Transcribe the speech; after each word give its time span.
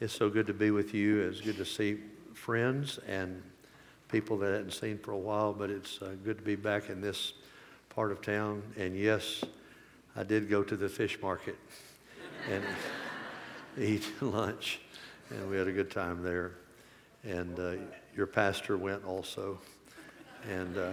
It's 0.00 0.14
so 0.14 0.30
good 0.30 0.46
to 0.46 0.54
be 0.54 0.70
with 0.70 0.94
you. 0.94 1.22
It's 1.22 1.40
good 1.40 1.56
to 1.56 1.64
see 1.64 1.98
friends 2.32 3.00
and 3.08 3.42
people 4.06 4.38
that 4.38 4.52
I 4.52 4.56
hadn't 4.58 4.70
seen 4.70 4.96
for 4.96 5.10
a 5.10 5.18
while, 5.18 5.52
but 5.52 5.70
it's 5.70 6.00
uh, 6.00 6.14
good 6.22 6.38
to 6.38 6.44
be 6.44 6.54
back 6.54 6.88
in 6.88 7.00
this 7.00 7.32
part 7.90 8.12
of 8.12 8.22
town. 8.22 8.62
And 8.76 8.96
yes, 8.96 9.42
I 10.14 10.22
did 10.22 10.48
go 10.48 10.62
to 10.62 10.76
the 10.76 10.88
fish 10.88 11.20
market 11.20 11.56
and 12.48 12.62
eat 13.76 14.06
lunch, 14.20 14.78
and 15.30 15.50
we 15.50 15.56
had 15.56 15.66
a 15.66 15.72
good 15.72 15.90
time 15.90 16.22
there. 16.22 16.52
And 17.24 17.58
uh, 17.58 17.72
your 18.14 18.28
pastor 18.28 18.76
went 18.76 19.04
also, 19.04 19.58
and 20.48 20.78
uh, 20.78 20.90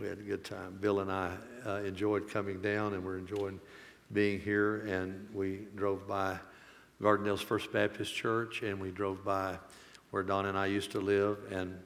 we 0.00 0.08
had 0.08 0.18
a 0.18 0.22
good 0.22 0.42
time. 0.42 0.76
Bill 0.80 0.98
and 0.98 1.12
I 1.12 1.36
uh, 1.64 1.76
enjoyed 1.82 2.28
coming 2.28 2.60
down, 2.60 2.94
and 2.94 3.04
we're 3.04 3.18
enjoying 3.18 3.60
being 4.12 4.40
here. 4.40 4.78
And 4.86 5.28
we 5.32 5.68
drove 5.76 6.08
by 6.08 6.40
Gardendale's 7.00 7.40
First 7.40 7.72
Baptist 7.72 8.14
Church, 8.14 8.62
and 8.62 8.80
we 8.80 8.90
drove 8.90 9.24
by 9.24 9.58
where 10.10 10.22
Don 10.22 10.46
and 10.46 10.58
I 10.58 10.66
used 10.66 10.92
to 10.92 11.00
live, 11.00 11.38
and 11.50 11.78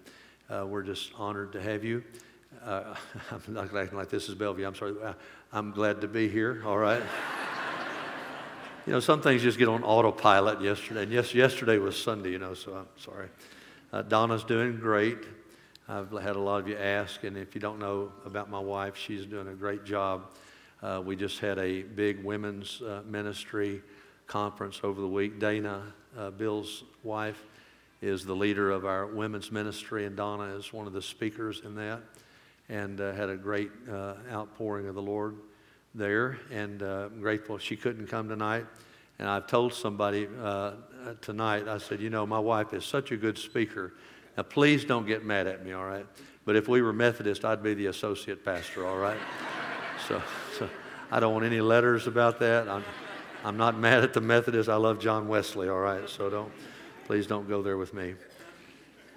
uh, 0.50 0.66
we're 0.66 0.82
just 0.82 1.12
honored 1.16 1.52
to 1.52 1.62
have 1.62 1.84
you. 1.84 2.02
Uh, 2.64 2.94
I'm 3.30 3.54
not 3.54 3.74
acting 3.74 3.98
like 3.98 4.10
this 4.10 4.28
is 4.28 4.34
Bellevue. 4.34 4.66
I'm 4.66 4.74
sorry. 4.74 4.94
Uh, 5.02 5.14
I'm 5.52 5.70
glad 5.70 6.00
to 6.00 6.08
be 6.08 6.28
here. 6.28 6.62
All 6.66 6.78
right. 6.78 7.02
you 8.86 8.92
know, 8.92 9.00
some 9.00 9.20
things 9.20 9.42
just 9.42 9.58
get 9.58 9.68
on 9.68 9.82
autopilot 9.84 10.60
yesterday. 10.60 11.04
And 11.04 11.12
yes, 11.12 11.34
yesterday 11.34 11.78
was 11.78 11.96
Sunday, 12.00 12.30
you 12.30 12.38
know, 12.38 12.54
so 12.54 12.74
I'm 12.74 12.86
sorry. 12.96 13.28
Uh, 13.92 14.02
Donna's 14.02 14.44
doing 14.44 14.76
great. 14.76 15.18
I've 15.88 16.10
had 16.10 16.34
a 16.34 16.40
lot 16.40 16.60
of 16.60 16.68
you 16.68 16.76
ask, 16.76 17.22
and 17.22 17.36
if 17.36 17.54
you 17.54 17.60
don't 17.60 17.78
know 17.78 18.10
about 18.24 18.50
my 18.50 18.58
wife, 18.58 18.96
she's 18.96 19.24
doing 19.24 19.46
a 19.48 19.54
great 19.54 19.84
job. 19.84 20.32
Uh, 20.82 21.00
we 21.04 21.14
just 21.14 21.38
had 21.38 21.58
a 21.58 21.82
big 21.82 22.24
women's 22.24 22.82
uh, 22.82 23.02
ministry 23.06 23.82
conference 24.26 24.80
over 24.82 25.00
the 25.00 25.08
week. 25.08 25.38
Dana, 25.38 25.82
uh, 26.16 26.30
Bill's 26.30 26.84
wife, 27.02 27.44
is 28.02 28.24
the 28.24 28.34
leader 28.34 28.70
of 28.70 28.84
our 28.84 29.06
women's 29.06 29.50
ministry, 29.50 30.04
and 30.04 30.16
Donna 30.16 30.54
is 30.56 30.72
one 30.72 30.86
of 30.86 30.92
the 30.92 31.02
speakers 31.02 31.62
in 31.64 31.74
that, 31.76 32.00
and 32.68 33.00
uh, 33.00 33.12
had 33.12 33.30
a 33.30 33.36
great 33.36 33.70
uh, 33.90 34.14
outpouring 34.30 34.86
of 34.88 34.94
the 34.94 35.02
Lord 35.02 35.36
there. 35.94 36.38
And 36.50 36.82
uh, 36.82 37.08
I'm 37.10 37.20
grateful 37.20 37.58
she 37.58 37.76
couldn't 37.76 38.08
come 38.08 38.28
tonight. 38.28 38.66
And 39.18 39.28
I've 39.28 39.46
told 39.46 39.72
somebody 39.72 40.28
tonight, 41.22 41.68
I 41.68 41.78
said, 41.78 42.02
you 42.02 42.10
know, 42.10 42.26
my 42.26 42.38
wife 42.38 42.74
is 42.74 42.84
such 42.84 43.12
a 43.12 43.16
good 43.16 43.38
speaker 43.38 43.94
now, 44.36 44.42
please 44.42 44.84
don't 44.84 45.06
get 45.06 45.24
mad 45.24 45.46
at 45.46 45.64
me, 45.64 45.72
all 45.72 45.86
right? 45.86 46.06
But 46.44 46.56
if 46.56 46.68
we 46.68 46.82
were 46.82 46.92
Methodist, 46.92 47.44
I'd 47.44 47.62
be 47.62 47.74
the 47.74 47.86
associate 47.86 48.44
pastor, 48.44 48.86
all 48.86 48.98
right? 48.98 49.18
so, 50.08 50.22
so 50.58 50.68
I 51.10 51.20
don't 51.20 51.32
want 51.32 51.46
any 51.46 51.60
letters 51.60 52.06
about 52.06 52.38
that. 52.40 52.68
I'm, 52.68 52.84
I'm 53.46 53.56
not 53.56 53.78
mad 53.78 54.02
at 54.02 54.12
the 54.12 54.20
Methodists. 54.20 54.68
I 54.68 54.74
love 54.74 54.98
John 54.98 55.28
Wesley, 55.28 55.68
all 55.68 55.78
right? 55.78 56.08
So 56.10 56.28
don't, 56.28 56.50
please 57.04 57.28
don't 57.28 57.48
go 57.48 57.62
there 57.62 57.76
with 57.76 57.94
me. 57.94 58.16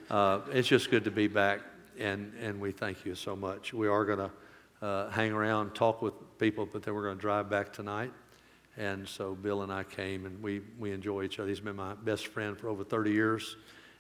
Uh, 0.08 0.42
it's 0.52 0.68
just 0.68 0.92
good 0.92 1.04
to 1.06 1.12
be 1.12 1.26
back, 1.28 1.62
and, 1.98 2.32
and 2.40 2.62
we 2.62 2.72
thank 2.72 3.06
you 3.06 3.16
so 3.16 3.36
much. 3.36 3.74
We 3.74 3.88
are 3.88 4.06
going 4.06 4.20
to 4.20 4.86
uh, 4.86 5.10
hang 5.10 5.32
around, 5.32 5.74
talk 5.74 6.04
with 6.04 6.14
people, 6.38 6.70
but 6.72 6.84
then 6.84 6.94
we're 6.94 7.06
going 7.06 7.18
to 7.18 7.22
drive 7.22 7.50
back 7.50 7.74
tonight. 7.74 8.12
And 8.78 9.08
so 9.08 9.34
Bill 9.34 9.64
and 9.64 9.74
I 9.74 9.84
came, 9.84 10.28
and 10.28 10.40
we, 10.44 10.62
we 10.78 10.92
enjoy 10.92 11.24
each 11.24 11.40
other. 11.40 11.50
He's 11.50 11.60
been 11.60 11.76
my 11.76 11.96
best 11.96 12.28
friend 12.28 12.56
for 12.56 12.70
over 12.70 12.84
30 12.84 13.12
years 13.12 13.56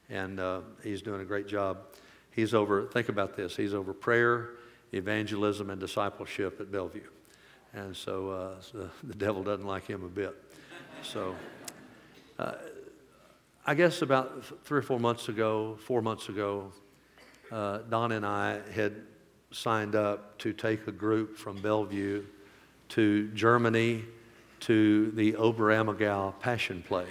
and 0.09 0.39
uh, 0.39 0.61
he's 0.83 1.02
doing 1.02 1.22
a 1.22 1.25
great 1.25 1.47
job. 1.47 1.80
He's 2.31 2.53
over, 2.53 2.85
think 2.85 3.09
about 3.09 3.35
this, 3.35 3.55
he's 3.55 3.73
over 3.73 3.94
prayer, 3.94 4.52
evangelism, 4.94 5.72
and 5.72 5.80
discipleship 5.80 6.61
at 6.61 6.72
Bellevue. 6.72 7.02
And 7.73 7.95
so, 7.95 8.30
uh, 8.31 8.89
the 9.03 9.16
devil 9.16 9.44
doesn't 9.44 9.66
like 9.66 9.86
him 9.88 10.03
a 10.03 10.09
bit. 10.09 10.36
So, 11.03 11.36
uh, 12.38 12.53
I 13.66 13.75
guess 13.75 14.02
about 14.02 14.45
three 14.66 14.80
or 14.80 14.81
four 14.81 15.00
months 15.00 15.30
ago, 15.30 15.78
four 15.86 16.02
months 16.02 16.30
ago, 16.30 16.72
uh, 17.52 17.80
Don 17.90 18.12
and 18.12 18.25
I 18.25 18.59
had 18.73 18.94
signed 19.52 19.95
up 19.95 20.38
to 20.40 20.53
take 20.53 20.88
a 20.88 20.91
group 20.91 21.38
from 21.38 21.62
Bellevue 21.62 22.24
to 22.90 23.28
Germany 23.30 24.06
to 24.62 25.12
the 25.12 25.34
Oberammergau 25.34 26.40
Passion 26.40 26.84
Play. 26.88 27.07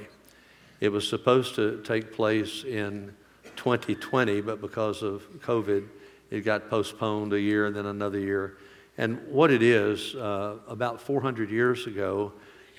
It 0.80 0.90
was 0.90 1.08
supposed 1.08 1.54
to 1.56 1.82
take 1.82 2.12
place 2.12 2.64
in 2.64 3.14
2020, 3.56 4.40
but 4.40 4.60
because 4.60 5.02
of 5.02 5.22
COVID, 5.40 5.88
it 6.30 6.40
got 6.40 6.69
postponed 6.69 7.32
a 7.32 7.40
year 7.40 7.66
and 7.66 7.75
then 7.75 7.86
another 7.86 8.19
year. 8.19 8.58
And 8.98 9.20
what 9.28 9.53
it 9.53 9.62
is, 9.62 10.16
uh, 10.16 10.56
about 10.66 11.00
400 11.00 11.50
years 11.50 11.86
ago 11.86 12.32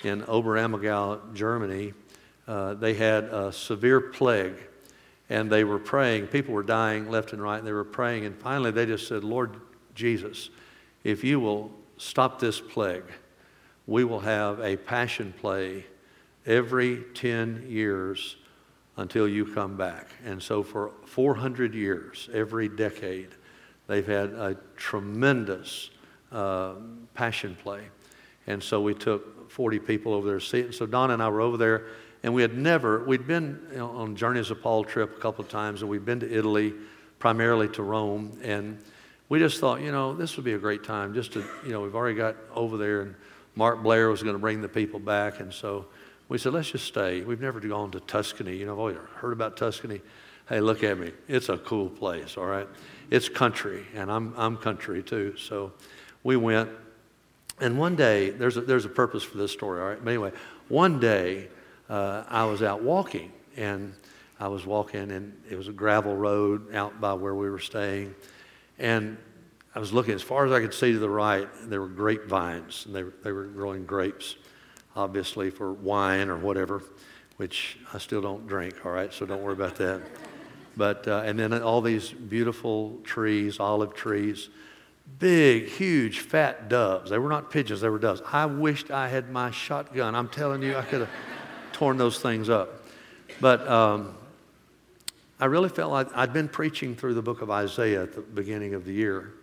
in 0.03 0.22
Oberammergau, 0.24 1.34
Germany, 1.34 1.94
uh, 2.46 2.74
they 2.74 2.94
had 2.94 3.24
a 3.25 3.53
severe 3.53 4.02
plague 4.02 4.56
and 5.29 5.50
they 5.50 5.63
were 5.63 5.79
praying. 5.79 6.28
People 6.28 6.53
were 6.53 6.63
dying 6.63 7.09
left 7.09 7.31
and 7.31 7.41
right, 7.41 7.58
and 7.58 7.66
they 7.66 7.72
were 7.72 7.85
praying. 7.85 8.25
And 8.25 8.35
finally, 8.35 8.72
they 8.72 8.85
just 8.85 9.08
said, 9.08 9.24
Lord 9.24 9.56
Jesus, 9.96 10.50
if 11.06 11.24
you 11.24 11.40
will 11.40 11.72
stop 11.97 12.40
this 12.40 12.59
plague, 12.59 13.06
we 13.88 14.03
will 14.03 14.19
have 14.19 14.59
a 14.59 14.75
passion 14.75 15.34
play 15.40 15.85
every 16.46 17.03
10 17.13 17.66
years 17.69 18.35
until 18.97 19.28
you 19.28 19.46
come 19.53 19.78
back. 19.78 20.09
And 20.25 20.41
so 20.41 20.63
for 20.63 20.91
400 21.06 21.74
years, 21.74 22.29
every 22.34 22.68
decade, 22.68 23.29
they've 23.88 24.06
had 24.06 24.31
a 24.31 24.58
tremendous 24.75 25.91
uh, 26.31 26.73
passion 27.13 27.56
play. 27.62 27.81
And 28.47 28.62
so 28.62 28.81
we 28.81 28.94
took 28.94 29.51
40 29.51 29.79
people 29.79 30.13
over 30.13 30.28
there 30.28 30.40
to 30.40 30.45
see 30.45 30.59
it. 30.59 30.73
So 30.73 30.85
Don 30.85 31.12
and 31.12 31.22
I 31.22 31.29
were 31.29 31.41
over 31.41 31.57
there, 31.57 31.88
and 32.23 32.34
we 32.34 32.41
had 32.41 32.57
never, 32.57 33.03
we'd 33.03 33.28
been 33.28 33.59
on 33.79 34.16
Journeys 34.16 34.51
of 34.51 34.62
Paul 34.62 34.84
trip 34.84 35.17
a 35.17 35.19
couple 35.19 35.44
of 35.44 35.50
times, 35.50 35.81
and 35.81 35.90
we'd 35.90 36.06
been 36.06 36.19
to 36.19 36.31
Italy, 36.31 36.73
primarily 37.19 37.69
to 37.69 37.84
Rome. 37.84 38.38
And 38.44 38.79
we 39.29 39.40
just 39.40 39.59
thought, 39.59 39.81
you 39.81 39.91
know, 39.91 40.13
this 40.13 40.35
would 40.35 40.45
be 40.45 40.53
a 40.53 40.59
great 40.59 40.84
time 40.84 41.13
just 41.13 41.34
to, 41.34 41.44
you 41.66 41.72
know, 41.72 41.81
we've 41.81 41.95
already 41.95 42.17
got 42.17 42.35
over 42.53 42.78
there, 42.78 43.01
and 43.01 43.16
Mark 43.56 43.84
Blair 43.84 44.09
was 44.09 44.23
going 44.23 44.35
to 44.35 44.40
bring 44.40 44.61
the 44.61 44.69
people 44.69 45.00
back. 45.00 45.40
And 45.40 45.53
so 45.53 45.85
we 46.28 46.38
said, 46.38 46.53
let's 46.53 46.72
just 46.72 46.85
stay. 46.85 47.22
We've 47.22 47.41
never 47.41 47.59
gone 47.59 47.91
to 47.91 48.00
Tuscany. 48.00 48.56
You 48.57 48.66
know, 48.66 48.73
I've 48.73 48.79
always 48.79 48.97
heard 49.16 49.34
about 49.34 49.57
Tuscany. 49.57 50.01
Hey, 50.47 50.61
look 50.61 50.84
at 50.84 50.97
me. 50.97 51.11
It's 51.28 51.50
a 51.50 51.57
cool 51.57 51.90
place, 51.90 52.38
all 52.38 52.46
right? 52.46 52.67
It's 53.11 53.29
country, 53.29 53.85
and 53.94 54.11
I'm, 54.11 54.34
I'm 54.35 54.57
country 54.57 55.03
too. 55.03 55.35
So 55.38 55.73
we 56.24 56.35
went. 56.35 56.69
And 57.59 57.78
one 57.78 57.96
day, 57.96 58.30
there's 58.30 58.57
a, 58.57 58.62
there's 58.62 58.85
a 58.85 58.90
purpose 58.90 59.24
for 59.24 59.38
this 59.38 59.52
story, 59.52 59.81
all 59.81 59.88
right? 59.88 60.03
But 60.03 60.09
anyway, 60.09 60.31
one 60.69 61.00
day 61.00 61.50
uh, 61.90 62.24
I 62.30 62.46
was 62.46 62.63
out 62.63 62.81
walking, 62.81 63.31
and 63.57 63.94
I 64.40 64.47
was 64.47 64.66
walking, 64.66 65.12
and 65.12 65.35
it 65.50 65.58
was 65.58 65.68
a 65.68 65.74
gravel 65.74 66.16
road 66.16 66.74
out 66.74 67.02
by 67.02 67.13
where 67.13 67.35
we 67.35 67.50
were 67.50 67.59
staying. 67.59 68.16
And 68.78 69.18
I 69.75 69.79
was 69.79 69.91
looking 69.91 70.16
as 70.16 70.22
far 70.22 70.46
as 70.46 70.52
I 70.52 70.62
could 70.62 70.74
see 70.74 70.94
to 70.94 71.00
the 71.00 71.09
right, 71.09 71.47
and 71.62 71.72
there 71.72 71.81
were 71.81 71.88
grapevines, 71.88 72.85
and 72.85 72.96
they 72.96 73.03
were, 73.03 73.13
they 73.24 73.31
were 73.31 73.46
growing 73.46 73.85
grapes 73.85 74.35
obviously 74.96 75.50
for 75.50 75.72
wine 75.74 76.29
or 76.29 76.38
whatever, 76.38 76.84
which 77.38 77.78
I 77.94 77.97
still 78.00 78.22
don't 78.22 78.47
drink, 78.47 78.85
all 78.85 78.91
right, 78.91 79.13
so 79.13 79.25
don't 79.25 79.41
worry 79.41 79.53
about 79.53 79.78
that. 79.78 80.02
But, 80.75 81.08
uh, 81.08 81.24
and 81.25 81.40
then 81.40 81.53
all 81.62 81.81
these 81.81 82.09
beautiful 82.09 83.00
trees, 83.03 83.59
olive 83.59 83.94
trees, 83.94 84.50
big, 85.18 85.68
huge, 85.68 86.20
fat 86.20 86.70
doves. 86.70 87.09
They 87.09 87.18
were 87.18 87.30
not 87.30 87.52
pigeons, 87.52 87.81
they 87.81 87.90
were 87.90 88.00
doves. 88.00 88.22
I 88.31 88.46
wished 88.46 88.92
I 88.92 89.09
had 89.09 89.30
my 89.30 89.52
shotgun. 89.52 90.16
I'm 90.16 90.30
telling 90.30 90.62
you, 90.62 90.78
I 90.78 90.84
could 90.84 91.02
have 91.02 91.09
torn 91.74 91.97
those 91.97 92.20
things 92.20 92.50
up. 92.50 92.86
But 93.42 93.68
um, 93.68 94.16
I 95.40 95.46
really 95.46 95.70
felt 95.70 95.92
like 95.92 96.08
I'd 96.16 96.34
been 96.34 96.50
preaching 96.50 96.96
through 96.96 97.14
the 97.14 97.22
book 97.22 97.42
of 97.42 97.50
Isaiah 97.50 98.03
at 98.03 98.14
the 98.14 98.22
beginning 98.22 98.74
of 98.74 98.86
the 98.86 98.94
year. 98.94 99.34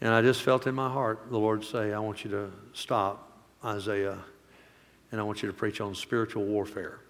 And 0.00 0.12
I 0.12 0.22
just 0.22 0.42
felt 0.42 0.66
in 0.66 0.74
my 0.74 0.88
heart 0.88 1.30
the 1.30 1.38
Lord 1.38 1.64
say, 1.64 1.92
I 1.92 1.98
want 1.98 2.24
you 2.24 2.30
to 2.30 2.50
stop 2.72 3.30
Isaiah, 3.64 4.18
and 5.12 5.20
I 5.20 5.24
want 5.24 5.42
you 5.42 5.48
to 5.48 5.52
preach 5.52 5.80
on 5.80 5.94
spiritual 5.94 6.44
warfare. 6.44 7.00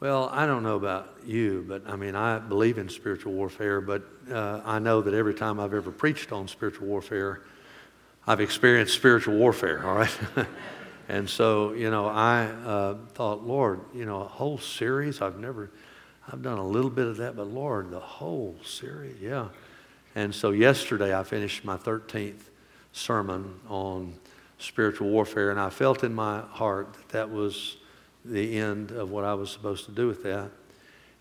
Well, 0.00 0.30
I 0.32 0.46
don't 0.46 0.62
know 0.62 0.76
about 0.76 1.14
you, 1.26 1.62
but 1.68 1.82
I 1.86 1.94
mean, 1.94 2.14
I 2.14 2.38
believe 2.38 2.78
in 2.78 2.88
spiritual 2.88 3.34
warfare, 3.34 3.82
but 3.82 4.02
uh, 4.32 4.62
I 4.64 4.78
know 4.78 5.02
that 5.02 5.12
every 5.12 5.34
time 5.34 5.60
I've 5.60 5.74
ever 5.74 5.90
preached 5.90 6.32
on 6.32 6.48
spiritual 6.48 6.86
warfare, 6.86 7.42
I've 8.26 8.40
experienced 8.40 8.94
spiritual 8.94 9.36
warfare, 9.36 9.86
all 9.86 9.96
right? 9.96 10.18
and 11.10 11.28
so, 11.28 11.74
you 11.74 11.90
know, 11.90 12.06
I 12.06 12.44
uh, 12.46 12.94
thought, 13.12 13.46
Lord, 13.46 13.80
you 13.92 14.06
know, 14.06 14.22
a 14.22 14.26
whole 14.26 14.56
series, 14.56 15.20
I've 15.20 15.38
never, 15.38 15.70
I've 16.32 16.40
done 16.40 16.56
a 16.56 16.66
little 16.66 16.88
bit 16.88 17.06
of 17.06 17.18
that, 17.18 17.36
but 17.36 17.48
Lord, 17.48 17.90
the 17.90 18.00
whole 18.00 18.56
series, 18.64 19.20
yeah. 19.20 19.48
And 20.14 20.34
so 20.34 20.52
yesterday 20.52 21.14
I 21.14 21.24
finished 21.24 21.62
my 21.62 21.76
13th 21.76 22.40
sermon 22.92 23.60
on 23.68 24.14
spiritual 24.56 25.10
warfare. 25.10 25.50
And 25.50 25.60
I 25.60 25.68
felt 25.68 26.04
in 26.04 26.14
my 26.14 26.40
heart 26.40 26.94
that 26.94 27.08
that 27.10 27.30
was 27.30 27.76
the 28.24 28.58
end 28.58 28.90
of 28.90 29.10
what 29.10 29.24
I 29.24 29.34
was 29.34 29.50
supposed 29.50 29.86
to 29.86 29.92
do 29.92 30.06
with 30.06 30.22
that. 30.22 30.50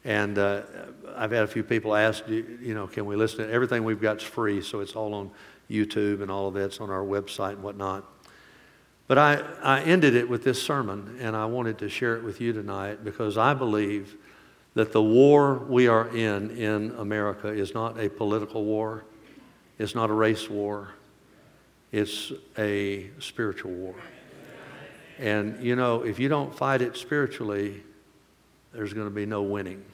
And 0.06 0.38
uh, 0.38 0.62
I've 1.16 1.31
had 1.31 1.44
a 1.44 1.48
few 1.48 1.63
people 1.63 1.96
ask, 1.96 2.28
you 2.28 2.74
know, 2.74 2.88
can 2.88 3.06
we 3.06 3.16
listen 3.16 3.46
to 3.46 3.51
everything 3.51 3.84
we've 3.84 4.01
got 4.01 4.18
is 4.18 4.24
free, 4.24 4.62
so 4.62 4.80
it's 4.80 4.96
all 4.96 5.13
on 5.13 5.31
YouTube 5.69 6.22
and 6.22 6.31
all 6.31 6.48
of 6.48 6.54
that's 6.54 6.80
on 6.80 6.90
our 6.90 7.04
website 7.04 7.54
and 7.54 7.63
whatnot. 7.63 8.06
But 9.07 9.18
I, 9.18 9.42
I 9.62 9.81
ended 9.81 10.16
it 10.16 10.30
with 10.30 10.44
this 10.44 10.62
sermon, 10.62 11.18
and 11.19 11.36
I 11.36 11.46
wanted 11.46 11.80
to 11.80 11.90
share 11.90 12.16
it 12.16 12.24
with 12.24 12.40
you 12.40 12.54
tonight 12.54 13.04
because 13.04 13.38
I 13.38 13.54
believe 13.54 14.16
that 14.75 14.94
the 14.94 15.02
war 15.02 15.56
we 15.68 15.88
are 15.88 16.07
in 16.16 16.52
in 16.52 16.92
America 16.92 17.48
is 17.48 17.74
not 17.74 18.00
a 18.00 18.10
political 18.10 18.63
war, 18.63 19.04
it's 19.80 19.95
not 19.95 20.10
a 20.10 20.13
race 20.13 20.50
war, 20.50 20.90
it's 21.92 22.31
a 22.57 23.10
spiritual 23.19 23.72
war. 23.72 23.95
And 25.19 25.63
you 25.63 25.75
know, 25.75 26.01
if 26.01 26.18
you 26.18 26.30
don't 26.30 26.56
fight 26.56 26.81
it 26.81 26.98
spiritually, 26.98 27.83
there's 28.74 28.94
going 28.94 29.07
to 29.07 29.13
be 29.13 29.27
no 29.27 29.44
winning. 29.44 29.86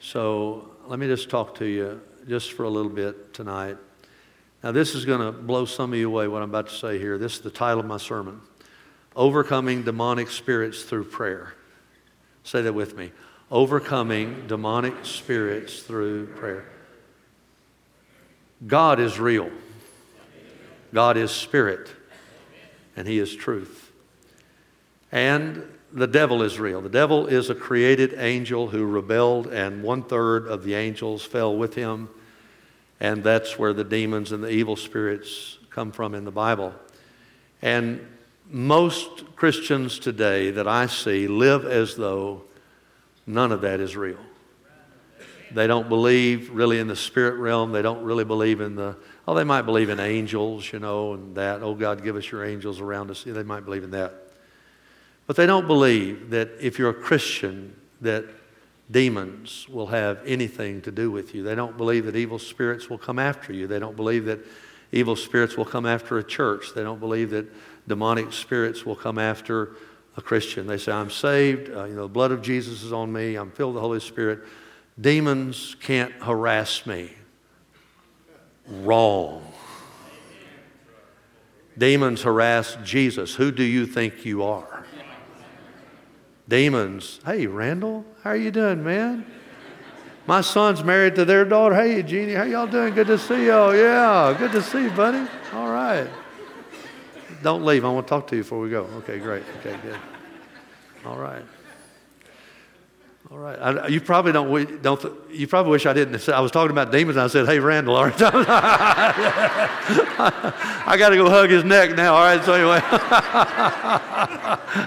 So 0.00 0.70
let 0.86 0.98
me 0.98 1.06
just 1.06 1.30
talk 1.30 1.54
to 1.58 1.64
you 1.64 2.00
just 2.26 2.52
for 2.52 2.64
a 2.64 2.70
little 2.70 2.90
bit 2.90 3.32
tonight 3.32 3.76
now, 4.62 4.72
this 4.72 4.94
is 4.94 5.04
going 5.04 5.20
to 5.20 5.30
blow 5.30 5.64
some 5.66 5.92
of 5.92 5.98
you 5.98 6.08
away, 6.08 6.26
what 6.26 6.42
I'm 6.42 6.50
about 6.50 6.68
to 6.68 6.74
say 6.74 6.98
here. 6.98 7.16
This 7.16 7.34
is 7.34 7.40
the 7.40 7.50
title 7.50 7.80
of 7.80 7.86
my 7.86 7.96
sermon 7.96 8.40
Overcoming 9.14 9.84
Demonic 9.84 10.30
Spirits 10.30 10.82
Through 10.82 11.04
Prayer. 11.04 11.54
Say 12.42 12.62
that 12.62 12.72
with 12.72 12.96
me. 12.96 13.12
Overcoming 13.50 14.46
demonic 14.46 14.94
spirits 15.04 15.80
through 15.80 16.26
prayer. 16.26 16.66
God 18.66 19.00
is 19.00 19.18
real. 19.18 19.50
God 20.92 21.16
is 21.16 21.30
spirit. 21.30 21.88
And 22.96 23.06
He 23.06 23.18
is 23.18 23.34
truth. 23.34 23.77
And 25.10 25.62
the 25.92 26.06
devil 26.06 26.42
is 26.42 26.58
real. 26.58 26.80
The 26.80 26.88
devil 26.88 27.26
is 27.26 27.50
a 27.50 27.54
created 27.54 28.14
angel 28.18 28.68
who 28.68 28.84
rebelled, 28.84 29.46
and 29.46 29.82
one 29.82 30.02
third 30.02 30.46
of 30.46 30.64
the 30.64 30.74
angels 30.74 31.24
fell 31.24 31.56
with 31.56 31.74
him. 31.74 32.08
And 33.00 33.22
that's 33.22 33.58
where 33.58 33.72
the 33.72 33.84
demons 33.84 34.32
and 34.32 34.42
the 34.42 34.50
evil 34.50 34.76
spirits 34.76 35.58
come 35.70 35.92
from 35.92 36.14
in 36.14 36.24
the 36.24 36.30
Bible. 36.30 36.74
And 37.62 38.06
most 38.50 39.36
Christians 39.36 39.98
today 39.98 40.50
that 40.52 40.66
I 40.66 40.86
see 40.86 41.28
live 41.28 41.64
as 41.64 41.94
though 41.94 42.42
none 43.26 43.52
of 43.52 43.60
that 43.60 43.80
is 43.80 43.96
real. 43.96 44.18
They 45.52 45.66
don't 45.66 45.88
believe 45.88 46.50
really 46.50 46.78
in 46.78 46.88
the 46.88 46.96
spirit 46.96 47.36
realm. 47.36 47.72
They 47.72 47.82
don't 47.82 48.02
really 48.02 48.24
believe 48.24 48.60
in 48.60 48.74
the, 48.74 48.96
oh, 49.26 49.34
they 49.34 49.44
might 49.44 49.62
believe 49.62 49.88
in 49.88 50.00
angels, 50.00 50.70
you 50.72 50.78
know, 50.78 51.14
and 51.14 51.34
that, 51.36 51.62
oh, 51.62 51.74
God, 51.74 52.04
give 52.04 52.16
us 52.16 52.30
your 52.30 52.44
angels 52.44 52.80
around 52.80 53.10
us. 53.10 53.24
They 53.24 53.42
might 53.42 53.64
believe 53.64 53.84
in 53.84 53.92
that. 53.92 54.27
But 55.28 55.36
they 55.36 55.46
don't 55.46 55.66
believe 55.66 56.30
that 56.30 56.48
if 56.58 56.78
you're 56.78 56.88
a 56.88 56.94
Christian, 56.94 57.76
that 58.00 58.24
demons 58.90 59.68
will 59.68 59.88
have 59.88 60.20
anything 60.24 60.80
to 60.82 60.90
do 60.90 61.10
with 61.10 61.34
you. 61.34 61.42
They 61.42 61.54
don't 61.54 61.76
believe 61.76 62.06
that 62.06 62.16
evil 62.16 62.38
spirits 62.38 62.88
will 62.88 62.96
come 62.96 63.18
after 63.18 63.52
you. 63.52 63.66
They 63.66 63.78
don't 63.78 63.94
believe 63.94 64.24
that 64.24 64.40
evil 64.90 65.16
spirits 65.16 65.54
will 65.54 65.66
come 65.66 65.84
after 65.84 66.16
a 66.16 66.24
church. 66.24 66.72
They 66.74 66.82
don't 66.82 66.98
believe 66.98 67.28
that 67.30 67.46
demonic 67.86 68.32
spirits 68.32 68.86
will 68.86 68.96
come 68.96 69.18
after 69.18 69.76
a 70.16 70.22
Christian. 70.22 70.66
They 70.66 70.78
say, 70.78 70.92
I'm 70.92 71.10
saved. 71.10 71.70
Uh, 71.70 71.84
you 71.84 71.94
know, 71.94 72.02
the 72.04 72.08
blood 72.08 72.32
of 72.32 72.40
Jesus 72.40 72.82
is 72.82 72.94
on 72.94 73.12
me. 73.12 73.34
I'm 73.34 73.50
filled 73.50 73.74
with 73.74 73.82
the 73.82 73.86
Holy 73.86 74.00
Spirit. 74.00 74.40
Demons 74.98 75.76
can't 75.82 76.12
harass 76.22 76.86
me. 76.86 77.12
Wrong. 78.66 79.44
Demons 81.76 82.22
harass 82.22 82.78
Jesus. 82.82 83.34
Who 83.34 83.52
do 83.52 83.62
you 83.62 83.84
think 83.84 84.24
you 84.24 84.42
are? 84.42 84.77
Demons. 86.48 87.20
Hey, 87.24 87.46
Randall, 87.46 88.04
how 88.22 88.30
are 88.30 88.36
you 88.36 88.50
doing, 88.50 88.82
man? 88.82 89.26
My 90.26 90.40
son's 90.40 90.84
married 90.84 91.14
to 91.16 91.24
their 91.24 91.44
daughter. 91.44 91.74
Hey, 91.74 92.02
Jeannie, 92.02 92.34
how 92.34 92.44
y'all 92.44 92.66
doing? 92.66 92.94
Good 92.94 93.06
to 93.06 93.18
see 93.18 93.46
y'all. 93.46 93.74
Yeah, 93.74 94.34
good 94.38 94.52
to 94.52 94.62
see 94.62 94.84
you, 94.84 94.90
buddy. 94.90 95.26
All 95.54 95.68
right. 95.68 96.08
Don't 97.42 97.64
leave. 97.64 97.84
I 97.84 97.90
want 97.90 98.06
to 98.06 98.10
talk 98.10 98.26
to 98.28 98.36
you 98.36 98.42
before 98.42 98.60
we 98.60 98.70
go. 98.70 98.84
Okay, 98.98 99.18
great. 99.18 99.44
Okay, 99.60 99.76
good. 99.82 99.98
All 101.06 101.18
right. 101.18 101.42
All 103.30 103.36
right. 103.38 103.58
I, 103.58 103.88
you 103.88 104.00
probably 104.00 104.32
don't, 104.32 104.82
don't. 104.82 105.04
You 105.30 105.46
probably 105.46 105.72
wish 105.72 105.84
I 105.84 105.92
didn't. 105.92 106.26
I 106.30 106.40
was 106.40 106.50
talking 106.50 106.70
about 106.70 106.90
demons. 106.90 107.16
and 107.16 107.24
I 107.24 107.26
said, 107.26 107.44
"Hey, 107.44 107.60
Randall." 107.60 107.96
All 107.96 108.04
right. 108.04 108.14
I 110.86 110.96
got 110.98 111.10
to 111.10 111.16
go 111.16 111.28
hug 111.28 111.50
his 111.50 111.62
neck 111.62 111.94
now. 111.94 112.14
All 112.14 112.22
right. 112.22 112.42
So 112.42 112.54
anyway, 112.54 112.80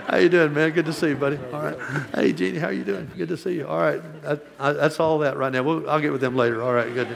how 0.07 0.17
you 0.17 0.27
doing, 0.27 0.53
man? 0.55 0.71
Good 0.71 0.87
to 0.87 0.93
see 0.93 1.09
you, 1.09 1.15
buddy. 1.15 1.37
All 1.53 1.61
right. 1.61 1.77
Hey, 2.15 2.33
Jeannie, 2.33 2.57
how 2.57 2.69
you 2.69 2.83
doing? 2.83 3.11
Good 3.15 3.29
to 3.29 3.37
see 3.37 3.53
you. 3.53 3.67
All 3.67 3.79
right. 3.79 4.01
That, 4.23 4.43
I, 4.59 4.73
that's 4.73 4.99
all 4.99 5.19
that 5.19 5.37
right 5.37 5.53
now. 5.53 5.61
We'll, 5.61 5.87
I'll 5.87 6.01
get 6.01 6.11
with 6.11 6.21
them 6.21 6.35
later. 6.35 6.63
All 6.63 6.73
right. 6.73 6.91
Good. 6.91 7.15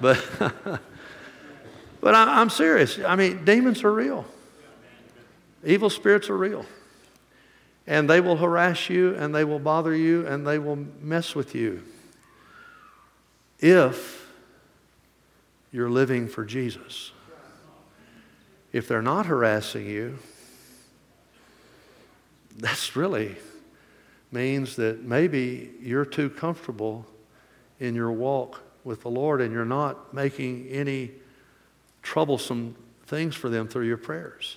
But, 0.00 0.24
but 2.00 2.14
I, 2.16 2.40
I'm 2.40 2.50
serious. 2.50 2.98
I 2.98 3.14
mean, 3.14 3.44
demons 3.44 3.84
are 3.84 3.92
real. 3.92 4.26
Evil 5.64 5.88
spirits 5.88 6.28
are 6.30 6.36
real. 6.36 6.66
And 7.86 8.08
they 8.08 8.20
will 8.20 8.36
harass 8.36 8.88
you 8.88 9.14
and 9.14 9.34
they 9.34 9.44
will 9.44 9.58
bother 9.58 9.94
you 9.94 10.26
and 10.26 10.46
they 10.46 10.58
will 10.58 10.76
mess 11.00 11.34
with 11.34 11.54
you 11.54 11.82
if 13.58 14.30
you're 15.72 15.90
living 15.90 16.28
for 16.28 16.44
Jesus. 16.44 17.12
If 18.72 18.88
they're 18.88 19.02
not 19.02 19.26
harassing 19.26 19.86
you, 19.86 20.18
that's 22.58 22.96
really 22.96 23.36
means 24.30 24.76
that 24.76 25.02
maybe 25.02 25.70
you're 25.80 26.04
too 26.04 26.28
comfortable 26.28 27.06
in 27.80 27.94
your 27.94 28.12
walk 28.12 28.62
with 28.84 29.02
the 29.02 29.08
Lord 29.08 29.40
and 29.40 29.52
you're 29.52 29.64
not 29.64 30.12
making 30.12 30.68
any 30.68 31.10
troublesome 32.02 32.76
things 33.06 33.34
for 33.34 33.48
them 33.48 33.68
through 33.68 33.86
your 33.86 33.96
prayers. 33.96 34.56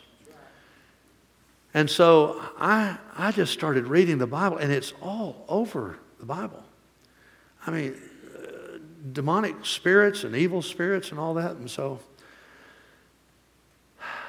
And 1.77 1.87
so 1.87 2.41
I, 2.57 2.97
I 3.15 3.31
just 3.31 3.53
started 3.53 3.85
reading 3.85 4.17
the 4.17 4.25
Bible, 4.25 4.57
and 4.57 4.71
it's 4.71 4.93
all 4.99 5.45
over 5.47 5.99
the 6.19 6.25
Bible. 6.25 6.63
I 7.67 7.69
mean, 7.69 7.95
uh, 8.35 8.79
demonic 9.13 9.63
spirits 9.63 10.23
and 10.23 10.35
evil 10.35 10.63
spirits 10.63 11.11
and 11.11 11.19
all 11.19 11.35
that. 11.35 11.51
And 11.57 11.69
so 11.69 11.99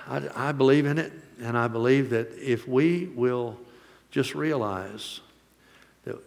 I, 0.06 0.29
I 0.37 0.53
believe 0.53 0.85
in 0.85 0.99
it, 0.99 1.11
and 1.41 1.56
I 1.56 1.69
believe 1.69 2.11
that 2.11 2.29
if 2.39 2.69
we 2.69 3.06
will 3.15 3.59
just 4.11 4.35
realize 4.35 5.21
that, 6.05 6.19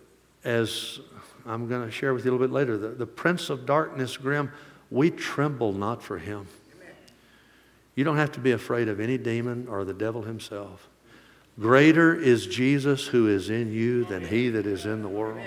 as 0.43 1.01
I'm 1.45 1.67
going 1.67 1.85
to 1.85 1.91
share 1.91 2.15
with 2.15 2.25
you 2.25 2.31
a 2.31 2.33
little 2.33 2.47
bit 2.47 2.51
later, 2.51 2.79
the, 2.79 2.87
the 2.87 3.05
prince 3.05 3.51
of 3.51 3.67
darkness, 3.67 4.17
grim, 4.17 4.51
we 4.89 5.11
tremble 5.11 5.71
not 5.71 6.01
for 6.01 6.17
him. 6.17 6.47
You 7.93 8.03
don't 8.03 8.17
have 8.17 8.31
to 8.31 8.39
be 8.39 8.53
afraid 8.53 8.87
of 8.87 8.99
any 8.99 9.19
demon 9.19 9.67
or 9.69 9.85
the 9.85 9.93
devil 9.93 10.23
himself. 10.23 10.87
Greater 11.61 12.15
is 12.15 12.47
Jesus 12.47 13.05
who 13.05 13.27
is 13.27 13.51
in 13.51 13.71
you 13.71 14.03
than 14.05 14.25
he 14.25 14.49
that 14.49 14.65
is 14.65 14.85
in 14.87 15.03
the 15.03 15.07
world. 15.07 15.39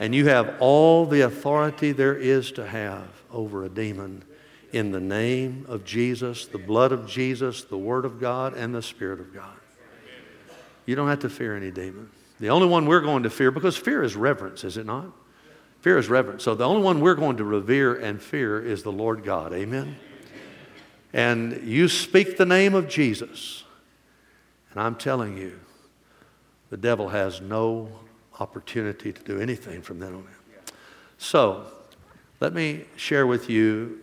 And 0.00 0.12
you 0.12 0.26
have 0.26 0.56
all 0.58 1.06
the 1.06 1.20
authority 1.20 1.92
there 1.92 2.16
is 2.16 2.50
to 2.52 2.66
have 2.66 3.06
over 3.30 3.64
a 3.64 3.68
demon 3.68 4.24
in 4.72 4.90
the 4.90 5.00
name 5.00 5.66
of 5.68 5.84
Jesus, 5.84 6.46
the 6.46 6.58
blood 6.58 6.90
of 6.90 7.06
Jesus, 7.06 7.62
the 7.62 7.78
Word 7.78 8.04
of 8.04 8.20
God, 8.20 8.54
and 8.54 8.74
the 8.74 8.82
Spirit 8.82 9.20
of 9.20 9.32
God. 9.32 9.54
You 10.84 10.96
don't 10.96 11.08
have 11.08 11.20
to 11.20 11.30
fear 11.30 11.56
any 11.56 11.70
demon. 11.70 12.10
The 12.40 12.50
only 12.50 12.66
one 12.66 12.86
we're 12.86 13.00
going 13.00 13.22
to 13.22 13.30
fear, 13.30 13.52
because 13.52 13.76
fear 13.76 14.02
is 14.02 14.16
reverence, 14.16 14.64
is 14.64 14.76
it 14.76 14.86
not? 14.86 15.12
Fear 15.80 15.98
is 15.98 16.08
reverence. 16.08 16.42
So 16.42 16.54
the 16.56 16.66
only 16.66 16.82
one 16.82 17.00
we're 17.00 17.14
going 17.14 17.36
to 17.36 17.44
revere 17.44 17.94
and 17.94 18.20
fear 18.20 18.60
is 18.60 18.82
the 18.82 18.92
Lord 18.92 19.22
God. 19.22 19.52
Amen? 19.52 19.96
And 21.12 21.62
you 21.64 21.88
speak 21.88 22.36
the 22.36 22.46
name 22.46 22.74
of 22.74 22.88
Jesus 22.88 23.64
and 24.70 24.80
I'm 24.80 24.94
telling 24.94 25.36
you, 25.36 25.58
the 26.70 26.76
devil 26.76 27.08
has 27.08 27.40
no 27.40 27.88
opportunity 28.38 29.12
to 29.12 29.22
do 29.22 29.40
anything 29.40 29.82
from 29.82 29.98
then 29.98 30.14
on. 30.14 30.26
So, 31.18 31.66
let 32.40 32.54
me 32.54 32.84
share 32.96 33.26
with 33.26 33.50
you 33.50 34.00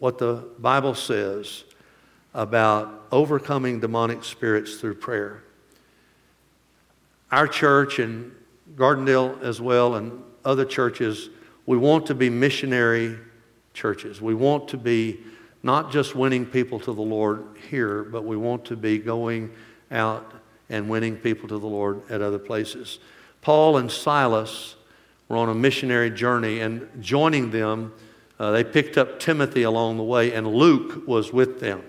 what 0.00 0.18
the 0.18 0.48
Bible 0.58 0.94
says 0.94 1.64
about 2.34 3.06
overcoming 3.12 3.78
demonic 3.78 4.24
spirits 4.24 4.76
through 4.76 4.96
prayer. 4.96 5.44
Our 7.30 7.46
church 7.46 8.00
in 8.00 8.32
Gardendale 8.74 9.40
as 9.42 9.60
well, 9.60 9.94
and 9.94 10.22
other 10.44 10.64
churches, 10.64 11.30
we 11.66 11.76
want 11.76 12.06
to 12.06 12.14
be 12.14 12.28
missionary 12.28 13.16
churches. 13.72 14.20
We 14.20 14.34
want 14.34 14.68
to 14.68 14.76
be 14.76 15.20
not 15.62 15.92
just 15.92 16.14
winning 16.14 16.44
people 16.44 16.78
to 16.80 16.92
the 16.92 17.02
Lord 17.02 17.44
here, 17.70 18.02
but 18.04 18.24
we 18.24 18.36
want 18.36 18.64
to 18.66 18.76
be 18.76 18.98
going 18.98 19.52
out 19.90 20.32
and 20.68 20.88
winning 20.88 21.16
people 21.16 21.48
to 21.48 21.58
the 21.58 21.66
Lord 21.66 22.02
at 22.10 22.22
other 22.22 22.38
places. 22.38 22.98
Paul 23.42 23.76
and 23.76 23.90
Silas 23.90 24.76
were 25.28 25.36
on 25.36 25.48
a 25.48 25.54
missionary 25.54 26.10
journey, 26.10 26.60
and 26.60 26.88
joining 27.00 27.50
them, 27.50 27.92
uh, 28.38 28.50
they 28.50 28.64
picked 28.64 28.98
up 28.98 29.20
Timothy 29.20 29.62
along 29.62 29.96
the 29.96 30.02
way, 30.02 30.32
and 30.32 30.46
Luke 30.46 31.06
was 31.06 31.32
with 31.32 31.60
them. 31.60 31.82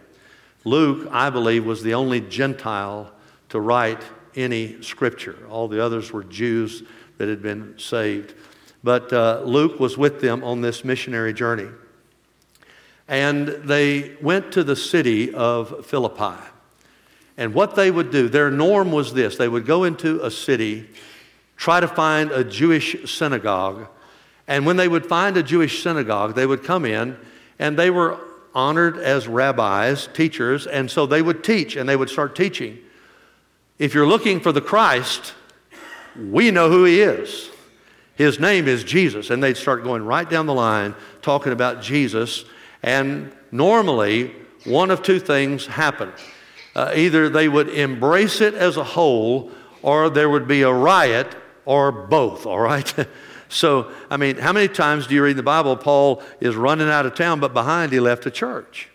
Luke, 0.64 1.08
I 1.12 1.30
believe, 1.30 1.66
was 1.66 1.84
the 1.84 1.94
only 1.94 2.22
Gentile 2.22 3.12
to 3.50 3.60
write 3.60 4.02
any 4.36 4.82
scripture. 4.82 5.38
All 5.50 5.68
the 5.68 5.84
others 5.84 6.12
were 6.12 6.24
Jews 6.24 6.84
that 7.18 7.30
had 7.30 7.42
been 7.42 7.78
saved. 7.78 8.34
But 8.84 9.12
uh, 9.14 9.42
Luke 9.46 9.80
was 9.80 9.98
with 9.98 10.22
them 10.22 10.44
on 10.44 10.62
this 10.62 10.84
missionary 10.84 11.34
journey. 11.34 11.70
and 13.08 13.48
they 13.48 14.16
went 14.22 14.52
to 14.54 14.64
the 14.64 14.76
city 14.76 15.34
of 15.34 15.86
Philippi. 15.86 16.42
And 17.38 17.54
what 17.54 17.76
they 17.76 17.92
would 17.92 18.12
do, 18.12 18.30
their 18.30 18.50
norm 18.50 18.92
was 18.92 19.14
this 19.14 19.38
they 19.38 19.48
would 19.48 19.66
go 19.66 19.84
into 19.84 20.24
a 20.24 20.32
city, 20.32 20.90
try 21.58 21.80
to 21.80 21.88
find 21.88 22.32
a 22.32 22.44
Jewish 22.44 23.12
synagogue, 23.12 23.88
and 24.48 24.66
when 24.66 24.78
they 24.78 24.88
would 24.88 25.06
find 25.06 25.38
a 25.38 25.44
Jewish 25.44 25.82
synagogue, 25.82 26.36
they 26.36 26.46
would 26.46 26.64
come 26.64 26.86
in 26.86 27.18
and 27.58 27.78
they 27.78 27.90
were 27.90 28.20
honored 28.54 28.98
as 28.98 29.28
rabbis, 29.28 30.08
teachers, 30.14 30.68
and 30.68 30.90
so 30.90 31.06
they 31.06 31.22
would 31.22 31.44
teach 31.44 31.76
and 31.76 31.90
they 31.90 31.96
would 31.96 32.10
start 32.10 32.36
teaching. 32.36 32.78
If 33.80 33.94
you're 33.94 34.08
looking 34.08 34.40
for 34.40 34.52
the 34.52 34.62
Christ, 34.62 35.34
we 36.16 36.52
know 36.52 36.70
who 36.70 36.86
he 36.86 37.02
is. 37.02 37.50
His 38.16 38.40
name 38.40 38.68
is 38.68 38.84
Jesus. 38.84 39.30
And 39.30 39.44
they'd 39.44 39.58
start 39.58 39.84
going 39.84 40.06
right 40.06 40.30
down 40.30 40.46
the 40.46 40.54
line 40.54 40.96
talking 41.22 41.52
about 41.52 41.82
Jesus. 41.82 42.46
And 42.82 43.32
normally, 43.52 44.34
one 44.64 44.92
of 44.92 45.04
two 45.04 45.20
things 45.20 45.66
happen. 45.66 46.12
Uh, 46.76 46.92
either 46.96 47.30
they 47.30 47.48
would 47.48 47.70
embrace 47.70 48.42
it 48.42 48.54
as 48.54 48.76
a 48.76 48.84
whole, 48.84 49.50
or 49.82 50.10
there 50.10 50.30
would 50.30 50.48
be 50.48 50.62
a 50.62 50.72
riot, 50.72 51.36
or 51.66 51.92
both, 51.92 52.46
all 52.46 52.60
right? 52.60 52.94
so, 53.50 53.92
I 54.10 54.18
mean, 54.18 54.38
how 54.38 54.52
many 54.52 54.68
times 54.68 55.08
do 55.08 55.16
you 55.16 55.24
read 55.24 55.32
in 55.32 55.38
the 55.38 55.44
Bible 55.44 55.78
Paul 55.78 56.22
is 56.40 56.56
running 56.56 56.90
out 56.90 57.06
of 57.06 57.16
town, 57.16 57.40
but 57.40 57.54
behind 57.54 57.92
he 57.92 58.00
left 58.00 58.26
a 58.26 58.32
church? 58.32 58.90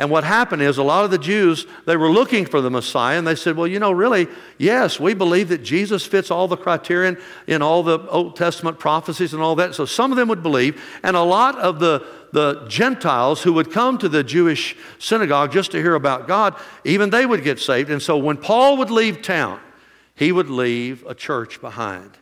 And 0.00 0.12
what 0.12 0.22
happened 0.22 0.62
is 0.62 0.78
a 0.78 0.84
lot 0.84 1.04
of 1.04 1.10
the 1.10 1.18
Jews, 1.18 1.66
they 1.84 1.96
were 1.96 2.10
looking 2.10 2.46
for 2.46 2.60
the 2.60 2.70
Messiah, 2.70 3.18
and 3.18 3.26
they 3.26 3.34
said, 3.34 3.56
Well, 3.56 3.66
you 3.66 3.80
know, 3.80 3.90
really, 3.90 4.28
yes, 4.56 5.00
we 5.00 5.12
believe 5.12 5.48
that 5.48 5.64
Jesus 5.64 6.06
fits 6.06 6.30
all 6.30 6.46
the 6.46 6.56
criterion 6.56 7.18
in 7.48 7.62
all 7.62 7.82
the 7.82 7.98
Old 8.08 8.36
Testament 8.36 8.78
prophecies 8.78 9.34
and 9.34 9.42
all 9.42 9.56
that. 9.56 9.74
So 9.74 9.84
some 9.84 10.12
of 10.12 10.16
them 10.16 10.28
would 10.28 10.42
believe, 10.42 10.80
and 11.02 11.16
a 11.16 11.22
lot 11.22 11.58
of 11.58 11.80
the, 11.80 12.06
the 12.32 12.64
Gentiles 12.68 13.42
who 13.42 13.52
would 13.54 13.72
come 13.72 13.98
to 13.98 14.08
the 14.08 14.22
Jewish 14.22 14.76
synagogue 15.00 15.50
just 15.50 15.72
to 15.72 15.78
hear 15.78 15.96
about 15.96 16.28
God, 16.28 16.54
even 16.84 17.10
they 17.10 17.26
would 17.26 17.42
get 17.42 17.58
saved. 17.58 17.90
And 17.90 18.00
so 18.00 18.16
when 18.16 18.36
Paul 18.36 18.76
would 18.76 18.92
leave 18.92 19.20
town, 19.20 19.58
he 20.14 20.30
would 20.30 20.48
leave 20.48 21.04
a 21.08 21.14
church 21.14 21.60
behind, 21.60 22.12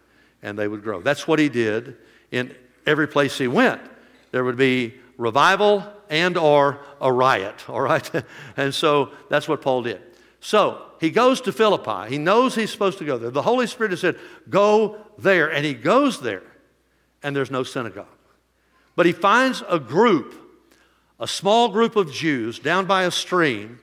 and 0.42 0.58
they 0.58 0.66
would 0.66 0.82
grow. 0.82 1.02
That's 1.02 1.28
what 1.28 1.38
he 1.38 1.50
did 1.50 1.98
in 2.30 2.54
every 2.86 3.06
place 3.06 3.36
he 3.36 3.48
went. 3.48 3.82
There 4.30 4.44
would 4.44 4.56
be 4.56 4.94
revival 5.18 5.84
and 6.08 6.36
or 6.36 6.80
a 7.00 7.12
riot, 7.12 7.68
all 7.68 7.80
right? 7.80 8.10
and 8.56 8.74
so 8.74 9.10
that's 9.28 9.48
what 9.48 9.62
Paul 9.62 9.82
did. 9.82 10.00
So 10.40 10.82
he 11.00 11.10
goes 11.10 11.40
to 11.42 11.52
Philippi. 11.52 12.08
He 12.08 12.18
knows 12.18 12.54
he's 12.54 12.70
supposed 12.70 12.98
to 12.98 13.04
go 13.04 13.18
there. 13.18 13.30
The 13.30 13.42
Holy 13.42 13.66
Spirit 13.66 13.90
has 13.90 14.00
said, 14.00 14.16
go 14.48 14.98
there. 15.18 15.50
And 15.52 15.64
he 15.64 15.74
goes 15.74 16.20
there, 16.20 16.42
and 17.22 17.34
there's 17.34 17.50
no 17.50 17.62
synagogue. 17.62 18.06
But 18.94 19.06
he 19.06 19.12
finds 19.12 19.62
a 19.68 19.78
group, 19.78 20.34
a 21.20 21.26
small 21.26 21.68
group 21.68 21.96
of 21.96 22.12
Jews 22.12 22.58
down 22.58 22.86
by 22.86 23.04
a 23.04 23.10
stream 23.10 23.80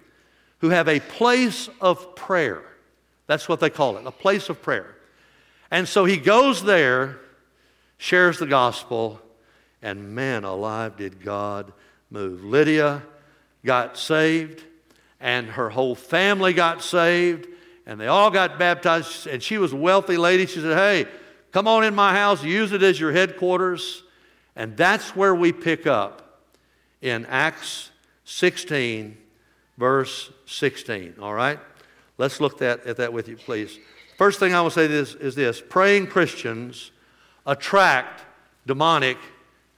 who 0.60 0.70
have 0.70 0.88
a 0.88 1.00
place 1.00 1.70
of 1.82 2.16
prayer. 2.16 2.64
That's 3.28 3.48
what 3.48 3.60
they 3.60 3.70
call 3.70 3.98
it, 3.98 4.08
a 4.08 4.12
place 4.12 4.50
of 4.50 4.62
prayer. 4.62 4.96
And 5.70 5.88
so 5.88 6.06
he 6.06 6.18
goes 6.18 6.64
there, 6.64 7.20
shares 7.98 8.38
the 8.40 8.46
gospel, 8.46 9.20
and 9.82 10.16
man 10.16 10.44
alive, 10.44 10.98
did 10.98 11.22
God 11.22 11.74
move. 12.14 12.44
Lydia 12.44 13.04
got 13.66 13.98
saved, 13.98 14.64
and 15.20 15.48
her 15.48 15.70
whole 15.70 15.96
family 15.96 16.54
got 16.54 16.82
saved, 16.82 17.48
and 17.86 18.00
they 18.00 18.08
all 18.08 18.32
got 18.32 18.60
baptized. 18.60 19.28
And 19.28 19.42
she 19.42 19.58
was 19.58 19.74
a 19.74 19.76
wealthy 19.76 20.18
lady. 20.18 20.46
She 20.46 20.62
said, 20.62 20.78
Hey, 20.78 21.10
come 21.52 21.68
on 21.68 21.84
in 21.84 21.96
my 21.96 22.14
house, 22.14 22.44
use 22.44 22.72
it 22.72 22.84
as 22.84 23.00
your 23.00 23.12
headquarters. 23.12 24.04
And 24.56 24.78
that's 24.78 25.16
where 25.16 25.34
we 25.34 25.52
pick 25.52 25.88
up 25.88 26.44
in 27.02 27.26
Acts 27.26 27.90
16, 28.26 29.18
verse 29.78 30.32
16. 30.46 31.16
All 31.20 31.34
right? 31.34 31.60
Let's 32.18 32.40
look 32.40 32.62
at, 32.62 32.86
at 32.86 32.98
that 32.98 33.12
with 33.12 33.28
you, 33.28 33.36
please. 33.36 33.80
First 34.18 34.40
thing 34.40 34.54
I 34.54 34.62
will 34.62 34.70
say 34.70 34.88
this, 34.88 35.16
is 35.16 35.34
this 35.36 35.62
praying 35.62 36.08
Christians 36.08 36.92
attract 37.46 38.24
demonic 38.68 39.18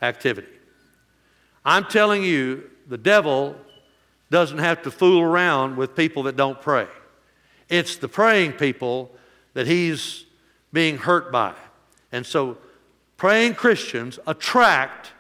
activity. 0.02 0.55
I'm 1.66 1.86
telling 1.86 2.24
you, 2.24 2.70
the 2.88 2.98
devil 2.98 3.56
doesn't 4.30 4.60
have 4.60 4.84
to 4.84 4.92
fool 4.92 5.22
around 5.22 5.78
with 5.78 5.96
people 5.96 6.24
that 6.24 6.38
don't 6.38 6.62
pray. 6.62 6.88
It's 7.70 7.98
the 7.98 8.08
praying 8.08 8.54
people 8.54 9.12
that 9.54 9.66
he's 9.66 10.26
being 10.72 10.98
hurt 10.98 11.32
by. 11.32 11.56
And 12.12 12.26
so, 12.26 12.58
praying 13.18 13.56
Christians 13.56 14.20
attract 14.28 15.12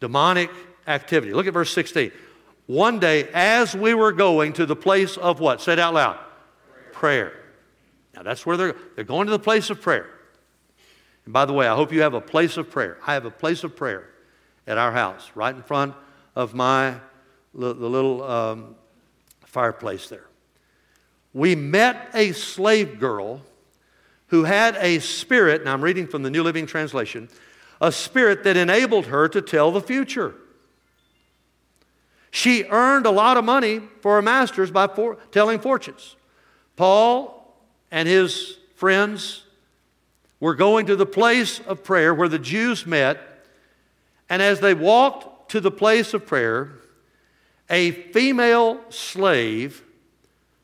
demonic 0.00 0.50
activity. 0.86 1.34
Look 1.34 1.46
at 1.46 1.52
verse 1.52 1.72
16. 1.72 2.12
One 2.66 2.98
day, 2.98 3.28
as 3.34 3.74
we 3.74 3.92
were 3.92 4.12
going 4.12 4.54
to 4.54 4.66
the 4.66 4.76
place 4.76 5.16
of 5.16 5.40
what? 5.40 5.60
Say 5.60 5.74
it 5.74 5.78
out 5.78 5.94
loud. 5.94 6.18
Prayer. 6.92 6.92
prayer. 6.92 7.32
Now, 8.14 8.22
that's 8.22 8.46
where 8.46 8.56
they're, 8.56 8.76
they're 8.94 9.04
going 9.04 9.26
to 9.26 9.30
the 9.30 9.38
place 9.38 9.68
of 9.70 9.80
prayer. 9.80 10.08
And 11.24 11.32
by 11.32 11.44
the 11.44 11.52
way, 11.52 11.68
I 11.68 11.74
hope 11.74 11.92
you 11.92 12.00
have 12.02 12.14
a 12.14 12.20
place 12.20 12.56
of 12.56 12.70
prayer. 12.70 12.98
I 13.06 13.14
have 13.14 13.26
a 13.26 13.30
place 13.30 13.64
of 13.64 13.76
prayer 13.76 14.08
at 14.68 14.78
our 14.78 14.92
house, 14.92 15.32
right 15.34 15.54
in 15.54 15.62
front 15.62 15.94
of 16.36 16.54
my 16.54 16.94
the 17.54 17.72
little 17.72 18.22
um, 18.22 18.76
fireplace 19.44 20.08
there. 20.08 20.26
We 21.32 21.56
met 21.56 22.10
a 22.14 22.32
slave 22.32 23.00
girl 23.00 23.42
who 24.28 24.44
had 24.44 24.76
a 24.76 25.00
spirit, 25.00 25.62
and 25.62 25.70
I'm 25.70 25.82
reading 25.82 26.06
from 26.06 26.22
the 26.22 26.30
New 26.30 26.42
Living 26.42 26.66
Translation, 26.66 27.28
a 27.80 27.90
spirit 27.90 28.44
that 28.44 28.56
enabled 28.56 29.06
her 29.06 29.28
to 29.28 29.40
tell 29.40 29.72
the 29.72 29.80
future. 29.80 30.34
She 32.30 32.64
earned 32.64 33.06
a 33.06 33.10
lot 33.10 33.36
of 33.36 33.44
money 33.44 33.80
for 34.00 34.16
her 34.16 34.22
masters 34.22 34.70
by 34.70 34.86
for, 34.86 35.16
telling 35.32 35.58
fortunes. 35.58 36.16
Paul 36.76 37.56
and 37.90 38.06
his 38.06 38.58
friends 38.74 39.44
were 40.38 40.54
going 40.54 40.86
to 40.86 40.96
the 40.96 41.06
place 41.06 41.58
of 41.60 41.82
prayer 41.82 42.14
where 42.14 42.28
the 42.28 42.38
Jews 42.38 42.86
met. 42.86 43.18
And 44.28 44.42
as 44.42 44.60
they 44.60 44.74
walked 44.74 45.50
to 45.50 45.60
the 45.60 45.70
place 45.70 46.14
of 46.14 46.26
prayer, 46.26 46.72
a 47.70 47.90
female 47.90 48.80
slave 48.90 49.82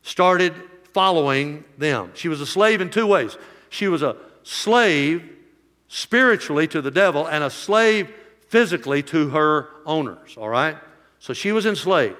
started 0.01 0.53
following 0.93 1.63
them. 1.77 2.11
She 2.13 2.29
was 2.29 2.41
a 2.41 2.45
slave 2.45 2.81
in 2.81 2.89
two 2.89 3.07
ways. 3.07 3.37
She 3.69 3.87
was 3.87 4.01
a 4.01 4.15
slave 4.43 5.29
spiritually 5.87 6.67
to 6.67 6.81
the 6.81 6.91
devil 6.91 7.27
and 7.27 7.43
a 7.43 7.49
slave 7.49 8.13
physically 8.47 9.03
to 9.03 9.29
her 9.29 9.69
owners, 9.85 10.37
all 10.37 10.49
right? 10.49 10.77
So 11.19 11.33
she 11.33 11.51
was 11.51 11.65
enslaved. 11.65 12.17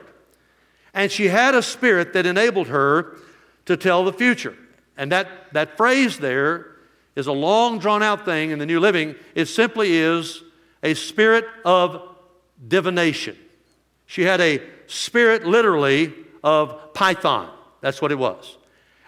And 0.93 1.11
she 1.11 1.27
had 1.27 1.53
a 1.55 1.61
spirit 1.61 2.13
that 2.13 2.25
enabled 2.25 2.67
her 2.67 3.17
to 3.65 3.77
tell 3.77 4.03
the 4.03 4.13
future. 4.13 4.55
And 4.97 5.11
that, 5.11 5.27
that 5.53 5.77
phrase 5.77 6.19
there 6.19 6.67
is 7.15 7.27
a 7.27 7.31
long 7.31 7.79
drawn 7.79 8.01
out 8.01 8.25
thing 8.25 8.51
in 8.51 8.59
the 8.59 8.65
New 8.65 8.79
Living. 8.79 9.15
It 9.35 9.45
simply 9.45 9.95
is 9.95 10.41
a 10.85 10.93
spirit 10.93 11.45
of 11.65 12.15
divination. 12.65 13.35
She 14.05 14.21
had 14.21 14.39
a 14.39 14.61
spirit, 14.85 15.45
literally, 15.45 16.13
of 16.43 16.93
Python. 16.93 17.49
That's 17.81 18.01
what 18.01 18.11
it 18.11 18.19
was. 18.19 18.57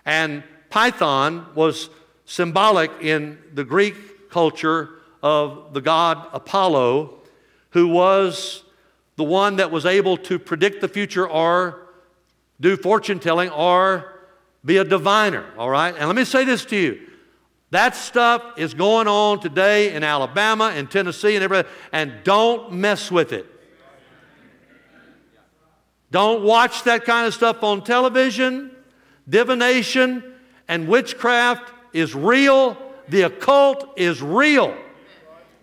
And 0.04 0.44
Python 0.72 1.46
was 1.54 1.90
symbolic 2.26 2.92
in 3.00 3.38
the 3.54 3.64
Greek 3.64 4.30
culture 4.32 4.90
of 5.22 5.74
the 5.74 5.82
god 5.82 6.28
Apollo, 6.34 7.14
who 7.70 7.88
was 7.88 8.64
the 9.16 9.24
one 9.24 9.58
that 9.58 9.72
was 9.72 9.86
able 9.86 10.18
to 10.18 10.40
predict 10.40 10.82
the 10.82 10.88
future 10.88 11.28
or 11.28 11.88
do 12.60 12.76
fortune 12.76 13.20
telling 13.20 13.50
or 13.52 14.14
be 14.66 14.78
a 14.78 14.84
diviner, 14.84 15.46
all 15.58 15.70
right? 15.70 15.96
And 15.96 16.08
let 16.08 16.16
me 16.16 16.26
say 16.26 16.44
this 16.44 16.66
to 16.66 16.76
you 16.76 17.07
that 17.72 17.96
stuff 17.96 18.42
is 18.58 18.74
going 18.74 19.08
on 19.08 19.40
today 19.40 19.94
in 19.94 20.04
Alabama 20.04 20.72
and 20.74 20.90
Tennessee 20.90 21.36
and 21.36 21.44
everywhere, 21.44 21.68
and 21.92 22.14
don't 22.24 22.72
mess 22.72 23.12
with 23.12 23.34
it. 23.34 23.46
Don't 26.10 26.44
watch 26.44 26.84
that 26.84 27.04
kind 27.04 27.28
of 27.28 27.34
stuff 27.34 27.64
on 27.64 27.84
television. 27.84 28.72
Divination 29.28 30.24
and 30.70 30.88
witchcraft 30.88 31.74
is 31.92 32.16
real. 32.16 32.78
The 33.10 33.24
occult 33.24 33.94
is 33.98 34.22
real. 34.22 34.76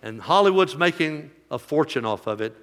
And 0.03 0.21
Hollywood's 0.21 0.77
making 0.77 1.31
a 1.51 1.59
fortune 1.59 2.05
off 2.05 2.27
of 2.27 2.43
it. 2.43 2.55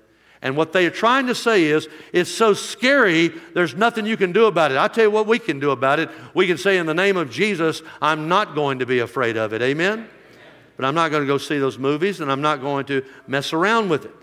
And 0.42 0.58
what 0.58 0.74
they 0.74 0.88
are 0.88 0.92
trying 0.92 1.28
to 1.28 1.36
say 1.36 1.66
is, 1.66 1.88
it's 2.14 2.32
so 2.32 2.54
scary, 2.54 3.28
there's 3.54 3.76
nothing 3.76 4.08
you 4.08 4.18
can 4.18 4.32
do 4.32 4.46
about 4.46 4.72
it. 4.72 4.78
i 4.78 4.88
tell 4.88 5.04
you 5.04 5.12
what 5.12 5.28
we 5.28 5.38
can 5.38 5.60
do 5.60 5.70
about 5.70 6.00
it. 6.00 6.10
We 6.34 6.48
can 6.48 6.58
say, 6.58 6.78
in 6.78 6.88
the 6.88 6.96
name 6.96 7.16
of 7.16 7.30
Jesus, 7.30 7.84
I'm 8.02 8.28
not 8.28 8.56
going 8.56 8.80
to 8.80 8.88
be 8.88 9.00
afraid 9.00 9.38
of 9.38 9.54
it. 9.54 9.62
Amen? 9.62 10.10
But 10.78 10.86
I'm 10.86 10.96
not 10.96 11.12
going 11.12 11.22
to 11.22 11.28
go 11.28 11.38
see 11.38 11.60
those 11.60 11.78
movies, 11.78 12.22
and 12.22 12.32
I'm 12.32 12.42
not 12.42 12.60
going 12.60 12.86
to 12.86 13.06
mess 13.28 13.54
around 13.54 13.90
with 13.90 14.06
it. 14.06 14.16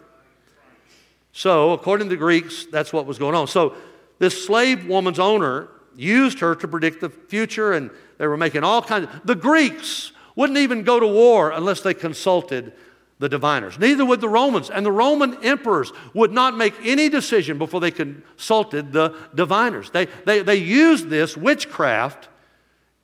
So, 1.33 1.71
according 1.71 2.09
to 2.09 2.17
the 2.17 2.19
Greeks, 2.19 2.67
that's 2.67 2.93
what 2.93 3.07
was 3.07 3.19
going 3.19 3.37
on. 3.37 3.47
So, 3.47 3.77
this 4.19 4.45
slave 4.45 4.89
woman's 4.89 5.21
owner 5.21 5.69
used 5.95 6.41
her 6.41 6.57
to 6.57 6.67
predict 6.67 7.01
the 7.01 7.11
future, 7.11 7.73
and 7.73 7.93
they 8.19 8.27
were 8.27 8.37
making 8.37 8.65
all 8.65 8.83
kinds 8.83 9.05
of. 9.05 9.21
The 9.25 9.37
Greeks 9.37 10.11
wouldn't 10.35 10.59
even 10.59 10.83
go 10.83 10.99
to 10.99 11.07
war 11.07 11.51
unless 11.53 11.81
they 11.83 11.95
consulted 11.95 12.73
the 13.19 13.29
diviners. 13.29 13.79
Neither 13.79 14.05
would 14.05 14.21
the 14.21 14.29
Romans. 14.29 14.71
And 14.71 14.87
the 14.87 14.93
Roman 14.93 15.43
emperors 15.45 15.93
would 16.15 16.33
not 16.33 16.57
make 16.57 16.75
any 16.83 17.09
decision 17.09 17.59
before 17.59 17.81
they 17.81 17.91
consulted 17.91 18.93
the 18.93 19.17
diviners. 19.35 19.91
They, 19.91 20.07
they, 20.25 20.43
they 20.43 20.57
used 20.57 21.09
this 21.09 21.37
witchcraft 21.37 22.29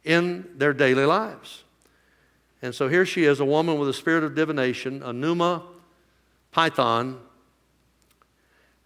in 0.05 0.49
their 0.57 0.73
daily 0.73 1.05
lives. 1.05 1.65
And 2.63 2.75
so 2.75 2.89
here 2.89 3.05
she 3.05 3.25
is, 3.25 3.41
a 3.41 3.45
woman 3.45 3.79
with 3.79 3.89
a 3.89 3.93
spirit 3.93 4.25
of 4.25 4.35
divination, 4.35 5.03
a 5.03 5.13
pneuma 5.13 5.63
python, 6.53 7.21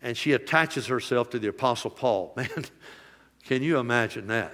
and 0.00 0.16
she 0.16 0.32
attaches 0.32 0.86
herself 0.86 1.30
to 1.30 1.38
the 1.38 1.48
Apostle 1.48 1.90
Paul. 1.90 2.32
Man, 2.36 2.64
can 3.44 3.62
you 3.62 3.78
imagine 3.78 4.28
that? 4.28 4.52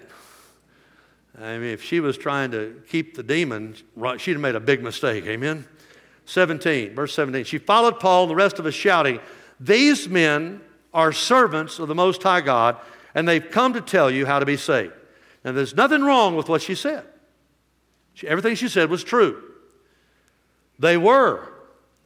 I 1.41 1.59
mean, 1.59 1.71
if 1.71 1.83
she 1.83 2.01
was 2.01 2.17
trying 2.17 2.51
to 2.53 2.83
keep 2.89 3.17
the 3.17 3.23
demon, 3.23 3.75
she'd 4.19 4.33
have 4.33 4.41
made 4.41 4.55
a 4.55 4.61
big 4.61 4.83
mistake. 4.83 5.25
Amen? 5.27 5.67
17, 6.27 6.95
verse 6.95 7.15
17. 7.15 7.45
She 7.45 7.59
followed 7.59 8.01
Paul 8.01 8.25
and 8.25 8.31
the 8.31 8.37
rest 8.37 8.59
of 8.59 8.67
us 8.67 8.75
shouting, 8.75 9.21
These 9.61 10.09
men 10.09 10.61
are 10.93 11.13
servants 11.13 11.79
of 11.79 11.89
the 11.89 11.95
Most 11.95 12.23
High 12.23 12.41
God, 12.41 12.77
and 13.15 13.29
they've 13.29 13.51
come 13.51 13.75
to 13.75 13.81
tell 13.81 14.11
you 14.11 14.27
how 14.27 14.39
to 14.39 14.47
be 14.47 14.57
saved. 14.57 14.93
Now, 15.45 15.53
there's 15.53 15.75
nothing 15.75 16.03
wrong 16.03 16.37
with 16.37 16.49
what 16.49 16.63
she 16.63 16.75
said. 16.75 17.05
She, 18.15 18.27
everything 18.27 18.55
she 18.55 18.69
said 18.69 18.89
was 18.89 19.05
true. 19.05 19.43
They 20.79 20.97
were. 20.97 21.53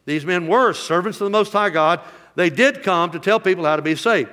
These 0.06 0.24
men 0.24 0.48
were 0.48 0.72
servants 0.72 1.20
of 1.20 1.26
the 1.26 1.30
Most 1.30 1.52
High 1.52 1.70
God. 1.70 2.00
They 2.34 2.50
did 2.50 2.82
come 2.82 3.10
to 3.12 3.18
tell 3.18 3.38
people 3.38 3.64
how 3.64 3.76
to 3.76 3.82
be 3.82 3.94
saved. 3.94 4.30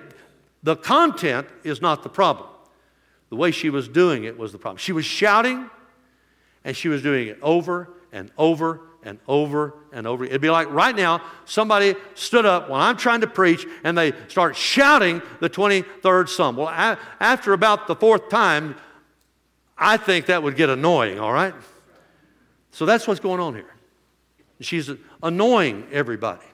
The 0.64 0.76
content 0.76 1.48
is 1.64 1.82
not 1.82 2.02
the 2.02 2.10
problem. 2.10 2.50
The 3.30 3.36
way 3.36 3.52
she 3.52 3.70
was 3.70 3.88
doing 3.88 4.24
it 4.24 4.38
was 4.38 4.52
the 4.52 4.58
problem. 4.58 4.78
She 4.78 4.94
was 4.94 5.06
shouting, 5.06 5.70
and 6.64 6.76
she 6.76 6.88
was 6.88 7.02
doing 7.02 7.28
it 7.28 7.38
over 7.42 7.90
and 8.12 8.32
over 8.38 8.82
and 9.06 9.20
over 9.28 9.76
and 9.94 10.06
over. 10.08 10.26
It'd 10.26 10.42
be 10.42 10.50
like 10.50 10.70
right 10.72 10.96
now, 10.96 11.22
somebody 11.46 11.96
stood 12.16 12.46
up 12.46 12.70
when 12.70 12.82
I'm 12.82 12.98
trying 12.98 13.22
to 13.22 13.28
preach 13.28 13.66
and 13.84 13.98
they 13.98 14.14
start 14.28 14.56
shouting 14.56 15.22
the 15.40 15.50
23rd 15.50 16.28
Psalm. 16.28 16.58
Well, 16.58 16.68
a- 16.68 17.00
after 17.20 17.54
about 17.54 17.88
the 17.88 17.96
fourth 17.96 18.30
time, 18.30 18.76
I 19.78 19.98
think 19.98 20.26
that 20.26 20.42
would 20.42 20.56
get 20.56 20.70
annoying, 20.70 21.20
all 21.20 21.32
right? 21.32 21.54
So 22.72 22.86
that's 22.86 23.08
what's 23.08 23.20
going 23.20 23.40
on 23.40 23.54
here. 23.54 23.74
She's 24.60 24.90
annoying 25.22 25.88
everybody. 25.92 26.46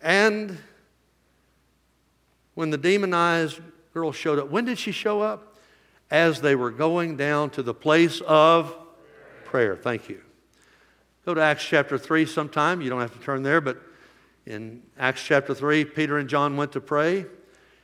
And 0.00 0.58
when 2.54 2.70
the 2.70 2.78
demonized 2.78 3.60
girl 3.92 4.12
showed 4.12 4.38
up, 4.38 4.48
when 4.48 4.64
did 4.64 4.78
she 4.78 4.92
show 4.92 5.20
up? 5.20 5.56
As 6.10 6.40
they 6.40 6.54
were 6.54 6.70
going 6.70 7.18
down 7.18 7.50
to 7.50 7.62
the 7.62 7.74
place 7.74 8.22
of 8.22 8.74
prayer. 9.44 9.76
Thank 9.76 10.08
you. 10.08 10.22
Go 11.28 11.34
to 11.34 11.42
Acts 11.42 11.62
chapter 11.62 11.98
3 11.98 12.24
sometime. 12.24 12.80
You 12.80 12.88
don't 12.88 13.02
have 13.02 13.12
to 13.12 13.18
turn 13.18 13.42
there, 13.42 13.60
but 13.60 13.76
in 14.46 14.82
Acts 14.98 15.22
chapter 15.22 15.52
3, 15.52 15.84
Peter 15.84 16.16
and 16.16 16.26
John 16.26 16.56
went 16.56 16.72
to 16.72 16.80
pray, 16.80 17.26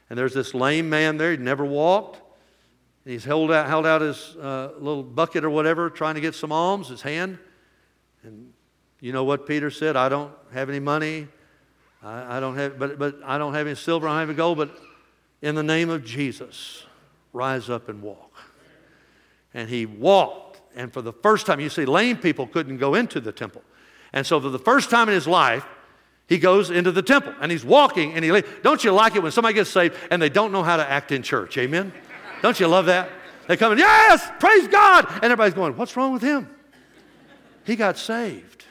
and 0.08 0.18
there's 0.18 0.32
this 0.32 0.54
lame 0.54 0.88
man 0.88 1.18
there. 1.18 1.32
He 1.32 1.36
never 1.36 1.62
walked. 1.62 2.22
And 3.04 3.12
He's 3.12 3.22
held 3.22 3.52
out, 3.52 3.66
held 3.66 3.84
out 3.84 4.00
his 4.00 4.34
uh, 4.36 4.72
little 4.78 5.02
bucket 5.02 5.44
or 5.44 5.50
whatever, 5.50 5.90
trying 5.90 6.14
to 6.14 6.22
get 6.22 6.34
some 6.34 6.52
alms, 6.52 6.88
his 6.88 7.02
hand. 7.02 7.36
And 8.22 8.50
you 9.00 9.12
know 9.12 9.24
what 9.24 9.46
Peter 9.46 9.70
said? 9.70 9.94
I 9.94 10.08
don't 10.08 10.32
have 10.54 10.70
any 10.70 10.80
money. 10.80 11.28
I, 12.02 12.38
I 12.38 12.40
don't 12.40 12.56
have, 12.56 12.78
but, 12.78 12.98
but 12.98 13.16
I 13.26 13.36
don't 13.36 13.52
have 13.52 13.66
any 13.66 13.76
silver. 13.76 14.08
I 14.08 14.12
don't 14.12 14.20
have 14.20 14.28
any 14.30 14.38
gold. 14.38 14.56
But 14.56 14.74
in 15.42 15.54
the 15.54 15.62
name 15.62 15.90
of 15.90 16.02
Jesus, 16.02 16.84
rise 17.34 17.68
up 17.68 17.90
and 17.90 18.00
walk. 18.00 18.32
And 19.52 19.68
he 19.68 19.84
walked 19.84 20.43
and 20.76 20.92
for 20.92 21.02
the 21.02 21.12
first 21.12 21.46
time, 21.46 21.60
you 21.60 21.68
see, 21.68 21.84
lame 21.84 22.16
people 22.16 22.46
couldn't 22.46 22.78
go 22.78 22.94
into 22.94 23.20
the 23.20 23.32
temple. 23.32 23.62
And 24.12 24.26
so, 24.26 24.40
for 24.40 24.48
the 24.48 24.58
first 24.58 24.90
time 24.90 25.08
in 25.08 25.14
his 25.14 25.26
life, 25.26 25.66
he 26.26 26.38
goes 26.38 26.70
into 26.70 26.90
the 26.90 27.02
temple 27.02 27.34
and 27.40 27.52
he's 27.52 27.64
walking 27.64 28.14
and 28.14 28.24
he 28.24 28.42
don't 28.62 28.82
you 28.82 28.92
like 28.92 29.14
it 29.14 29.22
when 29.22 29.32
somebody 29.32 29.54
gets 29.54 29.70
saved 29.70 29.94
and 30.10 30.22
they 30.22 30.30
don't 30.30 30.52
know 30.52 30.62
how 30.62 30.76
to 30.76 30.88
act 30.88 31.12
in 31.12 31.22
church? 31.22 31.58
Amen? 31.58 31.92
Don't 32.42 32.58
you 32.58 32.66
love 32.66 32.86
that? 32.86 33.10
They 33.46 33.56
come 33.56 33.72
in 33.72 33.78
yes! 33.78 34.26
Praise 34.40 34.68
god! 34.68 35.06
And 35.16 35.24
everybody's 35.24 35.54
going 35.54 35.76
what's 35.76 35.96
wrong 35.96 36.12
with 36.12 36.22
him? 36.22 36.48
He 37.64 37.76
got 37.76 37.98
saved 37.98 38.63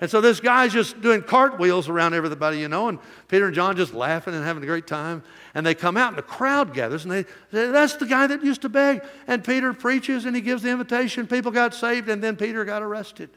and 0.00 0.10
so 0.10 0.20
this 0.20 0.40
guy's 0.40 0.72
just 0.72 1.00
doing 1.00 1.22
cartwheels 1.22 1.88
around 1.88 2.14
everybody 2.14 2.58
you 2.58 2.68
know 2.68 2.88
and 2.88 2.98
peter 3.28 3.46
and 3.46 3.54
john 3.54 3.76
just 3.76 3.94
laughing 3.94 4.34
and 4.34 4.44
having 4.44 4.62
a 4.62 4.66
great 4.66 4.86
time 4.86 5.22
and 5.54 5.64
they 5.64 5.74
come 5.74 5.96
out 5.96 6.08
and 6.08 6.18
the 6.18 6.22
crowd 6.22 6.74
gathers 6.74 7.04
and 7.04 7.12
they 7.12 7.22
say, 7.22 7.70
That's 7.70 7.94
the 7.94 8.06
guy 8.06 8.26
that 8.26 8.44
used 8.44 8.62
to 8.62 8.68
beg. 8.68 9.02
And 9.26 9.44
Peter 9.44 9.72
preaches 9.72 10.24
and 10.24 10.34
he 10.34 10.42
gives 10.42 10.62
the 10.62 10.70
invitation. 10.70 11.26
People 11.26 11.52
got 11.52 11.74
saved 11.74 12.08
and 12.08 12.22
then 12.22 12.36
Peter 12.36 12.64
got 12.64 12.82
arrested. 12.82 13.30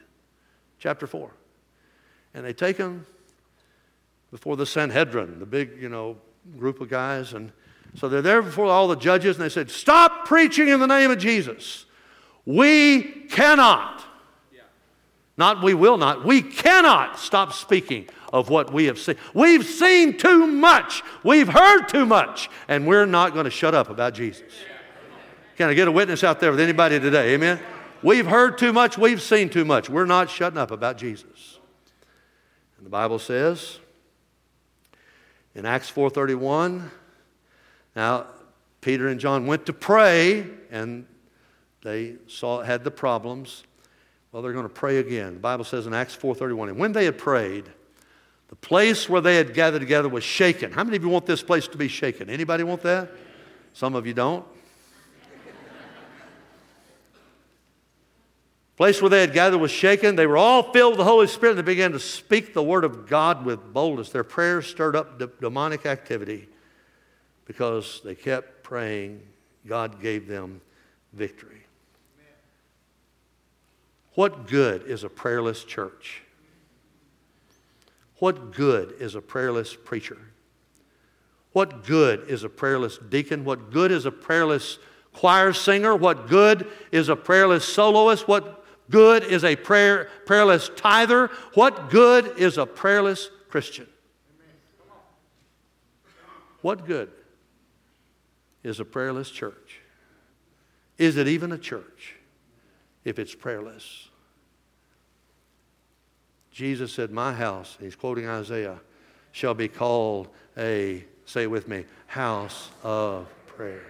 Chapter 0.79 1.05
4. 1.05 1.31
And 2.33 2.43
they 2.43 2.53
take 2.53 2.77
him 2.77 3.05
before 4.31 4.57
the 4.57 4.65
Sanhedrin, 4.65 5.39
the 5.39 5.45
big, 5.45 5.79
you 5.79 5.89
know, 5.89 6.17
group 6.57 6.81
of 6.81 6.89
guys. 6.89 7.33
And 7.33 7.51
so 7.95 8.09
they're 8.09 8.21
there 8.23 8.41
before 8.41 8.65
all 8.65 8.87
the 8.87 8.95
judges 8.95 9.37
and 9.37 9.45
they 9.45 9.49
said, 9.49 9.69
Stop 9.69 10.25
preaching 10.25 10.69
in 10.69 10.79
the 10.79 10.87
name 10.87 11.11
of 11.11 11.19
Jesus. 11.19 11.85
We 12.45 13.03
cannot. 13.29 14.03
Not 15.37 15.61
we 15.61 15.75
will 15.75 15.97
not. 15.97 16.25
We 16.25 16.41
cannot 16.41 17.19
stop 17.19 17.53
speaking 17.53 18.09
of 18.33 18.49
what 18.49 18.73
we 18.73 18.85
have 18.85 18.97
seen. 18.97 19.15
We've 19.33 19.65
seen 19.65 20.17
too 20.17 20.47
much. 20.47 21.03
We've 21.23 21.47
heard 21.47 21.85
too 21.85 22.05
much. 22.05 22.49
And 22.67 22.87
we're 22.87 23.05
not 23.05 23.33
going 23.33 23.45
to 23.45 23.51
shut 23.51 23.75
up 23.75 23.89
about 23.89 24.15
Jesus. 24.15 24.51
Can 25.57 25.69
I 25.69 25.73
get 25.73 25.87
a 25.87 25.91
witness 25.91 26.23
out 26.23 26.39
there 26.39 26.51
with 26.51 26.59
anybody 26.59 26.99
today? 26.99 27.33
Amen? 27.33 27.59
We've 28.03 28.27
heard 28.27 28.57
too 28.57 28.73
much. 28.73 28.97
We've 28.97 29.21
seen 29.21 29.49
too 29.49 29.65
much. 29.65 29.89
We're 29.89 30.05
not 30.05 30.29
shutting 30.29 30.57
up 30.57 30.71
about 30.71 30.97
Jesus. 30.97 31.59
And 32.77 32.85
the 32.85 32.89
Bible 32.89 33.19
says 33.19 33.79
in 35.55 35.65
Acts 35.65 35.91
4.31, 35.91 36.89
now 37.95 38.27
Peter 38.81 39.07
and 39.07 39.19
John 39.19 39.47
went 39.47 39.65
to 39.65 39.73
pray 39.73 40.45
and 40.69 41.05
they 41.83 42.15
saw 42.27 42.61
had 42.61 42.83
the 42.83 42.91
problems. 42.91 43.63
Well, 44.31 44.41
they're 44.41 44.53
going 44.53 44.67
to 44.67 44.69
pray 44.69 44.97
again. 44.97 45.35
The 45.35 45.39
Bible 45.39 45.63
says 45.63 45.87
in 45.87 45.93
Acts 45.93 46.15
4:31, 46.15 46.69
and 46.69 46.77
when 46.77 46.91
they 46.91 47.05
had 47.05 47.17
prayed, 47.17 47.65
the 48.49 48.55
place 48.55 49.09
where 49.09 49.21
they 49.21 49.35
had 49.35 49.53
gathered 49.53 49.79
together 49.79 50.09
was 50.09 50.23
shaken. 50.23 50.71
How 50.71 50.83
many 50.83 50.97
of 50.97 51.03
you 51.03 51.09
want 51.09 51.25
this 51.25 51.43
place 51.43 51.67
to 51.69 51.77
be 51.77 51.87
shaken? 51.87 52.29
Anybody 52.29 52.63
want 52.63 52.81
that? 52.83 53.09
Some 53.73 53.95
of 53.95 54.07
you 54.07 54.13
don't. 54.13 54.45
place 58.77 59.01
where 59.01 59.09
they 59.09 59.21
had 59.21 59.33
gathered 59.33 59.57
was 59.57 59.71
shaken. 59.71 60.15
They 60.15 60.27
were 60.27 60.37
all 60.37 60.71
filled 60.71 60.93
with 60.93 60.99
the 60.99 61.03
Holy 61.03 61.27
Spirit 61.27 61.57
and 61.57 61.59
they 61.59 61.73
began 61.73 61.91
to 61.91 61.99
speak 61.99 62.53
the 62.53 62.63
word 62.63 62.83
of 62.83 63.07
God 63.07 63.43
with 63.43 63.73
boldness. 63.73 64.11
Their 64.11 64.23
prayers 64.23 64.67
stirred 64.67 64.95
up 64.95 65.17
de- 65.17 65.27
demonic 65.41 65.85
activity 65.85 66.47
because 67.45 68.01
they 68.05 68.13
kept 68.13 68.63
praying. 68.63 69.21
God 69.65 69.99
gave 69.99 70.27
them 70.27 70.61
victory. 71.11 71.66
What 74.17 74.47
good 74.47 74.87
is 74.87 75.03
a 75.03 75.09
prayerless 75.09 75.63
church? 75.63 76.23
What 78.17 78.51
good 78.51 78.95
is 78.99 79.13
a 79.13 79.21
prayerless 79.21 79.75
preacher? 79.75 80.17
What 81.51 81.85
good 81.85 82.27
is 82.27 82.43
a 82.43 82.49
prayerless 82.49 82.97
deacon? 82.97 83.45
What 83.45 83.69
good 83.69 83.91
is 83.91 84.07
a 84.07 84.11
prayerless 84.11 84.79
choir 85.13 85.53
singer? 85.53 85.95
What 85.95 86.27
good 86.29 86.65
is 86.91 87.09
a 87.09 87.15
prayerless 87.15 87.63
soloist? 87.63 88.27
What 88.27 88.65
good 88.89 89.23
is 89.23 89.43
a 89.43 89.55
prayer, 89.55 90.09
prayerless 90.25 90.71
tither? 90.75 91.29
What 91.53 91.91
good 91.91 92.39
is 92.39 92.57
a 92.57 92.65
prayerless 92.65 93.29
Christian? 93.49 93.85
What 96.63 96.87
good 96.87 97.11
is 98.63 98.79
a 98.79 98.85
prayerless 98.85 99.29
church? 99.29 99.81
Is 100.97 101.17
it 101.17 101.27
even 101.27 101.51
a 101.51 101.57
church 101.59 102.15
if 103.05 103.19
it's 103.19 103.33
prayerless? 103.33 104.06
Jesus 106.57 106.91
said, 106.91 107.11
My 107.11 107.33
house, 107.33 107.77
he's 107.79 107.95
quoting 107.95 108.27
Isaiah, 108.27 108.79
shall 109.31 109.53
be 109.53 109.67
called 109.67 110.27
a, 110.57 111.05
say 111.27 111.45
with 111.45 111.67
me, 111.67 111.85
house 112.07 112.71
of 112.81 113.27
prayer. 113.45 113.85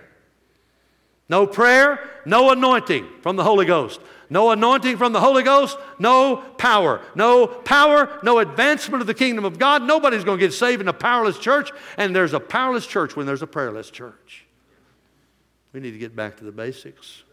No 1.29 1.47
prayer, 1.47 2.09
no 2.25 2.51
anointing 2.51 3.07
from 3.21 3.37
the 3.37 3.43
Holy 3.45 3.65
Ghost. 3.65 4.01
No 4.29 4.51
anointing 4.51 4.97
from 4.97 5.13
the 5.13 5.21
Holy 5.21 5.43
Ghost, 5.43 5.77
no 5.97 6.35
power. 6.57 6.99
No 7.15 7.47
power, 7.47 8.19
no 8.21 8.39
advancement 8.39 8.99
of 8.99 9.07
the 9.07 9.13
kingdom 9.13 9.45
of 9.45 9.57
God. 9.57 9.83
Nobody's 9.83 10.25
going 10.25 10.37
to 10.37 10.45
get 10.45 10.51
saved 10.51 10.81
in 10.81 10.89
a 10.89 10.93
powerless 10.93 11.39
church, 11.39 11.71
and 11.95 12.13
there's 12.13 12.33
a 12.33 12.39
powerless 12.41 12.85
church 12.85 13.15
when 13.15 13.25
there's 13.25 13.41
a 13.41 13.47
prayerless 13.47 13.89
church. 13.91 14.45
We 15.71 15.79
need 15.79 15.91
to 15.91 15.99
get 15.99 16.17
back 16.17 16.35
to 16.39 16.43
the 16.43 16.51
basics. 16.51 17.23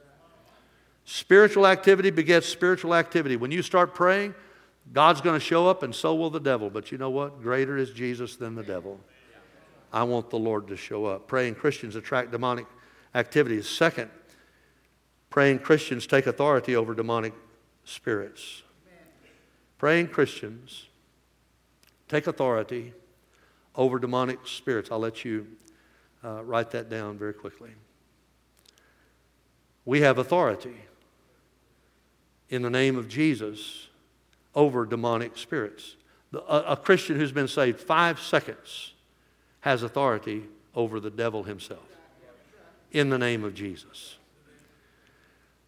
Spiritual 1.04 1.66
activity 1.66 2.10
begets 2.10 2.48
spiritual 2.48 2.94
activity. 2.94 3.34
When 3.34 3.50
you 3.50 3.62
start 3.62 3.94
praying, 3.94 4.32
God's 4.92 5.20
going 5.20 5.38
to 5.38 5.44
show 5.44 5.66
up 5.68 5.82
and 5.82 5.94
so 5.94 6.14
will 6.14 6.30
the 6.30 6.40
devil. 6.40 6.70
But 6.70 6.92
you 6.92 6.98
know 6.98 7.10
what? 7.10 7.42
Greater 7.42 7.76
is 7.76 7.90
Jesus 7.90 8.36
than 8.36 8.54
the 8.54 8.62
devil. 8.62 9.00
I 9.92 10.02
want 10.02 10.30
the 10.30 10.38
Lord 10.38 10.68
to 10.68 10.76
show 10.76 11.06
up. 11.06 11.26
Praying 11.26 11.54
Christians 11.54 11.96
attract 11.96 12.32
demonic 12.32 12.66
activities. 13.14 13.68
Second, 13.68 14.10
praying 15.30 15.60
Christians 15.60 16.06
take 16.06 16.26
authority 16.26 16.74
over 16.76 16.94
demonic 16.94 17.32
spirits. 17.84 18.62
praying 19.78 20.08
Christians 20.08 20.86
take 22.08 22.26
authority 22.26 22.92
over 23.74 23.98
demonic 23.98 24.46
spirits. 24.46 24.90
I'll 24.90 24.98
let 24.98 25.24
you 25.24 25.46
uh, 26.24 26.42
write 26.42 26.70
that 26.72 26.88
down 26.88 27.18
very 27.18 27.34
quickly. 27.34 27.70
We 29.84 30.00
have 30.00 30.18
authority 30.18 30.76
in 32.48 32.62
the 32.62 32.70
name 32.70 32.96
of 32.96 33.08
Jesus 33.08 33.88
over 34.54 34.86
demonic 34.86 35.36
spirits. 35.36 35.96
A, 36.48 36.64
a 36.68 36.76
Christian 36.76 37.16
who's 37.16 37.32
been 37.32 37.48
saved 37.48 37.80
five 37.80 38.20
seconds 38.20 38.92
has 39.60 39.82
authority 39.82 40.44
over 40.74 41.00
the 41.00 41.10
devil 41.10 41.42
himself 41.42 41.86
in 42.92 43.10
the 43.10 43.18
name 43.18 43.44
of 43.44 43.54
Jesus. 43.54 44.16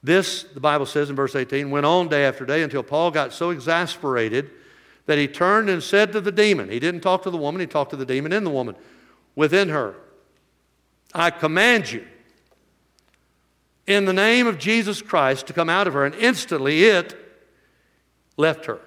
This, 0.03 0.45
the 0.45 0.61
Bible 0.61 0.87
says 0.87 1.11
in 1.11 1.17
verse 1.17 1.35
18, 1.35 1.71
went 1.71 1.87
on 1.87 2.09
day 2.09 2.25
after 2.25 2.45
day 2.45 2.63
until 2.63 2.83
Paul 2.83 3.11
got 3.11 3.33
so 3.33 3.51
exasperated 3.51 4.51
that 5.07 5.19
he 5.19 5.27
turned 5.27 5.69
and 5.69 5.83
said 5.83 6.13
to 6.13 6.21
the 6.21 6.33
demon, 6.33 6.69
he 6.69 6.79
didn't 6.79 7.01
talk 7.01 7.23
to 7.23 7.31
the 7.31 7.37
woman, 7.37 7.61
he 7.61 7.67
talked 7.67 7.91
to 7.91 7.97
the 7.97 8.07
demon 8.07 8.33
in 8.33 8.45
the 8.45 8.51
woman, 8.51 8.77
within 9.35 9.69
her, 9.69 9.95
I 11.15 11.31
command 11.31 11.91
you 11.91 12.05
in 13.87 14.05
the 14.05 14.13
name 14.13 14.47
of 14.47 14.59
Jesus 14.59 15.01
Christ 15.01 15.47
to 15.47 15.53
come 15.53 15.69
out 15.69 15.87
of 15.87 15.95
her. 15.95 16.05
And 16.05 16.15
instantly 16.17 16.85
it 16.85 17.15
left 18.37 18.67
her. 18.67 18.81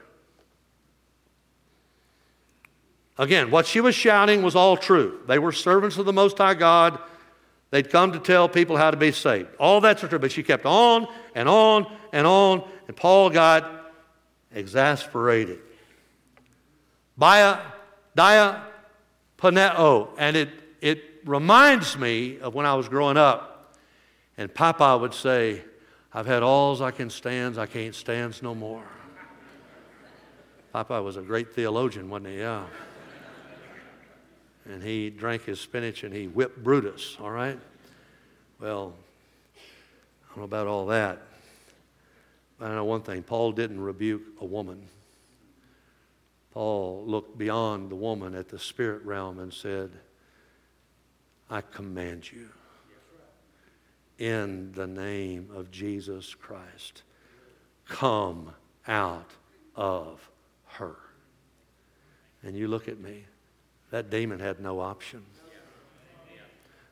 Again, 3.18 3.52
what 3.52 3.68
she 3.68 3.82
was 3.82 3.96
shouting 3.96 4.44
was 4.44 4.56
all 4.56 4.78
true. 4.78 5.20
They 5.28 5.40
were 5.40 5.52
servants 5.52 5.98
of 5.98 6.06
the 6.06 6.14
Most 6.14 6.38
High 6.38 6.54
God. 6.54 7.00
They'd 7.70 7.90
come 7.90 8.14
to 8.14 8.20
tell 8.20 8.48
people 8.48 8.78
how 8.78 8.92
to 8.92 8.98
be 8.98 9.12
saved. 9.12 9.50
All 9.60 9.82
that's 9.82 10.02
true, 10.02 10.20
but 10.20 10.32
she 10.32 10.42
kept 10.42 10.66
on 10.66 11.06
and 11.36 11.50
on 11.50 11.86
and 12.14 12.26
on, 12.26 12.68
and 12.88 12.96
Paul 12.96 13.30
got 13.30 13.92
exasperated. 14.54 15.60
Dia, 17.20 17.62
dia 18.16 18.64
paneo, 19.38 20.10
and 20.18 20.38
it, 20.38 20.50
it 20.80 21.04
reminds 21.26 21.98
me 21.98 22.40
of 22.40 22.56
when 22.56 22.66
I 22.66 22.76
was 22.76 22.88
growing 22.88 23.18
up, 23.18 23.76
and 24.38 24.52
Popeye 24.52 25.00
would 25.00 25.14
say, 25.14 25.62
I've 26.14 26.26
had 26.26 26.42
alls 26.42 26.82
I 26.82 26.92
can 26.92 27.10
stand, 27.10 27.58
I 27.58 27.66
can't 27.66 27.94
stand 27.94 28.42
no 28.42 28.56
more. 28.56 28.84
Popeye 30.74 31.04
was 31.04 31.18
a 31.18 31.22
great 31.22 31.54
theologian, 31.54 32.10
wasn't 32.10 32.30
he? 32.30 32.40
Yeah 32.40 32.66
and 34.70 34.84
he 34.84 35.10
drank 35.10 35.44
his 35.46 35.60
spinach 35.60 36.04
and 36.04 36.14
he 36.14 36.28
whipped 36.28 36.64
Brutus, 36.64 37.18
all 37.20 37.32
right? 37.32 37.60
Well, 38.62 38.94
I 40.24 40.28
don't 40.30 40.38
know 40.38 40.44
about 40.44 40.68
all 40.68 40.86
that. 40.88 41.22
But 42.58 42.72
I 42.72 42.76
know 42.76 42.86
one 42.86 43.02
thing 43.02 43.24
Paul 43.24 43.52
didn't 43.52 43.82
rebuke 43.82 44.22
a 44.40 44.46
woman. 44.46 44.84
Paul 46.54 47.04
looked 47.06 47.38
beyond 47.38 47.90
the 47.90 47.96
woman 47.96 48.36
at 48.36 48.50
the 48.50 48.60
spirit 48.60 49.04
realm 49.04 49.40
and 49.40 49.52
said, 49.52 49.92
I 51.50 51.62
command 51.62 52.32
you 52.32 52.50
in 54.20 54.72
the 54.74 54.86
name 54.86 55.50
of 55.56 55.72
Jesus 55.72 56.36
Christ, 56.36 57.04
come 57.88 58.52
out 58.88 59.32
of 59.76 60.30
her. 60.80 60.96
And 62.44 62.58
you 62.58 62.68
look 62.68 62.88
at 62.88 63.00
me. 63.00 63.26
That 63.92 64.10
demon 64.10 64.40
had 64.40 64.60
no 64.60 64.80
option. 64.80 65.24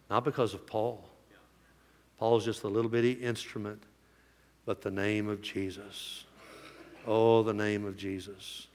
Not 0.09 0.23
because 0.23 0.53
of 0.53 0.65
Paul. 0.65 1.03
Paul's 2.17 2.45
just 2.45 2.63
a 2.63 2.67
little 2.67 2.89
bitty 2.89 3.11
instrument, 3.11 3.83
but 4.65 4.81
the 4.81 4.89
name 4.89 5.27
of 5.27 5.41
Jesus. 5.41 6.23
Oh, 7.05 7.43
the 7.43 7.53
name 7.53 7.85
of 7.85 7.97
Jesus. 7.97 8.67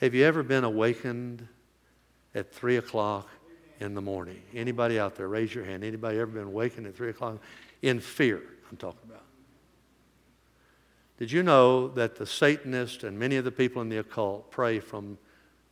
Have 0.00 0.14
you 0.14 0.24
ever 0.24 0.42
been 0.42 0.64
awakened 0.64 1.46
at 2.34 2.52
3 2.52 2.78
o'clock 2.78 3.28
in 3.78 3.94
the 3.94 4.00
morning? 4.00 4.42
Anybody 4.54 4.98
out 4.98 5.14
there, 5.14 5.28
raise 5.28 5.54
your 5.54 5.64
hand. 5.64 5.84
Anybody 5.84 6.18
ever 6.18 6.32
been 6.32 6.48
awakened 6.48 6.86
at 6.86 6.96
3 6.96 7.10
o'clock? 7.10 7.38
In 7.82 8.00
fear, 8.00 8.42
I'm 8.70 8.76
talking 8.76 9.00
about. 9.08 9.22
Did 11.22 11.30
you 11.30 11.44
know 11.44 11.86
that 11.86 12.16
the 12.16 12.26
Satanists 12.26 13.04
and 13.04 13.16
many 13.16 13.36
of 13.36 13.44
the 13.44 13.52
people 13.52 13.80
in 13.80 13.88
the 13.88 13.98
occult 13.98 14.50
pray 14.50 14.80
from 14.80 15.18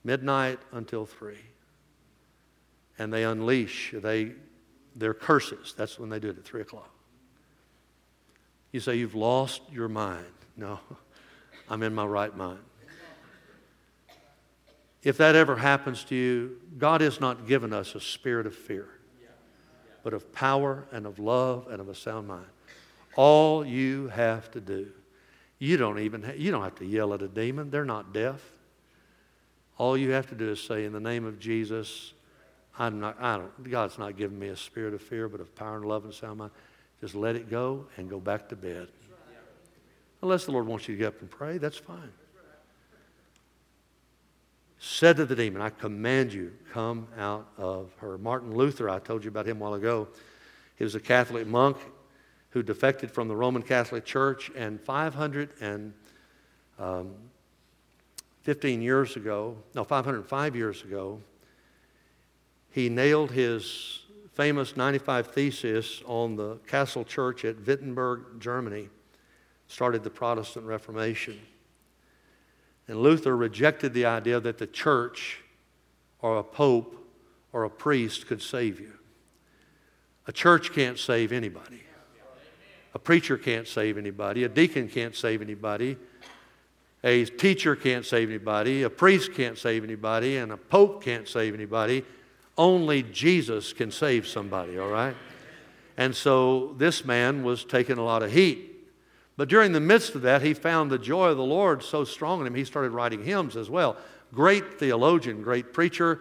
midnight 0.04 0.60
until 0.70 1.04
3. 1.04 1.34
And 3.00 3.12
they 3.12 3.24
unleash 3.24 3.92
they, 4.00 4.30
their 4.94 5.12
curses. 5.12 5.74
That's 5.76 5.98
when 5.98 6.08
they 6.08 6.20
do 6.20 6.28
it 6.28 6.38
at 6.38 6.44
3 6.44 6.60
o'clock. 6.60 6.88
You 8.70 8.78
say, 8.78 8.94
You've 8.94 9.16
lost 9.16 9.62
your 9.72 9.88
mind. 9.88 10.24
No, 10.56 10.78
I'm 11.68 11.82
in 11.82 11.96
my 11.96 12.04
right 12.06 12.36
mind. 12.36 12.60
If 15.02 15.16
that 15.16 15.34
ever 15.34 15.56
happens 15.56 16.04
to 16.04 16.14
you, 16.14 16.60
God 16.78 17.00
has 17.00 17.20
not 17.20 17.48
given 17.48 17.72
us 17.72 17.96
a 17.96 18.00
spirit 18.00 18.46
of 18.46 18.54
fear, 18.54 18.88
but 20.04 20.14
of 20.14 20.32
power 20.32 20.86
and 20.92 21.06
of 21.06 21.18
love 21.18 21.66
and 21.68 21.80
of 21.80 21.88
a 21.88 21.94
sound 21.96 22.28
mind. 22.28 22.46
All 23.16 23.66
you 23.66 24.06
have 24.10 24.48
to 24.52 24.60
do, 24.60 24.92
you 25.60 25.76
don't 25.76 26.00
even 26.00 26.22
ha- 26.22 26.32
you 26.36 26.50
don't 26.50 26.64
have 26.64 26.74
to 26.76 26.86
yell 26.86 27.14
at 27.14 27.22
a 27.22 27.28
demon. 27.28 27.70
They're 27.70 27.84
not 27.84 28.12
deaf. 28.12 28.40
All 29.76 29.96
you 29.96 30.10
have 30.10 30.26
to 30.30 30.34
do 30.34 30.50
is 30.50 30.60
say, 30.60 30.84
in 30.84 30.92
the 30.92 31.00
name 31.00 31.24
of 31.24 31.38
Jesus, 31.38 32.14
I'm 32.78 32.98
not, 32.98 33.16
I 33.20 33.36
don't, 33.36 33.70
God's 33.70 33.98
not 33.98 34.16
giving 34.16 34.38
me 34.38 34.48
a 34.48 34.56
spirit 34.56 34.94
of 34.94 35.02
fear, 35.02 35.28
but 35.28 35.40
of 35.40 35.54
power 35.54 35.76
and 35.76 35.84
love 35.84 36.04
and 36.04 36.12
sound 36.12 36.38
mind. 36.38 36.50
Just 37.00 37.14
let 37.14 37.36
it 37.36 37.48
go 37.48 37.86
and 37.96 38.08
go 38.08 38.18
back 38.18 38.48
to 38.48 38.56
bed. 38.56 38.88
Unless 40.22 40.46
the 40.46 40.52
Lord 40.52 40.66
wants 40.66 40.88
you 40.88 40.96
to 40.96 40.98
get 40.98 41.08
up 41.08 41.20
and 41.20 41.30
pray, 41.30 41.58
that's 41.58 41.78
fine. 41.78 42.12
Said 44.78 45.16
to 45.16 45.26
the 45.26 45.36
demon, 45.36 45.60
I 45.60 45.68
command 45.68 46.32
you, 46.32 46.52
come 46.72 47.06
out 47.18 47.46
of 47.58 47.90
her. 47.98 48.16
Martin 48.16 48.54
Luther, 48.54 48.88
I 48.88 48.98
told 48.98 49.24
you 49.24 49.28
about 49.28 49.46
him 49.46 49.58
a 49.58 49.60
while 49.60 49.74
ago. 49.74 50.08
He 50.76 50.84
was 50.84 50.94
a 50.94 51.00
Catholic 51.00 51.46
monk 51.46 51.76
who 52.50 52.62
defected 52.62 53.10
from 53.10 53.28
the 53.28 53.36
Roman 53.36 53.62
Catholic 53.62 54.04
Church, 54.04 54.50
and 54.56 54.80
500 54.80 55.50
and 55.60 55.92
um, 56.78 57.14
15 58.42 58.82
years 58.82 59.16
ago, 59.16 59.56
no, 59.74 59.84
505 59.84 60.56
years 60.56 60.82
ago, 60.82 61.20
he 62.70 62.88
nailed 62.88 63.30
his 63.30 64.00
famous 64.34 64.76
95 64.76 65.28
thesis 65.28 66.02
on 66.06 66.36
the 66.36 66.56
castle 66.66 67.04
church 67.04 67.44
at 67.44 67.66
Wittenberg, 67.66 68.40
Germany, 68.40 68.88
started 69.68 70.02
the 70.02 70.10
Protestant 70.10 70.64
Reformation. 70.64 71.38
And 72.88 73.00
Luther 73.00 73.36
rejected 73.36 73.92
the 73.92 74.06
idea 74.06 74.40
that 74.40 74.58
the 74.58 74.66
church 74.66 75.42
or 76.20 76.38
a 76.38 76.42
pope 76.42 76.96
or 77.52 77.64
a 77.64 77.70
priest 77.70 78.26
could 78.26 78.42
save 78.42 78.80
you. 78.80 78.92
A 80.26 80.32
church 80.32 80.72
can't 80.72 80.98
save 80.98 81.32
anybody. 81.32 81.82
A 82.94 82.98
preacher 82.98 83.38
can't 83.38 83.68
save 83.68 83.96
anybody. 83.98 84.44
A 84.44 84.48
deacon 84.48 84.88
can't 84.88 85.14
save 85.14 85.42
anybody. 85.42 85.96
A 87.03 87.24
teacher 87.24 87.76
can't 87.76 88.05
save 88.05 88.29
anybody, 88.29 88.83
a 88.83 88.90
priest 88.90 89.33
can't 89.33 89.57
save 89.57 89.85
anybody, 89.85 90.37
and 90.37 90.53
a 90.53 90.57
pope 90.59 91.03
can't 91.03 91.26
save 91.26 91.55
anybody. 91.55 92.05
Only 92.59 93.03
Jesus 93.05 93.72
can 93.72 93.90
save 93.90 94.26
somebody, 94.29 94.79
all 94.79 94.90
right? 94.90 95.16
And 95.96 96.14
so 96.14 96.74
this 96.76 97.05
man 97.07 97.42
was 97.42 97.64
taking 97.64 97.96
a 97.96 98.05
lot 98.05 98.22
of 98.22 98.33
heat. 98.33 98.66
But 99.38 99.48
during 99.48 99.72
the 99.72 99.81
midst 99.81 100.14
of 100.14 100.22
that, 100.22 100.42
he 100.42 100.53
found 100.53 100.90
the 100.90 100.98
joy 100.98 101.29
of 101.29 101.38
the 101.38 101.42
Lord 101.42 101.83
so 101.83 102.05
strong 102.05 102.42
in 102.42 102.46
him, 102.46 102.55
he 102.55 102.64
started 102.64 102.90
writing 102.90 103.24
hymns 103.24 103.57
as 103.57 103.70
well. 103.70 103.96
Great 104.35 104.79
theologian, 104.79 105.42
great 105.42 105.72
preacher, 105.72 106.20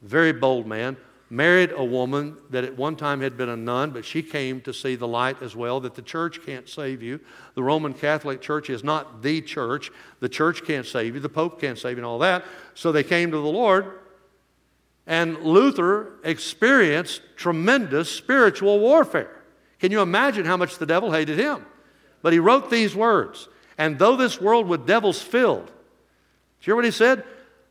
very 0.00 0.32
bold 0.32 0.64
man 0.64 0.96
married 1.30 1.70
a 1.76 1.84
woman 1.84 2.36
that 2.50 2.64
at 2.64 2.76
one 2.76 2.96
time 2.96 3.20
had 3.20 3.36
been 3.36 3.48
a 3.48 3.56
nun, 3.56 3.92
but 3.92 4.04
she 4.04 4.20
came 4.20 4.60
to 4.62 4.74
see 4.74 4.96
the 4.96 5.06
light 5.06 5.40
as 5.40 5.54
well 5.54 5.78
that 5.80 5.94
the 5.94 6.02
church 6.02 6.44
can't 6.44 6.68
save 6.68 7.02
you. 7.02 7.20
The 7.54 7.62
Roman 7.62 7.94
Catholic 7.94 8.42
Church 8.42 8.68
is 8.68 8.82
not 8.82 9.22
the 9.22 9.40
church. 9.40 9.92
The 10.18 10.28
church 10.28 10.64
can't 10.64 10.84
save 10.84 11.14
you. 11.14 11.20
The 11.20 11.28
Pope 11.28 11.60
can't 11.60 11.78
save 11.78 11.92
you, 11.92 11.98
and 11.98 12.06
all 12.06 12.18
that. 12.18 12.44
So 12.74 12.90
they 12.90 13.04
came 13.04 13.30
to 13.30 13.36
the 13.36 13.44
Lord, 13.44 14.00
and 15.06 15.38
Luther 15.38 16.14
experienced 16.24 17.22
tremendous 17.36 18.10
spiritual 18.10 18.80
warfare. 18.80 19.40
Can 19.78 19.92
you 19.92 20.02
imagine 20.02 20.44
how 20.44 20.56
much 20.56 20.78
the 20.78 20.86
devil 20.86 21.12
hated 21.12 21.38
him? 21.38 21.64
But 22.22 22.32
he 22.32 22.38
wrote 22.40 22.70
these 22.70 22.94
words 22.94 23.48
And 23.78 23.98
though 23.98 24.16
this 24.16 24.40
world 24.40 24.66
with 24.66 24.84
devils 24.84 25.22
filled, 25.22 25.66
do 25.66 25.72
you 25.72 26.64
hear 26.66 26.76
what 26.76 26.84
he 26.84 26.90
said? 26.90 27.24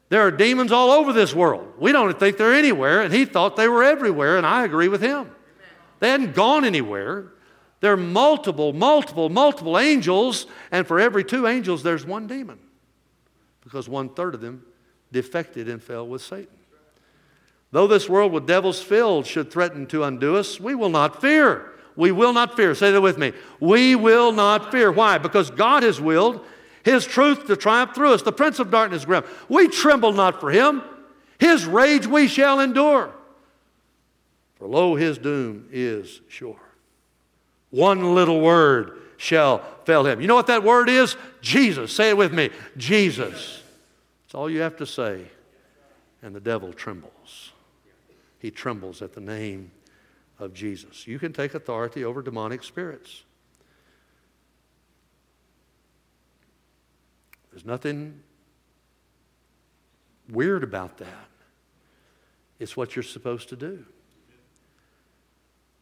There 0.10 0.22
are 0.22 0.32
demons 0.32 0.72
all 0.72 0.92
over 0.92 1.14
this 1.14 1.34
world. 1.34 1.74
We 1.78 1.92
don't 1.92 2.20
think 2.20 2.38
they're 2.38 2.54
anywhere, 2.54 3.02
and 3.02 3.14
he 3.14 3.26
thought 3.26 3.56
they 3.56 3.68
were 3.68 3.84
everywhere, 3.84 4.38
and 4.38 4.46
I 4.46 4.66
agree 4.66 4.88
with 4.88 5.02
him. 5.02 5.30
They 6.00 6.10
hadn't 6.10 6.34
gone 6.34 6.66
anywhere. 6.66 7.28
There 7.80 7.94
are 7.94 7.98
multiple, 7.98 8.74
multiple, 8.74 9.30
multiple 9.30 9.78
angels, 9.78 10.48
and 10.72 10.86
for 10.86 11.00
every 11.00 11.24
two 11.24 11.48
angels, 11.48 11.84
there's 11.84 12.06
one 12.06 12.28
demon 12.28 12.60
because 13.62 13.88
one 13.88 14.10
third 14.10 14.34
of 14.34 14.42
them 14.42 14.66
defected 15.12 15.70
and 15.70 15.82
fell 15.82 16.08
with 16.08 16.22
Satan. 16.22 16.48
Though 17.72 17.88
this 17.88 18.10
world 18.10 18.32
with 18.32 18.48
devils 18.48 18.82
filled 18.82 19.28
should 19.28 19.52
threaten 19.52 19.86
to 19.88 20.04
undo 20.04 20.38
us, 20.38 20.60
we 20.60 20.74
will 20.74 20.90
not 20.90 21.22
fear. 21.22 21.72
We 21.96 22.12
will 22.12 22.34
not 22.34 22.56
fear. 22.56 22.74
Say 22.74 22.92
that 22.92 23.02
with 23.02 23.18
me. 23.18 23.34
We 23.60 23.96
will 23.96 24.32
not 24.32 24.72
fear. 24.72 24.92
Why? 24.92 25.20
Because 25.20 25.52
God 25.52 25.84
has 25.84 26.02
willed 26.02 26.44
his 26.90 27.06
truth 27.06 27.48
to 27.48 27.56
triumph 27.56 27.96
through 27.96 28.14
us. 28.14 28.22
The 28.22 28.32
prince 28.32 28.60
of 28.60 28.72
darkness 28.72 29.06
grim. 29.06 29.24
We 29.48 29.68
tremble 29.68 30.14
not 30.14 30.40
for 30.40 30.52
him. 30.52 30.82
His 31.40 31.66
rage 31.66 32.06
we 32.06 32.28
shall 32.28 32.60
endure. 32.60 33.14
For 34.56 34.68
lo, 34.68 34.96
his 34.96 35.18
doom 35.18 35.68
is 35.72 36.22
sure. 36.28 36.60
One 37.70 38.16
little 38.16 38.42
word 38.42 39.00
shall 39.18 39.60
fail 39.86 40.06
him. 40.06 40.22
You 40.22 40.28
know 40.28 40.36
what 40.36 40.48
that 40.48 40.64
word 40.64 40.90
is? 40.90 41.16
Jesus. 41.42 41.94
Say 41.94 42.10
it 42.10 42.18
with 42.18 42.34
me 42.34 42.50
Jesus. 42.78 43.62
That's 44.26 44.36
all 44.36 44.50
you 44.50 44.62
have 44.62 44.78
to 44.78 44.86
say. 44.86 45.26
And 46.22 46.36
the 46.36 46.40
devil 46.42 46.74
trembles. 46.74 47.52
He 48.40 48.52
trembles 48.52 49.02
at 49.02 49.14
the 49.14 49.22
name 49.22 49.72
of 50.40 50.54
Jesus. 50.54 51.08
You 51.08 51.20
can 51.20 51.34
take 51.34 51.54
authority 51.54 52.04
over 52.04 52.22
demonic 52.22 52.64
spirits. 52.64 53.24
There's 57.52 57.66
nothing 57.66 58.22
weird 60.30 60.64
about 60.64 60.98
that. 60.98 61.28
It's 62.60 62.76
what 62.78 62.96
you're 62.96 63.04
supposed 63.04 63.50
to 63.50 63.56
do. 63.56 63.86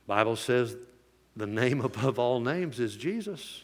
Bible 0.05 0.35
says 0.35 0.75
the 1.35 1.47
name 1.47 1.81
above 1.85 2.19
all 2.19 2.39
names 2.39 2.79
is 2.79 2.95
Jesus. 2.95 3.63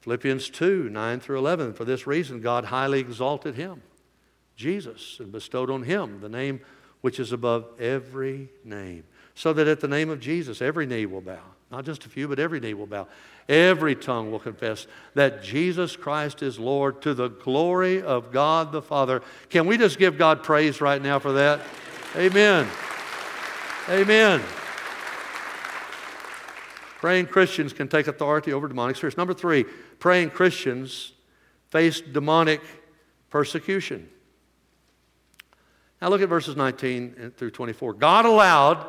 Philippians 0.00 0.48
2 0.50 0.88
9 0.88 1.20
through 1.20 1.38
11. 1.38 1.74
For 1.74 1.84
this 1.84 2.06
reason, 2.06 2.40
God 2.40 2.66
highly 2.66 3.00
exalted 3.00 3.54
him, 3.54 3.82
Jesus, 4.56 5.18
and 5.20 5.30
bestowed 5.30 5.70
on 5.70 5.82
him 5.82 6.20
the 6.20 6.28
name 6.28 6.60
which 7.00 7.18
is 7.18 7.32
above 7.32 7.66
every 7.78 8.50
name, 8.64 9.04
so 9.34 9.52
that 9.52 9.66
at 9.66 9.80
the 9.80 9.88
name 9.88 10.10
of 10.10 10.20
Jesus, 10.20 10.60
every 10.60 10.86
knee 10.86 11.06
will 11.06 11.20
bow. 11.20 11.40
Not 11.70 11.84
just 11.84 12.04
a 12.04 12.08
few, 12.08 12.26
but 12.26 12.38
every 12.40 12.58
knee 12.58 12.74
will 12.74 12.86
bow. 12.86 13.06
Every 13.48 13.94
tongue 13.94 14.32
will 14.32 14.40
confess 14.40 14.86
that 15.14 15.42
Jesus 15.42 15.96
Christ 15.96 16.42
is 16.42 16.58
Lord 16.58 17.00
to 17.02 17.14
the 17.14 17.28
glory 17.28 18.02
of 18.02 18.32
God 18.32 18.72
the 18.72 18.82
Father. 18.82 19.22
Can 19.50 19.66
we 19.66 19.78
just 19.78 19.98
give 19.98 20.18
God 20.18 20.42
praise 20.42 20.80
right 20.80 21.00
now 21.00 21.18
for 21.18 21.32
that? 21.32 21.60
Amen. 22.16 22.66
Amen. 23.88 24.42
Praying 26.98 27.26
Christians 27.26 27.72
can 27.72 27.88
take 27.88 28.08
authority 28.08 28.52
over 28.52 28.68
demonic 28.68 28.96
spirits. 28.96 29.16
Number 29.16 29.32
three, 29.32 29.64
praying 29.98 30.30
Christians 30.30 31.12
face 31.70 32.00
demonic 32.00 32.60
persecution. 33.30 34.08
Now 36.02 36.08
look 36.08 36.20
at 36.20 36.28
verses 36.28 36.56
19 36.56 37.32
through 37.36 37.52
24. 37.52 37.94
God 37.94 38.26
allowed 38.26 38.86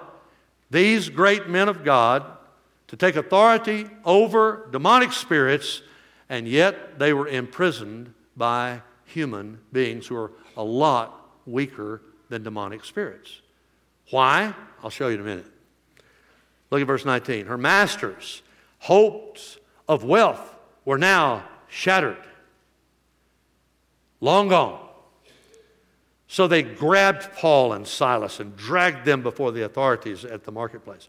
these 0.71 1.09
great 1.09 1.47
men 1.47 1.69
of 1.69 1.83
God 1.83 2.25
to 2.91 2.97
take 2.97 3.15
authority 3.15 3.87
over 4.03 4.67
demonic 4.69 5.13
spirits, 5.13 5.81
and 6.27 6.45
yet 6.45 6.99
they 6.99 7.13
were 7.13 7.25
imprisoned 7.25 8.13
by 8.35 8.81
human 9.05 9.59
beings 9.71 10.07
who 10.07 10.15
are 10.17 10.31
a 10.57 10.63
lot 10.63 11.29
weaker 11.45 12.01
than 12.27 12.43
demonic 12.43 12.83
spirits. 12.83 13.39
Why? 14.09 14.53
I'll 14.83 14.89
show 14.89 15.07
you 15.07 15.15
in 15.15 15.21
a 15.21 15.23
minute. 15.23 15.45
Look 16.69 16.81
at 16.81 16.87
verse 16.87 17.05
19. 17.05 17.45
Her 17.45 17.57
masters' 17.57 18.41
hopes 18.79 19.57
of 19.87 20.03
wealth 20.03 20.53
were 20.83 20.97
now 20.97 21.45
shattered, 21.69 22.17
long 24.19 24.49
gone. 24.49 24.85
So 26.27 26.45
they 26.45 26.61
grabbed 26.61 27.31
Paul 27.35 27.71
and 27.71 27.87
Silas 27.87 28.41
and 28.41 28.57
dragged 28.57 29.05
them 29.05 29.23
before 29.23 29.53
the 29.53 29.63
authorities 29.63 30.25
at 30.25 30.43
the 30.43 30.51
marketplace. 30.51 31.07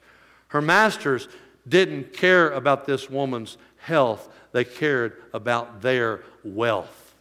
Her 0.49 0.63
masters 0.63 1.27
didn't 1.69 2.13
care 2.13 2.51
about 2.51 2.87
this 2.87 3.09
woman's 3.09 3.57
health, 3.79 4.29
they 4.53 4.65
cared 4.65 5.17
about 5.33 5.81
their 5.83 6.23
wealth. 6.45 7.15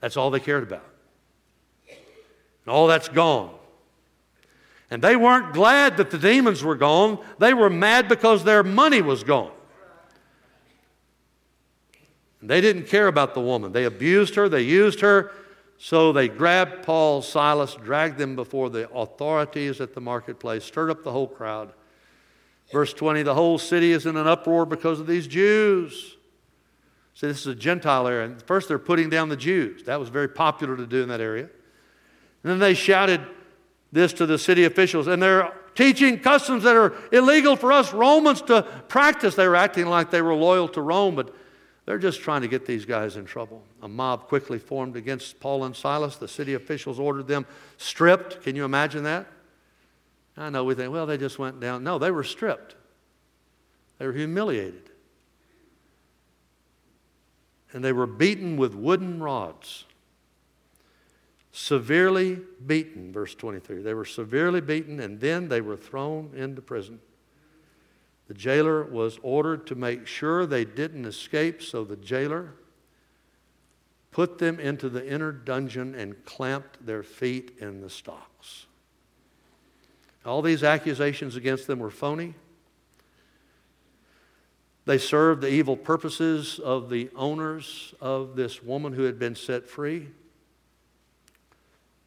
That's 0.00 0.16
all 0.16 0.30
they 0.30 0.40
cared 0.40 0.62
about. 0.62 0.84
And 1.88 2.68
all 2.68 2.86
that's 2.86 3.08
gone. 3.08 3.54
And 4.90 5.02
they 5.02 5.16
weren't 5.16 5.52
glad 5.52 5.96
that 5.96 6.10
the 6.10 6.18
demons 6.18 6.62
were 6.62 6.76
gone, 6.76 7.18
they 7.38 7.54
were 7.54 7.70
mad 7.70 8.08
because 8.08 8.44
their 8.44 8.62
money 8.62 9.02
was 9.02 9.24
gone. 9.24 9.50
And 12.40 12.48
they 12.48 12.60
didn't 12.60 12.86
care 12.86 13.08
about 13.08 13.34
the 13.34 13.40
woman. 13.40 13.72
They 13.72 13.84
abused 13.84 14.36
her, 14.36 14.48
they 14.48 14.62
used 14.62 15.00
her. 15.00 15.32
So 15.78 16.12
they 16.12 16.28
grabbed 16.28 16.84
Paul, 16.84 17.20
Silas, 17.20 17.74
dragged 17.74 18.18
them 18.18 18.34
before 18.34 18.70
the 18.70 18.90
authorities 18.92 19.80
at 19.80 19.94
the 19.94 20.00
marketplace, 20.00 20.64
stirred 20.64 20.90
up 20.90 21.04
the 21.04 21.12
whole 21.12 21.26
crowd. 21.26 21.72
Verse 22.72 22.92
20 22.92 23.22
the 23.22 23.34
whole 23.34 23.58
city 23.58 23.92
is 23.92 24.06
in 24.06 24.16
an 24.16 24.26
uproar 24.26 24.66
because 24.66 25.00
of 25.00 25.06
these 25.06 25.26
Jews. 25.26 26.16
See, 27.14 27.26
this 27.26 27.40
is 27.40 27.46
a 27.46 27.54
Gentile 27.54 28.06
area. 28.06 28.26
And 28.26 28.42
first 28.42 28.68
they're 28.68 28.78
putting 28.78 29.08
down 29.08 29.28
the 29.28 29.36
Jews. 29.36 29.84
That 29.84 29.98
was 29.98 30.10
very 30.10 30.28
popular 30.28 30.76
to 30.76 30.86
do 30.86 31.02
in 31.02 31.08
that 31.08 31.20
area. 31.20 31.44
And 32.42 32.52
then 32.52 32.58
they 32.58 32.74
shouted 32.74 33.22
this 33.90 34.12
to 34.14 34.26
the 34.26 34.38
city 34.38 34.64
officials. 34.64 35.06
And 35.06 35.22
they're 35.22 35.50
teaching 35.74 36.18
customs 36.18 36.64
that 36.64 36.76
are 36.76 36.92
illegal 37.12 37.56
for 37.56 37.72
us 37.72 37.92
Romans 37.92 38.42
to 38.42 38.62
practice. 38.88 39.34
They 39.34 39.48
were 39.48 39.56
acting 39.56 39.86
like 39.86 40.10
they 40.10 40.20
were 40.20 40.34
loyal 40.34 40.68
to 40.68 40.82
Rome, 40.82 41.14
but 41.14 41.34
they're 41.86 41.98
just 41.98 42.20
trying 42.20 42.42
to 42.42 42.48
get 42.48 42.66
these 42.66 42.84
guys 42.84 43.16
in 43.16 43.24
trouble. 43.24 43.62
A 43.80 43.88
mob 43.88 44.26
quickly 44.26 44.58
formed 44.58 44.96
against 44.96 45.38
Paul 45.40 45.64
and 45.64 45.74
Silas. 45.74 46.16
The 46.16 46.28
city 46.28 46.54
officials 46.54 46.98
ordered 46.98 47.28
them 47.28 47.46
stripped. 47.78 48.42
Can 48.42 48.56
you 48.56 48.64
imagine 48.64 49.04
that? 49.04 49.26
I 50.36 50.50
know 50.50 50.64
we 50.64 50.74
think, 50.74 50.92
well, 50.92 51.06
they 51.06 51.16
just 51.16 51.38
went 51.38 51.60
down. 51.60 51.82
No, 51.82 51.98
they 51.98 52.10
were 52.10 52.24
stripped, 52.24 52.74
they 53.98 54.06
were 54.06 54.12
humiliated. 54.12 54.90
And 57.72 57.84
they 57.84 57.92
were 57.92 58.06
beaten 58.06 58.56
with 58.56 58.74
wooden 58.74 59.22
rods. 59.22 59.84
Severely 61.52 62.38
beaten, 62.66 63.12
verse 63.12 63.34
23. 63.34 63.82
They 63.82 63.92
were 63.92 64.04
severely 64.04 64.60
beaten, 64.60 65.00
and 65.00 65.20
then 65.20 65.48
they 65.48 65.60
were 65.60 65.76
thrown 65.76 66.30
into 66.34 66.62
prison. 66.62 67.00
The 68.28 68.34
jailer 68.34 68.84
was 68.84 69.18
ordered 69.22 69.66
to 69.68 69.74
make 69.74 70.06
sure 70.06 70.46
they 70.46 70.64
didn't 70.64 71.04
escape, 71.06 71.62
so 71.62 71.84
the 71.84 71.96
jailer 71.96 72.54
put 74.10 74.38
them 74.38 74.58
into 74.58 74.88
the 74.88 75.06
inner 75.06 75.32
dungeon 75.32 75.94
and 75.94 76.24
clamped 76.24 76.84
their 76.84 77.02
feet 77.02 77.56
in 77.60 77.80
the 77.80 77.90
stocks. 77.90 78.65
All 80.26 80.42
these 80.42 80.64
accusations 80.64 81.36
against 81.36 81.66
them 81.66 81.78
were 81.78 81.90
phony. 81.90 82.34
They 84.84 84.98
served 84.98 85.42
the 85.42 85.48
evil 85.48 85.76
purposes 85.76 86.58
of 86.58 86.90
the 86.90 87.10
owners 87.16 87.94
of 88.00 88.36
this 88.36 88.62
woman 88.62 88.92
who 88.92 89.02
had 89.02 89.18
been 89.18 89.34
set 89.34 89.68
free. 89.68 90.08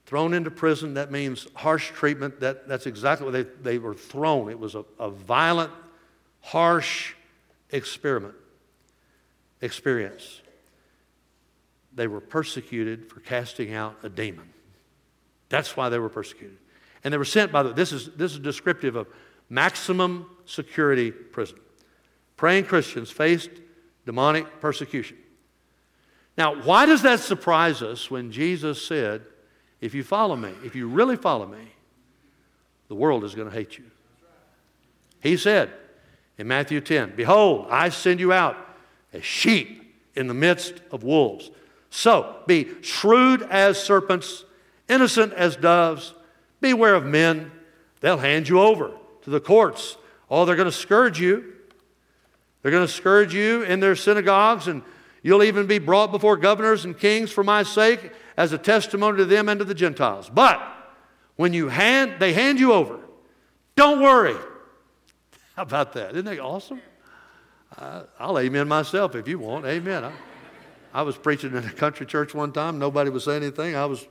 Thrown 0.05 0.33
into 0.33 0.49
prison, 0.49 0.95
that 0.95 1.11
means 1.11 1.47
harsh 1.55 1.91
treatment. 1.91 2.39
That, 2.39 2.67
that's 2.67 2.87
exactly 2.87 3.25
what 3.25 3.33
they, 3.33 3.43
they 3.43 3.77
were 3.77 3.93
thrown. 3.93 4.49
It 4.49 4.59
was 4.59 4.75
a, 4.75 4.83
a 4.97 5.09
violent, 5.09 5.71
harsh 6.41 7.13
experiment, 7.69 8.35
experience. 9.61 10.41
They 11.93 12.07
were 12.07 12.21
persecuted 12.21 13.09
for 13.09 13.19
casting 13.19 13.73
out 13.73 13.97
a 14.03 14.09
demon. 14.09 14.49
That's 15.49 15.77
why 15.77 15.89
they 15.89 15.99
were 15.99 16.09
persecuted. 16.09 16.57
And 17.03 17.13
they 17.13 17.17
were 17.17 17.25
sent 17.25 17.51
by 17.51 17.63
the, 17.63 17.73
this 17.73 17.91
is, 17.91 18.09
this 18.15 18.33
is 18.33 18.39
descriptive 18.39 18.95
of 18.95 19.07
maximum 19.49 20.29
security 20.45 21.11
prison. 21.11 21.59
Praying 22.35 22.65
Christians 22.65 23.09
faced 23.09 23.49
demonic 24.05 24.59
persecution. 24.59 25.17
Now, 26.37 26.61
why 26.61 26.85
does 26.85 27.01
that 27.01 27.19
surprise 27.19 27.81
us 27.81 28.09
when 28.09 28.31
Jesus 28.31 28.85
said, 28.85 29.23
if 29.81 29.93
you 29.93 30.03
follow 30.03 30.35
me, 30.35 30.53
if 30.63 30.75
you 30.75 30.87
really 30.87 31.15
follow 31.15 31.45
me, 31.45 31.73
the 32.87 32.95
world 32.95 33.23
is 33.23 33.35
going 33.35 33.49
to 33.49 33.53
hate 33.53 33.77
you? 33.77 33.85
He 35.21 35.35
said 35.37 35.71
in 36.37 36.47
Matthew 36.47 36.79
10, 36.79 37.13
Behold, 37.15 37.67
I 37.69 37.89
send 37.89 38.19
you 38.19 38.31
out 38.31 38.57
as 39.11 39.25
sheep 39.25 39.93
in 40.15 40.27
the 40.27 40.33
midst 40.33 40.75
of 40.91 41.03
wolves. 41.03 41.51
So 41.89 42.37
be 42.47 42.69
shrewd 42.81 43.41
as 43.43 43.81
serpents, 43.81 44.45
innocent 44.87 45.33
as 45.33 45.55
doves. 45.55 46.13
Beware 46.61 46.95
of 46.95 47.05
men. 47.05 47.51
They'll 48.01 48.17
hand 48.17 48.47
you 48.47 48.59
over 48.61 48.91
to 49.23 49.29
the 49.29 49.39
courts. 49.39 49.97
Oh, 50.29 50.45
they're 50.45 50.55
going 50.55 50.67
to 50.67 50.71
scourge 50.71 51.19
you. 51.19 51.53
They're 52.61 52.71
going 52.71 52.85
to 52.85 52.91
scourge 52.91 53.33
you 53.33 53.63
in 53.63 53.79
their 53.79 53.95
synagogues, 53.95 54.67
and 54.67 54.83
you'll 55.23 55.43
even 55.43 55.65
be 55.65 55.79
brought 55.79 56.11
before 56.11 56.37
governors 56.37 56.85
and 56.85 56.97
kings 56.97 57.31
for 57.31 57.43
my 57.43 57.63
sake 57.63 58.11
as 58.37 58.51
a 58.53 58.57
testimony 58.57 59.17
to 59.17 59.25
them 59.25 59.49
and 59.49 59.59
to 59.59 59.65
the 59.65 59.73
Gentiles. 59.73 60.29
But 60.29 60.61
when 61.35 61.53
you 61.53 61.69
hand, 61.69 62.15
they 62.19 62.33
hand 62.33 62.59
you 62.59 62.73
over, 62.73 62.99
don't 63.75 64.01
worry. 64.01 64.35
How 65.55 65.61
about 65.63 65.93
that? 65.93 66.11
Isn't 66.11 66.25
that 66.25 66.39
awesome? 66.39 66.81
Uh, 67.77 68.03
I'll 68.19 68.37
amen 68.39 68.67
myself 68.67 69.15
if 69.15 69.27
you 69.27 69.39
want. 69.39 69.65
Amen. 69.65 70.03
I, 70.03 70.11
I 70.93 71.01
was 71.03 71.17
preaching 71.17 71.55
in 71.55 71.63
a 71.63 71.71
country 71.71 72.05
church 72.05 72.33
one 72.33 72.51
time. 72.51 72.79
Nobody 72.79 73.09
was 73.09 73.23
saying 73.23 73.43
anything. 73.43 73.75
I 73.75 73.85
was 73.85 74.05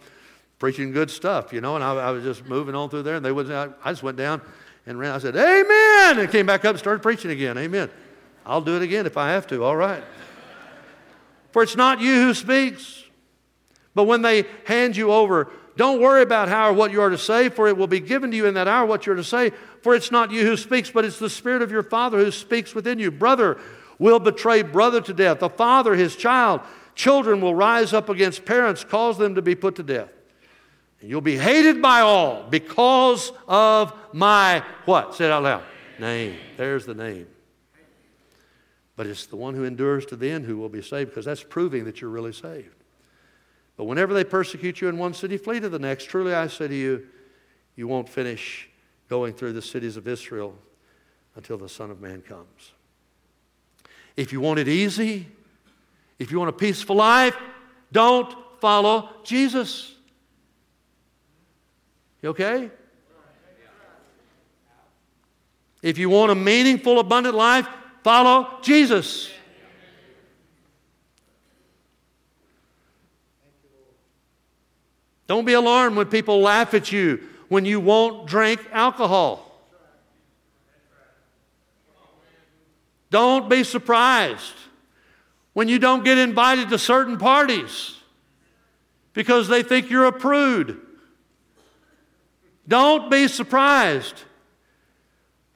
preaching 0.58 0.92
good 0.92 1.10
stuff, 1.10 1.52
you 1.52 1.60
know, 1.60 1.76
and 1.76 1.84
I, 1.84 1.94
I 1.94 2.10
was 2.10 2.24
just 2.24 2.46
moving 2.46 2.74
on 2.74 2.90
through 2.90 3.02
there, 3.02 3.16
and 3.16 3.24
they 3.24 3.32
wouldn't. 3.32 3.54
I, 3.54 3.68
I 3.88 3.92
just 3.92 4.02
went 4.02 4.16
down 4.16 4.42
and 4.86 4.98
ran. 4.98 5.12
I 5.12 5.18
said, 5.18 5.36
"Amen," 5.36 6.18
and 6.18 6.30
came 6.30 6.46
back 6.46 6.64
up 6.64 6.70
and 6.70 6.78
started 6.78 7.02
preaching 7.02 7.30
again. 7.30 7.56
Amen. 7.58 7.90
I'll 8.44 8.60
do 8.60 8.76
it 8.76 8.82
again 8.82 9.06
if 9.06 9.16
I 9.16 9.30
have 9.30 9.46
to. 9.48 9.62
All 9.62 9.76
right. 9.76 10.02
for 11.52 11.62
it's 11.62 11.76
not 11.76 12.00
you 12.00 12.14
who 12.14 12.34
speaks. 12.34 13.04
But 13.94 14.04
when 14.04 14.22
they 14.22 14.44
hand 14.64 14.96
you 14.96 15.10
over, 15.10 15.50
don't 15.76 16.00
worry 16.00 16.22
about 16.22 16.48
how 16.48 16.70
or 16.70 16.72
what 16.72 16.92
you 16.92 17.00
are 17.00 17.10
to 17.10 17.18
say, 17.18 17.48
for 17.48 17.66
it 17.68 17.76
will 17.76 17.88
be 17.88 18.00
given 18.00 18.30
to 18.30 18.36
you 18.36 18.46
in 18.46 18.54
that 18.54 18.68
hour 18.68 18.86
what 18.86 19.06
you're 19.06 19.16
to 19.16 19.24
say. 19.24 19.50
For 19.82 19.94
it's 19.94 20.10
not 20.10 20.30
you 20.30 20.44
who 20.44 20.56
speaks, 20.56 20.90
but 20.90 21.04
it's 21.04 21.18
the 21.18 21.30
Spirit 21.30 21.62
of 21.62 21.70
your 21.70 21.82
Father 21.82 22.18
who 22.18 22.30
speaks 22.30 22.74
within 22.74 22.98
you. 22.98 23.10
Brother 23.10 23.58
will 23.98 24.20
betray 24.20 24.62
brother 24.62 25.00
to 25.00 25.12
death, 25.12 25.40
the 25.40 25.48
father 25.48 25.94
his 25.94 26.14
child. 26.16 26.60
Children 26.94 27.40
will 27.40 27.54
rise 27.54 27.92
up 27.92 28.08
against 28.08 28.44
parents, 28.44 28.84
cause 28.84 29.18
them 29.18 29.34
to 29.34 29.42
be 29.42 29.54
put 29.54 29.76
to 29.76 29.82
death. 29.82 30.10
And 31.00 31.08
you'll 31.08 31.20
be 31.20 31.36
hated 31.36 31.80
by 31.80 32.00
all 32.00 32.44
because 32.48 33.32
of 33.46 33.92
my 34.12 34.64
what? 34.84 35.14
Say 35.14 35.26
it 35.26 35.30
out 35.30 35.42
loud. 35.42 35.62
Name. 35.98 36.36
There's 36.56 36.86
the 36.86 36.94
name. 36.94 37.26
But 38.96 39.06
it's 39.06 39.26
the 39.26 39.36
one 39.36 39.54
who 39.54 39.64
endures 39.64 40.06
to 40.06 40.16
the 40.16 40.28
end 40.28 40.44
who 40.44 40.56
will 40.56 40.68
be 40.68 40.82
saved 40.82 41.10
because 41.10 41.24
that's 41.24 41.42
proving 41.42 41.84
that 41.84 42.00
you're 42.00 42.10
really 42.10 42.32
saved. 42.32 42.74
But 43.76 43.84
whenever 43.84 44.12
they 44.12 44.24
persecute 44.24 44.80
you 44.80 44.88
in 44.88 44.98
one 44.98 45.14
city, 45.14 45.36
flee 45.36 45.60
to 45.60 45.68
the 45.68 45.78
next. 45.78 46.06
Truly 46.06 46.34
I 46.34 46.48
say 46.48 46.66
to 46.66 46.74
you, 46.74 47.06
you 47.76 47.86
won't 47.86 48.08
finish 48.08 48.68
going 49.08 49.34
through 49.34 49.52
the 49.52 49.62
cities 49.62 49.96
of 49.96 50.08
Israel 50.08 50.52
until 51.36 51.56
the 51.56 51.68
Son 51.68 51.92
of 51.92 52.00
Man 52.00 52.20
comes. 52.22 52.72
If 54.16 54.32
you 54.32 54.40
want 54.40 54.58
it 54.58 54.66
easy, 54.66 55.28
if 56.18 56.32
you 56.32 56.40
want 56.40 56.48
a 56.48 56.52
peaceful 56.52 56.96
life, 56.96 57.36
don't 57.92 58.34
follow 58.60 59.10
Jesus. 59.22 59.94
You 62.22 62.30
okay? 62.30 62.70
If 65.82 65.98
you 65.98 66.10
want 66.10 66.32
a 66.32 66.34
meaningful, 66.34 66.98
abundant 66.98 67.34
life, 67.34 67.68
follow 68.02 68.58
Jesus. 68.62 69.30
Don't 75.28 75.44
be 75.44 75.52
alarmed 75.52 75.96
when 75.96 76.06
people 76.06 76.40
laugh 76.40 76.74
at 76.74 76.90
you 76.90 77.20
when 77.48 77.64
you 77.64 77.80
won't 77.80 78.26
drink 78.26 78.66
alcohol. 78.72 79.44
Don't 83.10 83.48
be 83.48 83.64
surprised 83.64 84.54
when 85.52 85.68
you 85.68 85.78
don't 85.78 86.04
get 86.04 86.18
invited 86.18 86.68
to 86.70 86.78
certain 86.78 87.18
parties 87.18 87.94
because 89.14 89.48
they 89.48 89.62
think 89.62 89.90
you're 89.90 90.06
a 90.06 90.12
prude. 90.12 90.80
Don't 92.68 93.10
be 93.10 93.26
surprised 93.26 94.24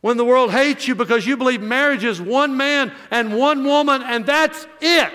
when 0.00 0.16
the 0.16 0.24
world 0.24 0.50
hates 0.50 0.88
you 0.88 0.94
because 0.94 1.26
you 1.26 1.36
believe 1.36 1.60
marriage 1.60 2.04
is 2.04 2.20
one 2.20 2.56
man 2.56 2.90
and 3.10 3.36
one 3.36 3.64
woman 3.64 4.02
and 4.02 4.24
that's 4.26 4.66
it. 4.80 5.12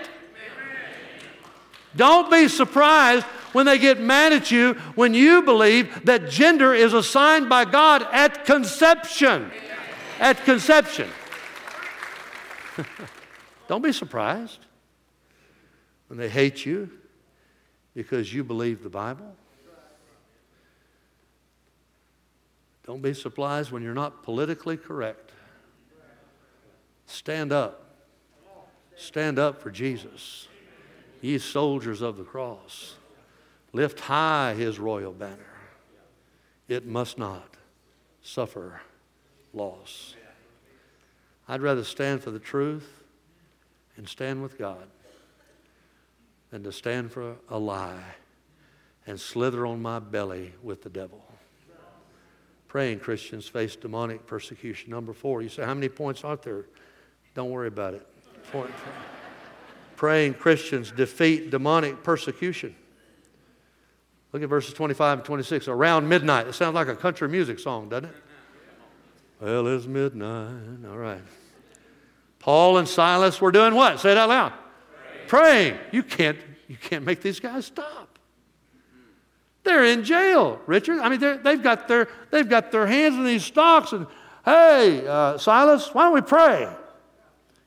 Don't 1.95 2.29
be 2.29 2.47
surprised 2.47 3.25
when 3.51 3.65
they 3.65 3.79
get 3.79 3.99
mad 3.99 4.31
at 4.31 4.51
you 4.51 4.73
when 4.93 5.15
you 5.15 5.41
believe 5.41 6.05
that 6.05 6.29
gender 6.29 6.73
is 6.73 6.93
assigned 6.93 7.49
by 7.49 7.65
God 7.65 8.05
at 8.11 8.45
conception. 8.45 9.51
At 10.19 10.43
conception. 10.45 11.09
Don't 13.67 13.81
be 13.81 13.91
surprised 13.91 14.59
when 16.07 16.19
they 16.19 16.29
hate 16.29 16.65
you 16.65 16.91
because 17.95 18.31
you 18.31 18.43
believe 18.43 18.83
the 18.83 18.89
Bible. 18.89 19.35
Don't 22.87 23.01
be 23.01 23.13
surprised 23.13 23.69
when 23.69 23.83
you're 23.83 23.93
not 23.93 24.23
politically 24.23 24.77
correct. 24.77 25.33
Stand 27.05 27.51
up. 27.51 27.83
Stand 28.95 29.37
up 29.37 29.61
for 29.61 29.69
Jesus, 29.69 30.47
ye 31.21 31.37
soldiers 31.37 32.01
of 32.01 32.17
the 32.17 32.23
cross. 32.23 32.95
Lift 33.73 33.99
high 33.99 34.55
his 34.55 34.79
royal 34.79 35.11
banner. 35.11 35.53
It 36.69 36.87
must 36.87 37.17
not 37.17 37.57
suffer 38.21 38.81
loss. 39.53 40.15
I'd 41.47 41.61
rather 41.61 41.83
stand 41.83 42.23
for 42.23 42.31
the 42.31 42.39
truth 42.39 43.03
and 43.97 44.07
stand 44.07 44.41
with 44.41 44.57
God 44.57 44.87
than 46.51 46.63
to 46.63 46.71
stand 46.71 47.11
for 47.11 47.35
a 47.49 47.59
lie 47.59 48.15
and 49.05 49.19
slither 49.19 49.65
on 49.65 49.81
my 49.81 49.99
belly 49.99 50.53
with 50.63 50.83
the 50.83 50.89
devil. 50.89 51.26
Praying 52.67 52.99
Christians 52.99 53.47
face 53.47 53.75
demonic 53.75 54.27
persecution. 54.27 54.89
Number 54.91 55.13
four, 55.13 55.41
you 55.41 55.49
say, 55.49 55.63
how 55.63 55.73
many 55.73 55.89
points 55.89 56.23
are 56.23 56.35
there? 56.35 56.65
Don't 57.33 57.49
worry 57.49 57.67
about 57.67 57.93
it. 57.93 58.07
Praying 59.95 60.35
Christians 60.35 60.91
defeat 60.91 61.49
demonic 61.49 62.03
persecution. 62.03 62.75
Look 64.33 64.43
at 64.43 64.49
verses 64.49 64.73
25 64.73 65.19
and 65.19 65.25
26. 65.25 65.67
Around 65.67 66.07
midnight. 66.07 66.47
It 66.47 66.53
sounds 66.53 66.75
like 66.75 66.87
a 66.87 66.95
country 66.95 67.27
music 67.29 67.59
song, 67.59 67.89
doesn't 67.89 68.09
it? 68.09 68.15
Well, 69.41 69.67
it's 69.67 69.85
midnight. 69.85 70.85
All 70.89 70.97
right. 70.97 71.21
Paul 72.39 72.77
and 72.77 72.87
Silas 72.87 73.39
were 73.41 73.51
doing 73.51 73.75
what? 73.75 73.99
Say 73.99 74.11
it 74.11 74.17
out 74.17 74.29
loud. 74.29 74.53
Praying. 75.27 75.73
Praying. 75.75 75.79
You 75.91 76.03
can't, 76.03 76.37
you 76.67 76.77
can't 76.77 77.05
make 77.05 77.21
these 77.21 77.39
guys 77.39 77.65
stop. 77.65 78.06
They're 79.67 79.83
in 79.83 80.05
jail, 80.05 80.61
Richard. 80.65 80.99
I 80.99 81.09
mean, 81.09 81.19
they've 81.43 81.61
got, 81.61 81.89
their, 81.89 82.07
they've 82.31 82.47
got 82.47 82.71
their 82.71 82.87
hands 82.87 83.15
in 83.15 83.25
these 83.25 83.43
stocks 83.43 83.91
and, 83.91 84.07
hey, 84.45 85.05
uh, 85.05 85.37
Silas, 85.37 85.93
why 85.93 86.05
don't 86.05 86.13
we 86.13 86.21
pray? 86.21 86.73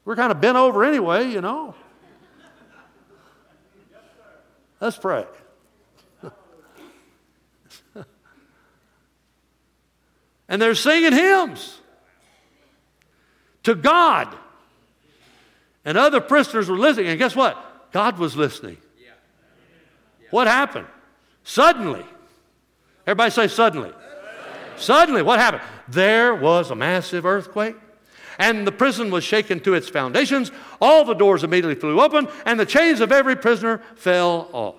We're 0.06 0.16
kind 0.16 0.32
of 0.32 0.40
bent 0.40 0.56
over 0.56 0.82
anyway, 0.82 1.28
you 1.28 1.42
know. 1.42 1.74
Let's 4.80 4.96
pray. 4.96 5.26
and 10.48 10.62
they're 10.62 10.74
singing 10.74 11.12
hymns 11.12 11.78
to 13.64 13.74
God. 13.74 14.34
And 15.84 15.98
other 15.98 16.22
prisoners 16.22 16.70
were 16.70 16.78
listening. 16.78 17.08
And 17.08 17.18
guess 17.18 17.36
what? 17.36 17.92
God 17.92 18.16
was 18.18 18.36
listening. 18.36 18.78
What 20.30 20.46
happened? 20.46 20.86
Suddenly. 21.50 22.04
Everybody 23.08 23.32
say 23.32 23.48
suddenly. 23.48 23.90
Suddenly, 24.76 25.22
what 25.22 25.40
happened? 25.40 25.64
There 25.88 26.32
was 26.32 26.70
a 26.70 26.76
massive 26.76 27.26
earthquake, 27.26 27.74
and 28.38 28.64
the 28.64 28.70
prison 28.70 29.10
was 29.10 29.24
shaken 29.24 29.58
to 29.60 29.74
its 29.74 29.88
foundations. 29.88 30.52
All 30.80 31.04
the 31.04 31.14
doors 31.14 31.42
immediately 31.42 31.74
flew 31.74 32.00
open, 32.00 32.28
and 32.46 32.60
the 32.60 32.64
chains 32.64 33.00
of 33.00 33.10
every 33.10 33.34
prisoner 33.34 33.82
fell 33.96 34.48
off. 34.52 34.76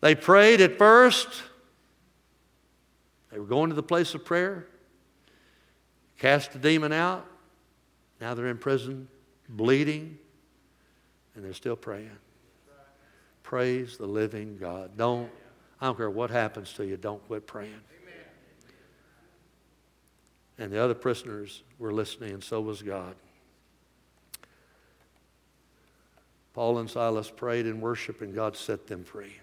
They 0.00 0.14
prayed 0.14 0.62
at 0.62 0.78
first. 0.78 1.28
They 3.30 3.38
were 3.38 3.44
going 3.44 3.68
to 3.68 3.76
the 3.76 3.82
place 3.82 4.14
of 4.14 4.24
prayer, 4.24 4.66
cast 6.16 6.54
the 6.54 6.58
demon 6.58 6.94
out. 6.94 7.26
Now 8.22 8.32
they're 8.32 8.46
in 8.46 8.56
prison, 8.56 9.06
bleeding, 9.50 10.16
and 11.34 11.44
they're 11.44 11.52
still 11.52 11.76
praying. 11.76 12.10
Praise 13.42 13.96
the 13.96 14.06
living 14.06 14.58
God. 14.58 14.96
Don't, 14.96 15.30
I 15.80 15.86
don't 15.86 15.96
care 15.96 16.10
what 16.10 16.30
happens 16.30 16.72
to 16.74 16.86
you, 16.86 16.96
don't 16.96 17.24
quit 17.26 17.46
praying. 17.46 17.80
And 20.58 20.70
the 20.70 20.82
other 20.82 20.94
prisoners 20.94 21.62
were 21.78 21.92
listening, 21.92 22.34
and 22.34 22.44
so 22.44 22.60
was 22.60 22.82
God. 22.82 23.14
Paul 26.52 26.78
and 26.78 26.90
Silas 26.90 27.30
prayed 27.30 27.64
and 27.64 27.80
worshiped, 27.80 28.20
and 28.20 28.34
God 28.34 28.56
set 28.56 28.86
them 28.86 29.02
free. 29.02 29.36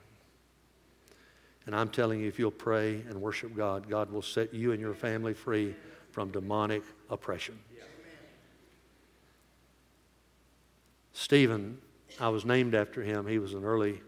And 1.65 1.76
I'm 1.76 1.89
telling 1.89 2.21
you, 2.21 2.28
if 2.28 2.38
you'll 2.38 2.52
pray 2.52 3.02
and 3.10 3.21
worship 3.21 3.56
God, 3.56 3.89
God 3.89 4.12
will 4.12 4.21
set 4.21 4.54
you 4.54 4.71
and 4.71 4.80
your 4.80 4.93
family 4.93 5.34
free 5.34 5.76
from 6.12 6.32
demonic 6.32 6.84
oppression. 7.10 7.58
Stephen, 11.17 11.80
I 12.19 12.30
was 12.30 12.45
named 12.45 12.75
after 12.75 13.01
him. 13.01 13.25
He 13.25 13.39
was 13.39 13.56
an 13.56 13.65
early 13.65 14.01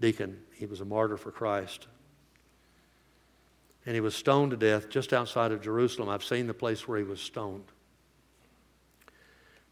deacon, 0.00 0.36
he 0.54 0.66
was 0.66 0.80
a 0.80 0.84
martyr 0.84 1.16
for 1.16 1.30
Christ. 1.30 1.86
And 3.86 3.94
he 3.94 4.00
was 4.00 4.16
stoned 4.16 4.50
to 4.50 4.56
death 4.56 4.90
just 4.90 5.12
outside 5.12 5.52
of 5.52 5.62
Jerusalem. 5.62 6.08
I've 6.08 6.24
seen 6.24 6.48
the 6.48 6.54
place 6.54 6.88
where 6.88 6.98
he 6.98 7.04
was 7.04 7.20
stoned. 7.20 7.64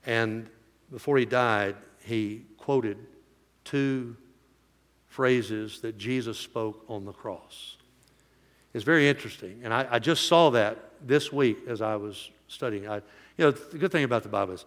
And 0.07 0.49
before 0.93 1.19
he 1.19 1.25
died, 1.25 1.75
he 2.05 2.45
quoted 2.57 2.99
two 3.65 4.17
phrases 5.09 5.81
that 5.81 5.99
Jesus 5.99 6.39
spoke 6.39 6.85
on 6.89 7.05
the 7.05 7.13
cross. 7.13 7.79
It's 8.75 8.85
very 8.85 9.09
interesting. 9.09 9.61
And 9.65 9.75
I, 9.75 9.89
I 9.91 9.99
just 9.99 10.29
saw 10.29 10.51
that 10.51 10.79
this 11.05 11.33
week 11.33 11.59
as 11.67 11.83
I 11.83 11.97
was 11.97 12.31
studying. 12.47 12.89
I, 12.89 12.97
you 13.37 13.45
know, 13.45 13.51
the 13.51 13.79
good 13.79 13.91
thing 13.91 14.05
about 14.05 14.23
the 14.23 14.29
Bible 14.29 14.55
is 14.55 14.65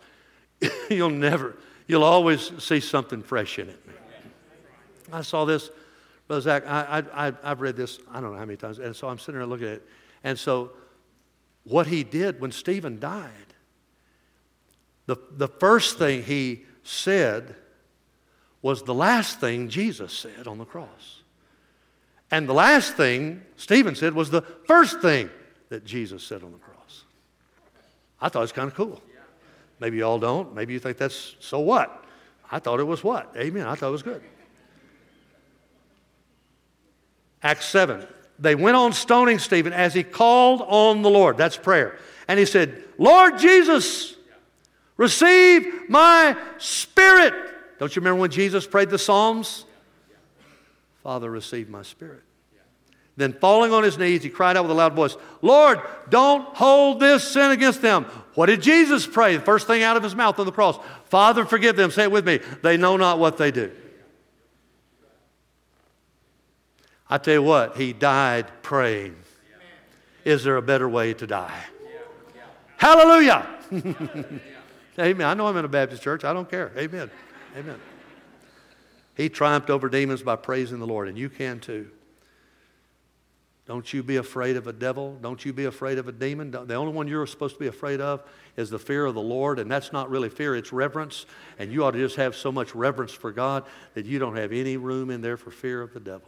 you'll 0.90 1.10
never, 1.10 1.58
you'll 1.88 2.04
always 2.04 2.52
see 2.64 2.80
something 2.80 3.22
fresh 3.22 3.60
in 3.60 3.70
it. 3.70 3.80
I 5.12 5.22
saw 5.22 5.46
this, 5.46 5.70
Brother 6.28 6.42
Zach, 6.42 6.68
I, 6.68 7.04
I, 7.14 7.34
I've 7.44 7.62
read 7.62 7.76
this, 7.76 8.00
I 8.12 8.22
don't 8.22 8.32
know 8.32 8.40
how 8.40 8.46
many 8.46 8.58
times, 8.58 8.80
and 8.80 8.96
so 8.96 9.08
I'm 9.08 9.20
sitting 9.20 9.36
there 9.36 9.46
looking 9.46 9.68
at 9.68 9.74
it. 9.74 9.88
And 10.24 10.40
so 10.40 10.72
what 11.64 11.88
he 11.88 12.04
did 12.04 12.42
when 12.42 12.52
Stephen 12.52 13.00
died, 13.00 13.30
The, 15.06 15.18
the 15.32 15.48
first 15.48 16.00
thing 16.00 16.24
he 16.24 16.64
said 16.84 17.56
was 18.62 18.84
the 18.84 18.94
last 18.94 19.40
thing 19.40 19.70
Jesus 19.70 20.14
said 20.14 20.48
on 20.48 20.58
the 20.58 20.66
cross. 20.66 21.22
And 22.32 22.48
the 22.48 22.54
last 22.54 22.96
thing 22.96 23.44
Stephen 23.58 23.96
said 23.96 24.14
was 24.14 24.32
the 24.32 24.42
first 24.42 25.02
thing 25.02 25.30
that 25.70 25.86
Jesus 25.86 26.24
said 26.24 26.44
on 26.44 26.52
the 26.52 26.58
cross. 26.58 27.04
I 28.22 28.30
thought 28.30 28.40
it 28.40 28.42
was 28.44 28.52
kind 28.54 28.70
of 28.70 28.76
cool. 28.76 29.02
Maybe 29.80 29.98
you 29.98 30.06
all 30.06 30.20
don't. 30.20 30.54
Maybe 30.56 30.74
you 30.74 30.80
think 30.80 30.98
that's 30.98 31.36
so 31.40 31.60
what? 31.60 32.06
I 32.52 32.60
thought 32.60 32.80
it 32.80 32.84
was 32.84 33.04
what? 33.04 33.34
Amen. 33.36 33.68
I 33.68 33.76
thought 33.76 33.90
it 33.90 33.92
was 33.92 34.04
good. 34.04 34.22
Acts 37.42 37.66
7. 37.66 38.08
They 38.40 38.56
went 38.56 38.76
on 38.76 38.94
stoning 38.94 39.40
Stephen 39.40 39.74
as 39.74 39.94
he 39.94 40.04
called 40.04 40.62
on 40.62 41.02
the 41.02 41.10
Lord. 41.10 41.38
That's 41.38 41.58
prayer. 41.58 41.98
And 42.28 42.40
he 42.40 42.46
said, 42.46 42.84
Lord 42.98 43.38
Jesus, 43.38 44.16
receive 44.98 45.90
my 45.90 46.38
spirit. 46.58 47.34
Don't 47.80 47.96
you 47.96 48.00
remember 48.00 48.22
when 48.22 48.32
Jesus 48.32 48.66
prayed 48.66 48.90
the 48.90 48.98
Psalms? 48.98 49.66
Father, 51.04 51.30
receive 51.30 51.70
my 51.70 51.82
spirit. 51.82 52.24
Then, 53.16 53.34
falling 53.34 53.72
on 53.72 53.84
his 53.84 53.98
knees, 53.98 54.24
he 54.24 54.30
cried 54.30 54.58
out 54.58 54.64
with 54.64 54.72
a 54.72 54.76
loud 54.76 54.94
voice, 54.94 55.16
Lord, 55.44 55.80
don't 56.10 56.46
hold 56.56 57.00
this 57.00 57.24
sin 57.24 57.52
against 57.52 57.82
them. 57.82 58.06
What 58.34 58.48
did 58.48 58.62
Jesus 58.62 59.06
pray? 59.06 59.38
The 59.38 59.44
first 59.44 59.68
thing 59.68 59.84
out 59.84 59.98
of 59.98 60.02
his 60.02 60.16
mouth 60.16 60.40
on 60.40 60.48
the 60.48 60.52
cross 60.52 60.80
Father, 61.06 61.46
forgive 61.46 61.76
them. 61.76 61.92
Say 61.92 62.04
it 62.04 62.12
with 62.12 62.26
me. 62.26 62.40
They 62.64 62.76
know 62.76 62.98
not 62.98 63.20
what 63.20 63.38
they 63.38 63.52
do. 63.52 63.72
I 67.08 67.20
tell 67.20 67.36
you 67.36 67.44
what, 67.44 67.78
he 67.78 67.94
died 67.94 68.48
praying. 68.64 69.16
Is 70.26 70.44
there 70.44 70.58
a 70.58 70.62
better 70.64 70.90
way 70.90 71.14
to 71.14 71.28
die? 71.28 71.64
Hallelujah! 72.78 73.48
Amen. 75.00 75.28
I 75.28 75.34
know 75.36 75.48
I'm 75.48 75.58
in 75.58 75.66
a 75.66 75.70
Baptist 75.70 76.02
church. 76.02 76.24
I 76.24 76.34
don't 76.34 76.50
care. 76.50 76.72
Amen. 76.76 77.12
Amen. 77.56 77.80
He 79.16 79.30
triumphed 79.30 79.70
over 79.70 79.90
demons 79.90 80.24
by 80.24 80.36
praising 80.36 80.80
the 80.80 80.88
Lord, 80.88 81.08
and 81.08 81.18
you 81.18 81.30
can 81.30 81.60
too. 81.60 81.90
Don't 83.66 83.94
you 83.94 84.04
be 84.04 84.18
afraid 84.18 84.58
of 84.58 84.68
a 84.68 84.74
devil. 84.74 85.18
Don't 85.22 85.46
you 85.46 85.54
be 85.54 85.66
afraid 85.66 85.98
of 85.98 86.10
a 86.10 86.12
demon. 86.12 86.52
The 86.52 86.76
only 86.76 86.92
one 86.92 87.08
you're 87.08 87.26
supposed 87.26 87.56
to 87.56 87.60
be 87.60 87.68
afraid 87.68 88.02
of 88.02 88.24
is 88.58 88.70
the 88.70 88.80
fear 88.80 89.06
of 89.06 89.16
the 89.16 89.22
Lord, 89.22 89.58
and 89.58 89.72
that's 89.72 89.94
not 89.94 90.10
really 90.10 90.30
fear, 90.30 90.56
it's 90.56 90.74
reverence. 90.74 91.26
And 91.58 91.72
you 91.72 91.86
ought 91.86 91.92
to 91.92 92.00
just 92.00 92.18
have 92.18 92.36
so 92.36 92.52
much 92.52 92.76
reverence 92.76 93.14
for 93.14 93.32
God 93.32 93.64
that 93.94 94.06
you 94.06 94.20
don't 94.20 94.36
have 94.36 94.52
any 94.52 94.76
room 94.76 95.10
in 95.10 95.22
there 95.22 95.38
for 95.38 95.50
fear 95.50 95.82
of 95.82 95.94
the 95.94 96.02
devil. 96.02 96.28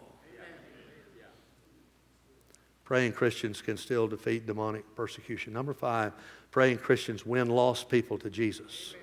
Praying 2.85 3.13
Christians 3.13 3.61
can 3.63 3.77
still 3.77 4.07
defeat 4.07 4.45
demonic 4.45 4.95
persecution. 4.95 5.51
Number 5.51 5.73
five, 5.73 6.13
praying 6.51 6.77
Christians 6.77 7.25
win 7.25 7.49
lost 7.49 7.89
people 7.89 8.17
to 8.19 8.29
Jesus. 8.29 8.93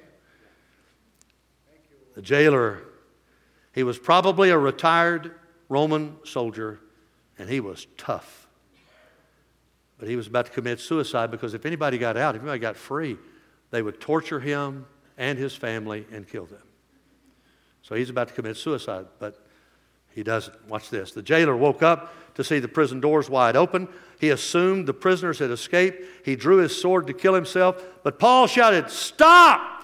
The 2.14 2.22
jailer, 2.22 2.82
he 3.74 3.82
was 3.82 3.98
probably 3.98 4.50
a 4.50 4.58
retired 4.58 5.34
Roman 5.68 6.16
soldier, 6.24 6.78
and 7.42 7.50
he 7.50 7.58
was 7.58 7.88
tough. 7.96 8.46
But 9.98 10.08
he 10.08 10.14
was 10.14 10.28
about 10.28 10.46
to 10.46 10.52
commit 10.52 10.78
suicide 10.78 11.32
because 11.32 11.54
if 11.54 11.66
anybody 11.66 11.98
got 11.98 12.16
out, 12.16 12.36
if 12.36 12.40
anybody 12.40 12.60
got 12.60 12.76
free, 12.76 13.18
they 13.72 13.82
would 13.82 14.00
torture 14.00 14.38
him 14.38 14.86
and 15.18 15.36
his 15.36 15.52
family 15.52 16.06
and 16.12 16.26
kill 16.28 16.46
them. 16.46 16.62
So 17.82 17.96
he's 17.96 18.10
about 18.10 18.28
to 18.28 18.34
commit 18.34 18.56
suicide, 18.56 19.06
but 19.18 19.44
he 20.14 20.22
doesn't. 20.22 20.68
Watch 20.68 20.88
this. 20.88 21.10
The 21.10 21.22
jailer 21.22 21.56
woke 21.56 21.82
up 21.82 22.14
to 22.36 22.44
see 22.44 22.60
the 22.60 22.68
prison 22.68 23.00
doors 23.00 23.28
wide 23.28 23.56
open. 23.56 23.88
He 24.20 24.30
assumed 24.30 24.86
the 24.86 24.94
prisoners 24.94 25.40
had 25.40 25.50
escaped. 25.50 26.24
He 26.24 26.36
drew 26.36 26.58
his 26.58 26.80
sword 26.80 27.08
to 27.08 27.12
kill 27.12 27.34
himself. 27.34 27.84
But 28.04 28.20
Paul 28.20 28.46
shouted, 28.46 28.88
Stop! 28.88 29.82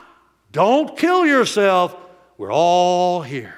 Don't 0.52 0.96
kill 0.96 1.26
yourself. 1.26 1.96
We're 2.36 2.52
all 2.52 3.20
here. 3.20 3.56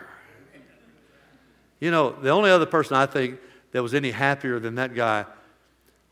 You 1.80 1.90
know, 1.90 2.12
the 2.12 2.30
only 2.30 2.50
other 2.50 2.64
person 2.64 2.96
I 2.96 3.04
think 3.04 3.38
that 3.72 3.82
was 3.82 3.94
any 3.94 4.10
happier 4.10 4.58
than 4.58 4.76
that 4.76 4.94
guy 4.94 5.24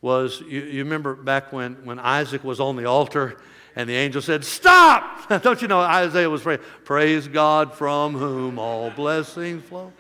was 0.00 0.40
you, 0.42 0.62
you 0.62 0.84
remember 0.84 1.14
back 1.14 1.52
when, 1.52 1.74
when 1.84 1.98
Isaac 1.98 2.44
was 2.44 2.60
on 2.60 2.76
the 2.76 2.84
altar 2.84 3.38
and 3.74 3.88
the 3.88 3.94
angel 3.94 4.22
said, 4.22 4.44
Stop! 4.44 5.28
Don't 5.42 5.60
you 5.60 5.68
know 5.68 5.80
Isaiah 5.80 6.30
was 6.30 6.42
praying, 6.42 6.60
Praise 6.84 7.28
God 7.28 7.74
from 7.74 8.14
whom 8.14 8.58
all 8.58 8.90
blessings 8.90 9.64
flow? 9.64 9.92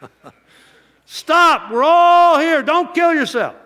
Stop, 1.06 1.72
we're 1.72 1.82
all 1.82 2.38
here. 2.38 2.62
Don't 2.62 2.94
kill 2.94 3.12
yourself. 3.12 3.56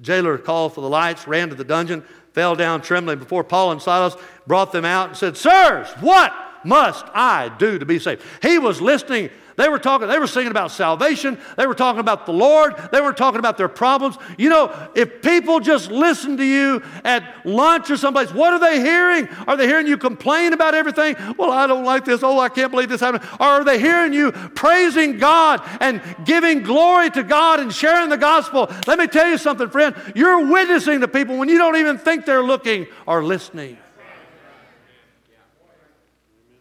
Jailer 0.00 0.38
called 0.38 0.74
for 0.74 0.80
the 0.80 0.88
lights, 0.88 1.28
ran 1.28 1.50
to 1.50 1.54
the 1.54 1.64
dungeon, 1.64 2.02
fell 2.32 2.56
down 2.56 2.80
trembling 2.82 3.18
before 3.18 3.44
Paul 3.44 3.72
and 3.72 3.82
Silas, 3.82 4.16
brought 4.46 4.72
them 4.72 4.84
out, 4.84 5.10
and 5.10 5.16
said, 5.16 5.36
Sirs, 5.36 5.88
what 6.00 6.32
must 6.64 7.04
I 7.14 7.50
do 7.58 7.78
to 7.78 7.86
be 7.86 7.98
saved? 7.98 8.22
He 8.40 8.58
was 8.58 8.80
listening 8.80 9.30
they 9.56 9.68
were 9.68 9.78
talking, 9.78 10.08
they 10.08 10.18
were 10.18 10.26
singing 10.26 10.50
about 10.50 10.70
salvation. 10.70 11.38
They 11.56 11.66
were 11.66 11.74
talking 11.74 12.00
about 12.00 12.26
the 12.26 12.32
Lord. 12.32 12.74
They 12.90 13.00
were 13.00 13.12
talking 13.12 13.38
about 13.38 13.58
their 13.58 13.68
problems. 13.68 14.16
You 14.38 14.48
know, 14.48 14.90
if 14.94 15.22
people 15.22 15.60
just 15.60 15.90
listen 15.90 16.36
to 16.38 16.44
you 16.44 16.82
at 17.04 17.44
lunch 17.44 17.90
or 17.90 17.96
someplace, 17.96 18.32
what 18.32 18.52
are 18.52 18.58
they 18.58 18.80
hearing? 18.80 19.28
Are 19.46 19.56
they 19.56 19.66
hearing 19.66 19.86
you 19.86 19.96
complain 19.98 20.52
about 20.52 20.74
everything? 20.74 21.16
Well, 21.36 21.50
I 21.50 21.66
don't 21.66 21.84
like 21.84 22.04
this. 22.04 22.22
Oh, 22.22 22.38
I 22.38 22.48
can't 22.48 22.70
believe 22.70 22.88
this 22.88 23.00
happened. 23.00 23.24
Or 23.38 23.46
are 23.46 23.64
they 23.64 23.78
hearing 23.78 24.12
you 24.12 24.32
praising 24.32 25.18
God 25.18 25.60
and 25.80 26.00
giving 26.24 26.62
glory 26.62 27.10
to 27.10 27.22
God 27.22 27.60
and 27.60 27.72
sharing 27.72 28.08
the 28.08 28.16
gospel? 28.16 28.70
Let 28.86 28.98
me 28.98 29.06
tell 29.06 29.28
you 29.28 29.38
something, 29.38 29.68
friend. 29.68 29.94
You're 30.14 30.46
witnessing 30.46 31.00
to 31.00 31.08
people 31.08 31.36
when 31.36 31.48
you 31.48 31.58
don't 31.58 31.76
even 31.76 31.98
think 31.98 32.24
they're 32.24 32.42
looking 32.42 32.86
or 33.06 33.22
listening. 33.24 33.78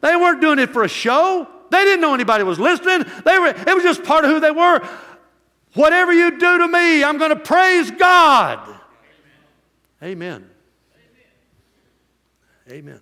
They 0.01 0.15
weren't 0.15 0.41
doing 0.41 0.59
it 0.59 0.71
for 0.71 0.83
a 0.83 0.89
show. 0.89 1.47
They 1.71 1.85
didn't 1.85 2.01
know 2.01 2.13
anybody 2.13 2.43
was 2.43 2.59
listening. 2.59 3.05
They 3.23 3.39
were, 3.39 3.47
it 3.47 3.73
was 3.73 3.81
just 3.81 4.03
part 4.03 4.25
of 4.25 4.31
who 4.31 4.41
they 4.41 4.51
were. 4.51 4.85
Whatever 5.73 6.11
you 6.11 6.31
do 6.31 6.57
to 6.57 6.67
me, 6.67 7.01
I'm 7.01 7.17
going 7.17 7.29
to 7.29 7.37
praise 7.37 7.89
God. 7.91 8.77
Amen. 10.03 10.49
Amen. 12.69 12.99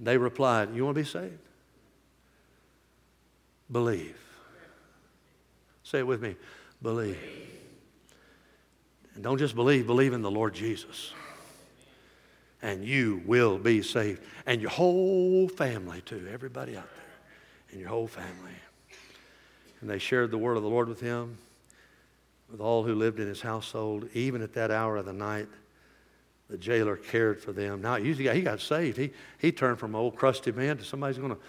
They 0.00 0.16
replied, 0.16 0.74
You 0.74 0.86
want 0.86 0.96
to 0.96 1.02
be 1.02 1.06
saved? 1.06 1.38
Believe. 3.70 4.16
Say 5.82 5.98
it 5.98 6.06
with 6.06 6.22
me. 6.22 6.34
Believe. 6.80 7.18
And 9.14 9.22
don't 9.22 9.38
just 9.38 9.54
believe, 9.54 9.86
believe 9.86 10.14
in 10.14 10.22
the 10.22 10.30
Lord 10.30 10.54
Jesus 10.54 11.12
and 12.62 12.84
you 12.84 13.22
will 13.26 13.58
be 13.58 13.82
saved. 13.82 14.22
And 14.46 14.60
your 14.60 14.70
whole 14.70 15.48
family, 15.48 16.00
too. 16.02 16.26
Everybody 16.32 16.76
out 16.76 16.88
there. 16.88 17.04
And 17.70 17.80
your 17.80 17.90
whole 17.90 18.06
family. 18.06 18.52
And 19.80 19.90
they 19.90 19.98
shared 19.98 20.30
the 20.30 20.38
word 20.38 20.56
of 20.56 20.62
the 20.62 20.68
Lord 20.68 20.88
with 20.88 21.00
him, 21.00 21.36
with 22.50 22.60
all 22.60 22.82
who 22.82 22.94
lived 22.94 23.20
in 23.20 23.26
his 23.26 23.40
household. 23.40 24.08
Even 24.14 24.42
at 24.42 24.54
that 24.54 24.70
hour 24.70 24.96
of 24.96 25.04
the 25.04 25.12
night, 25.12 25.48
the 26.48 26.56
jailer 26.56 26.96
cared 26.96 27.40
for 27.40 27.52
them. 27.52 27.82
Now, 27.82 27.96
usually 27.96 28.28
he 28.34 28.40
got 28.40 28.60
saved. 28.60 28.96
He, 28.96 29.10
he 29.38 29.52
turned 29.52 29.78
from 29.78 29.94
an 29.94 30.00
old 30.00 30.16
crusty 30.16 30.52
man 30.52 30.78
to 30.78 30.84
somebody's 30.84 31.18
going 31.18 31.34
to, 31.34 31.40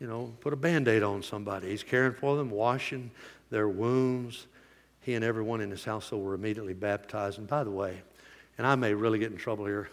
you 0.00 0.06
know, 0.06 0.32
put 0.40 0.52
a 0.52 0.56
band 0.56 0.88
aid 0.88 1.02
on 1.02 1.22
somebody. 1.22 1.68
He's 1.68 1.82
caring 1.82 2.14
for 2.14 2.36
them, 2.36 2.50
washing 2.50 3.10
their 3.50 3.68
wounds. 3.68 4.46
He 5.02 5.14
and 5.14 5.24
everyone 5.24 5.60
in 5.60 5.70
his 5.70 5.84
household 5.84 6.24
were 6.24 6.34
immediately 6.34 6.74
baptized. 6.74 7.38
And 7.38 7.46
by 7.46 7.62
the 7.62 7.70
way, 7.70 8.02
and 8.56 8.66
I 8.66 8.74
may 8.74 8.92
really 8.92 9.18
get 9.18 9.30
in 9.30 9.38
trouble 9.38 9.66
here. 9.66 9.88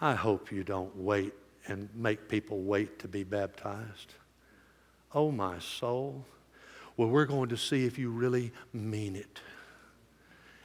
I 0.00 0.14
hope 0.14 0.50
you 0.50 0.64
don't 0.64 0.96
wait 0.96 1.34
and 1.66 1.88
make 1.94 2.28
people 2.28 2.62
wait 2.62 2.98
to 3.00 3.08
be 3.08 3.22
baptized. 3.22 4.14
Oh, 5.14 5.30
my 5.30 5.58
soul. 5.58 6.24
Well, 6.96 7.08
we're 7.08 7.26
going 7.26 7.50
to 7.50 7.56
see 7.56 7.84
if 7.84 7.98
you 7.98 8.10
really 8.10 8.52
mean 8.72 9.16
it. 9.16 9.40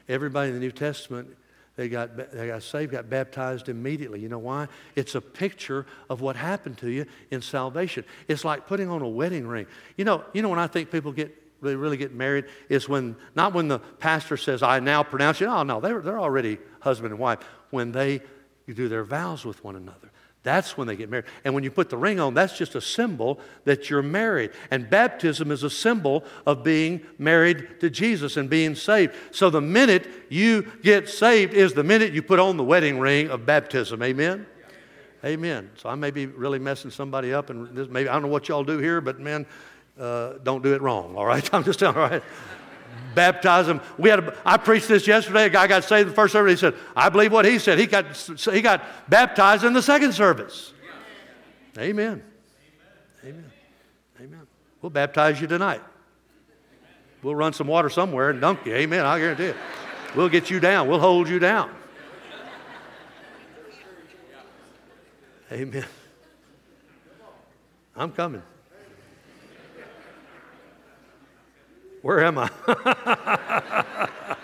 Everybody 0.07 0.49
in 0.49 0.53
the 0.53 0.59
New 0.59 0.71
Testament, 0.71 1.36
they 1.75 1.89
got, 1.89 2.15
they 2.31 2.47
got 2.47 2.63
saved, 2.63 2.91
got 2.91 3.09
baptized 3.09 3.69
immediately. 3.69 4.19
You 4.19 4.29
know 4.29 4.39
why? 4.39 4.67
It's 4.95 5.15
a 5.15 5.21
picture 5.21 5.86
of 6.09 6.21
what 6.21 6.36
happened 6.36 6.77
to 6.79 6.89
you 6.89 7.05
in 7.31 7.41
salvation. 7.41 8.05
It's 8.27 8.45
like 8.45 8.67
putting 8.67 8.89
on 8.89 9.01
a 9.01 9.07
wedding 9.07 9.47
ring. 9.47 9.67
You 9.97 10.05
know, 10.05 10.23
you 10.33 10.41
know 10.41 10.49
when 10.49 10.59
I 10.59 10.67
think 10.67 10.91
people 10.91 11.11
get 11.11 11.36
really, 11.61 11.75
really 11.75 11.97
get 11.97 12.13
married 12.13 12.45
is 12.69 12.88
when, 12.88 13.15
not 13.33 13.53
when 13.53 13.67
the 13.67 13.79
pastor 13.79 14.38
says, 14.38 14.61
I 14.63 14.79
now 14.79 15.03
pronounce 15.03 15.41
you. 15.41 15.47
Oh, 15.47 15.63
no, 15.63 15.81
they're, 15.81 16.01
they're 16.01 16.19
already 16.19 16.59
husband 16.79 17.11
and 17.11 17.19
wife. 17.19 17.39
When 17.71 17.91
they 17.91 18.21
you 18.68 18.74
do 18.74 18.88
their 18.88 19.03
vows 19.03 19.45
with 19.45 19.63
one 19.63 19.76
another. 19.76 20.11
That's 20.43 20.78
when 20.78 20.88
they 20.88 20.95
get 20.95 21.09
married. 21.09 21.26
And 21.43 21.55
when 21.55 21.63
you 21.63 21.72
put 21.72 21.89
the 21.89 21.97
ring 21.97 22.20
on, 22.20 22.36
that's 22.36 22.55
just 22.55 22.76
a 22.76 22.82
symbol 22.82 23.39
that 23.63 23.89
you're 23.89 24.03
married. 24.03 24.51
And 24.70 24.88
baptism 24.88 25.49
is 25.49 25.63
a 25.63 25.72
symbol 25.72 26.24
of 26.45 26.63
being 26.63 27.01
married 27.18 27.80
to 27.80 27.89
Jesus 27.89 28.38
and 28.38 28.47
being 28.47 28.76
saved. 28.76 29.16
So 29.32 29.49
the 29.49 29.59
minute 29.59 30.07
you 30.30 30.72
get 30.84 31.09
saved 31.09 31.55
is 31.55 31.74
the 31.74 31.84
minute 31.84 32.13
you 32.13 32.22
put 32.22 32.38
on 32.38 32.57
the 32.57 32.63
wedding 32.63 32.99
ring 32.99 33.30
of 33.30 33.47
baptism. 33.47 34.03
Amen? 34.03 34.45
Amen. 35.26 35.72
So 35.78 35.89
I 35.89 35.95
may 35.95 36.11
be 36.11 36.28
really 36.28 36.59
messing 36.59 36.91
somebody 36.91 37.34
up, 37.34 37.49
and 37.49 37.76
this 37.76 37.89
maybe 37.89 38.07
I 38.07 38.13
don't 38.13 38.22
know 38.22 38.28
what 38.28 38.47
y'all 38.47 38.63
do 38.63 38.78
here, 38.78 39.01
but 39.01 39.20
man, 39.20 39.47
uh, 39.99 40.34
don't 40.43 40.61
do 40.61 40.76
it 40.76 40.82
wrong. 40.84 41.16
All 41.16 41.26
right, 41.26 41.49
I'm 41.53 41.63
just 41.63 41.80
telling. 41.80 41.97
All 41.97 42.07
right, 42.07 42.24
baptize 43.13 43.67
them. 43.67 43.81
We 43.97 44.09
had 44.09 44.19
a, 44.19 44.37
I 44.45 44.57
preached 44.57 44.87
this 44.87 45.07
yesterday. 45.07 45.45
A 45.45 45.49
guy 45.49 45.67
got 45.67 45.83
saved 45.83 46.03
in 46.03 46.07
the 46.09 46.13
first 46.13 46.33
service. 46.33 46.53
He 46.53 46.57
said, 46.57 46.75
I 46.95 47.09
believe 47.09 47.31
what 47.31 47.45
he 47.45 47.59
said. 47.59 47.79
He 47.79 47.85
got, 47.85 48.15
he 48.15 48.61
got 48.61 48.83
baptized 49.09 49.63
in 49.63 49.73
the 49.73 49.81
second 49.81 50.13
service. 50.13 50.73
Amen. 51.77 52.23
Amen. 53.23 53.51
Amen. 54.21 54.47
We'll 54.81 54.89
baptize 54.89 55.41
you 55.41 55.47
tonight. 55.47 55.81
We'll 57.23 57.35
run 57.35 57.53
some 57.53 57.67
water 57.67 57.89
somewhere 57.89 58.29
and 58.29 58.39
dunk 58.39 58.65
you. 58.65 58.75
Amen. 58.75 59.05
I 59.05 59.17
guarantee 59.19 59.45
it. 59.45 59.55
We'll 60.15 60.29
get 60.29 60.49
you 60.49 60.59
down. 60.59 60.87
We'll 60.87 60.99
hold 60.99 61.27
you 61.27 61.39
down. 61.39 61.71
Amen. 65.51 65.85
I'm 67.95 68.11
coming. 68.11 68.41
Where 72.05 72.23
am 72.23 72.37
I? 72.37 72.51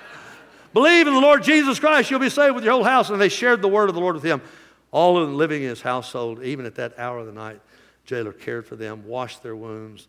Believe 0.74 1.06
in 1.06 1.14
the 1.14 1.20
Lord 1.20 1.44
Jesus 1.44 1.78
Christ, 1.78 2.10
you'll 2.10 2.20
be 2.20 2.28
saved 2.28 2.56
with 2.56 2.64
your 2.64 2.74
whole 2.74 2.84
house. 2.84 3.12
And 3.12 3.22
they 3.22 3.30
shared 3.30 3.62
the 3.62 3.68
word 3.68 3.88
of 3.88 3.94
the 3.94 4.02
Lord 4.02 4.16
with 4.16 4.24
him. 4.24 4.42
All 4.90 5.16
of 5.16 5.28
them 5.28 5.38
living 5.38 5.62
in 5.62 5.70
his 5.70 5.84
household, 5.84 6.42
even 6.42 6.66
at 6.66 6.74
that 6.76 6.98
hour 6.98 7.20
of 7.20 7.28
the 7.28 7.32
night, 7.32 7.62
jailer 8.04 8.34
cared 8.34 8.66
for 8.66 8.76
them, 8.76 9.06
washed 9.06 9.44
their 9.44 9.56
wounds, 9.56 10.08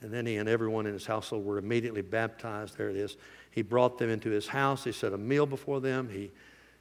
and 0.00 0.12
then 0.12 0.26
he 0.26 0.38
and 0.38 0.48
everyone 0.48 0.86
in 0.86 0.92
his 0.92 1.06
household 1.06 1.44
were 1.44 1.58
immediately 1.58 2.02
baptized. 2.02 2.76
There 2.76 2.90
it 2.90 2.96
is. 2.96 3.16
He 3.52 3.62
brought 3.62 3.98
them 3.98 4.10
into 4.10 4.30
his 4.30 4.48
house. 4.48 4.82
He 4.82 4.90
set 4.90 5.12
a 5.12 5.18
meal 5.18 5.46
before 5.46 5.80
them. 5.80 6.08
He, 6.08 6.32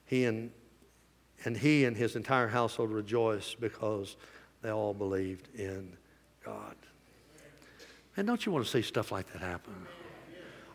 he 0.07 0.26
and, 0.26 0.49
and 1.45 1.55
he 1.55 1.86
and 1.86 1.95
his 1.95 2.15
entire 2.15 2.47
household 2.47 2.89
rejoiced 2.89 3.61
because 3.61 4.18
they 4.63 4.72
all 4.72 4.95
believed 4.95 5.47
in 5.53 5.95
God. 6.43 6.76
And 8.15 8.26
don't 8.26 8.43
you 8.47 8.51
want 8.51 8.65
to 8.65 8.72
see 8.72 8.82
stuff 8.82 9.11
like 9.11 9.32
that 9.34 9.43
happen? 9.43 9.76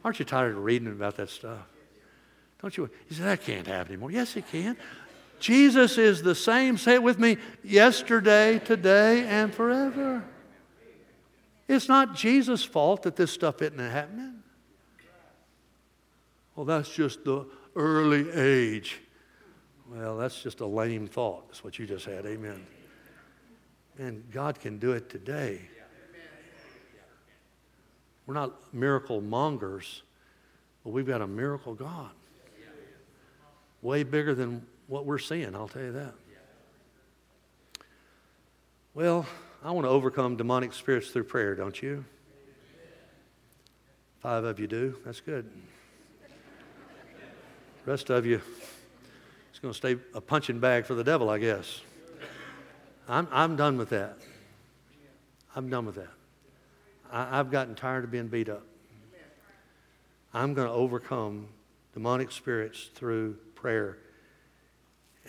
Aren't 0.05 0.19
you 0.19 0.25
tired 0.25 0.57
of 0.57 0.65
reading 0.65 0.89
about 0.89 1.17
that 1.17 1.31
stuff? 1.31 1.61
Don't 2.61 2.77
you? 2.77 2.91
He 3.09 3.15
said, 3.15 3.27
that 3.27 3.43
can't 3.43 3.67
happen 3.67 3.93
anymore. 3.93 4.11
Yes, 4.11 4.37
it 4.37 4.49
can. 4.51 4.77
Jesus 5.41 5.99
is 5.99 6.23
the 6.23 6.35
same, 6.35 6.79
say 6.79 6.95
it 6.95 7.03
with 7.03 7.19
me, 7.19 7.37
yesterday, 7.65 8.61
today, 8.61 9.25
and 9.27 9.53
forever. 9.53 10.25
It's 11.67 11.89
not 11.89 12.15
Jesus' 12.15 12.65
fault 12.65 13.03
that 13.03 13.17
this 13.17 13.33
stuff 13.33 13.61
isn't 13.63 13.79
happening. 13.79 14.43
Well, 16.55 16.67
that's 16.67 16.91
just 16.91 17.25
the 17.25 17.47
early 17.75 18.31
age. 18.31 19.01
Well, 19.91 20.17
that's 20.17 20.43
just 20.43 20.61
a 20.61 20.67
lame 20.67 21.07
thought. 21.07 21.49
That's 21.49 21.65
what 21.65 21.79
you 21.79 21.87
just 21.87 22.05
had. 22.05 22.25
Amen. 22.27 22.65
And 23.99 24.31
God 24.31 24.61
can 24.61 24.79
do 24.79 24.93
it 24.93 25.11
today. 25.11 25.61
We're 28.27 28.35
not 28.35 28.73
miracle 28.73 29.21
mongers, 29.21 30.03
but 30.85 30.91
we've 30.91 31.07
got 31.07 31.21
a 31.21 31.27
miracle 31.27 31.75
God. 31.75 32.11
Way 33.83 34.05
bigger 34.05 34.35
than 34.35 34.65
what 34.87 35.07
we're 35.07 35.19
seeing, 35.19 35.55
I'll 35.55 35.69
tell 35.69 35.83
you 35.83 35.93
that. 35.93 36.15
Well, 38.95 39.27
I 39.65 39.71
want 39.71 39.87
to 39.87 39.91
overcome 39.91 40.37
demonic 40.37 40.73
spirits 40.73 41.11
through 41.11 41.25
prayer, 41.25 41.55
don't 41.55 41.83
you? 41.83 42.05
Five 44.21 44.45
of 44.45 44.61
you 44.61 44.67
do. 44.67 44.97
That's 45.05 45.21
good. 45.21 45.51
The 47.85 47.91
rest 47.91 48.11
of 48.11 48.25
you, 48.25 48.41
it's 49.51 49.59
going 49.59 49.73
to 49.73 49.77
stay 49.77 49.97
a 50.15 50.21
punching 50.21 50.61
bag 50.61 50.87
for 50.87 50.95
the 50.95 51.03
devil, 51.03 51.29
I 51.29 51.39
guess. 51.39 51.81
I'm, 53.09 53.27
I'm 53.33 53.57
done 53.57 53.79
with 53.79 53.89
that. 53.89 54.19
I'm 55.57 55.69
done 55.69 55.87
with 55.87 55.97
that. 55.97 56.11
I, 57.13 57.39
I've 57.39 57.51
gotten 57.51 57.75
tired 57.75 58.05
of 58.05 58.11
being 58.11 58.29
beat 58.29 58.49
up. 58.49 58.67
I'm 60.35 60.55
going 60.55 60.67
to 60.67 60.73
overcome 60.73 61.49
demonic 61.93 62.33
spirits 62.33 62.89
through 62.95 63.37
prayer. 63.55 63.99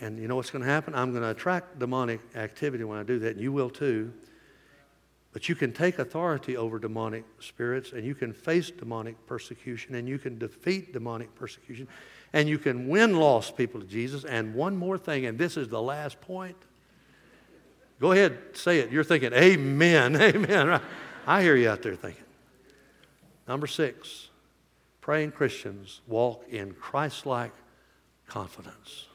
And 0.00 0.18
you 0.18 0.26
know 0.26 0.36
what's 0.36 0.50
going 0.50 0.64
to 0.64 0.70
happen? 0.70 0.94
I'm 0.94 1.10
going 1.10 1.22
to 1.22 1.30
attract 1.30 1.78
demonic 1.78 2.20
activity 2.34 2.84
when 2.84 2.98
I 2.98 3.02
do 3.02 3.18
that, 3.20 3.32
and 3.32 3.40
you 3.40 3.52
will 3.52 3.70
too. 3.70 4.12
But 5.32 5.48
you 5.48 5.54
can 5.54 5.72
take 5.72 5.98
authority 5.98 6.56
over 6.56 6.78
demonic 6.78 7.24
spirits, 7.40 7.92
and 7.92 8.04
you 8.04 8.14
can 8.14 8.32
face 8.32 8.70
demonic 8.70 9.26
persecution, 9.26 9.94
and 9.94 10.08
you 10.08 10.18
can 10.18 10.38
defeat 10.38 10.92
demonic 10.92 11.34
persecution, 11.34 11.86
and 12.32 12.48
you 12.48 12.58
can 12.58 12.88
win 12.88 13.16
lost 13.16 13.56
people 13.56 13.80
to 13.80 13.86
Jesus. 13.86 14.24
And 14.24 14.54
one 14.54 14.76
more 14.76 14.96
thing, 14.96 15.26
and 15.26 15.38
this 15.38 15.56
is 15.56 15.68
the 15.68 15.82
last 15.82 16.20
point. 16.20 16.56
Go 18.00 18.12
ahead, 18.12 18.38
say 18.54 18.78
it. 18.78 18.90
You're 18.90 19.04
thinking, 19.04 19.32
Amen, 19.32 20.16
Amen. 20.20 20.80
I 21.26 21.42
hear 21.42 21.56
you 21.56 21.68
out 21.68 21.82
there 21.82 21.96
thinking. 21.96 22.22
Number 23.48 23.66
six, 23.66 24.28
praying 25.00 25.32
Christians 25.32 26.00
walk 26.06 26.44
in 26.50 26.72
Christ 26.72 27.26
like 27.26 27.52
confidence. 28.26 29.06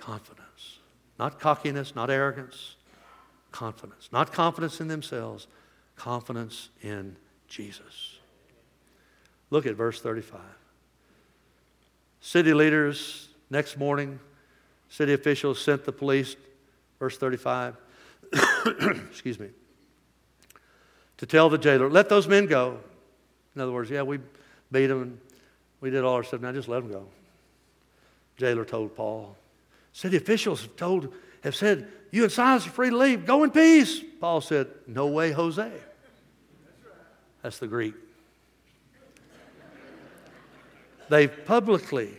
Confidence. 0.00 0.78
Not 1.18 1.40
cockiness, 1.40 1.94
not 1.94 2.10
arrogance, 2.10 2.76
confidence. 3.50 4.08
Not 4.12 4.32
confidence 4.32 4.80
in 4.80 4.88
themselves, 4.88 5.48
confidence 5.96 6.70
in 6.82 7.16
Jesus. 7.48 8.18
Look 9.50 9.66
at 9.66 9.74
verse 9.74 10.00
35. 10.00 10.40
City 12.20 12.52
leaders, 12.52 13.28
next 13.50 13.76
morning, 13.76 14.20
city 14.88 15.12
officials 15.12 15.60
sent 15.60 15.84
the 15.84 15.92
police, 15.92 16.36
verse 16.98 17.16
35, 17.16 17.76
excuse 19.10 19.38
me, 19.40 19.48
to 21.18 21.26
tell 21.26 21.50
the 21.50 21.58
jailer, 21.58 21.90
let 21.90 22.08
those 22.08 22.26
men 22.26 22.46
go. 22.46 22.78
In 23.54 23.60
other 23.60 23.72
words, 23.72 23.90
yeah, 23.90 24.02
we 24.02 24.18
beat 24.72 24.86
them 24.86 25.02
and 25.02 25.20
we 25.80 25.90
did 25.90 26.04
all 26.04 26.14
our 26.14 26.22
stuff. 26.22 26.40
Now 26.40 26.52
just 26.52 26.68
let 26.68 26.80
them 26.80 26.90
go. 26.90 27.06
Jailer 28.36 28.64
told 28.64 28.96
Paul. 28.96 29.36
City 29.92 30.16
officials 30.16 30.62
have 30.62 30.76
told, 30.76 31.12
have 31.42 31.56
said, 31.56 31.88
you 32.10 32.22
and 32.22 32.32
Silas 32.32 32.66
are 32.66 32.70
free 32.70 32.90
to 32.90 32.96
leave. 32.96 33.26
Go 33.26 33.42
in 33.42 33.50
peace. 33.50 34.00
Paul 34.20 34.40
said, 34.40 34.68
no 34.86 35.08
way, 35.08 35.32
Jose. 35.32 35.70
That's 37.42 37.58
the 37.58 37.66
Greek. 37.66 37.94
They've 41.08 41.44
publicly 41.46 42.14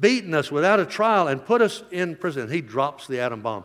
beaten 0.00 0.34
us 0.34 0.50
without 0.50 0.80
a 0.80 0.86
trial 0.86 1.28
and 1.28 1.44
put 1.44 1.62
us 1.62 1.82
in 1.90 2.16
prison. 2.16 2.50
He 2.50 2.60
drops 2.60 3.06
the 3.06 3.20
atom 3.20 3.42
bomb 3.42 3.64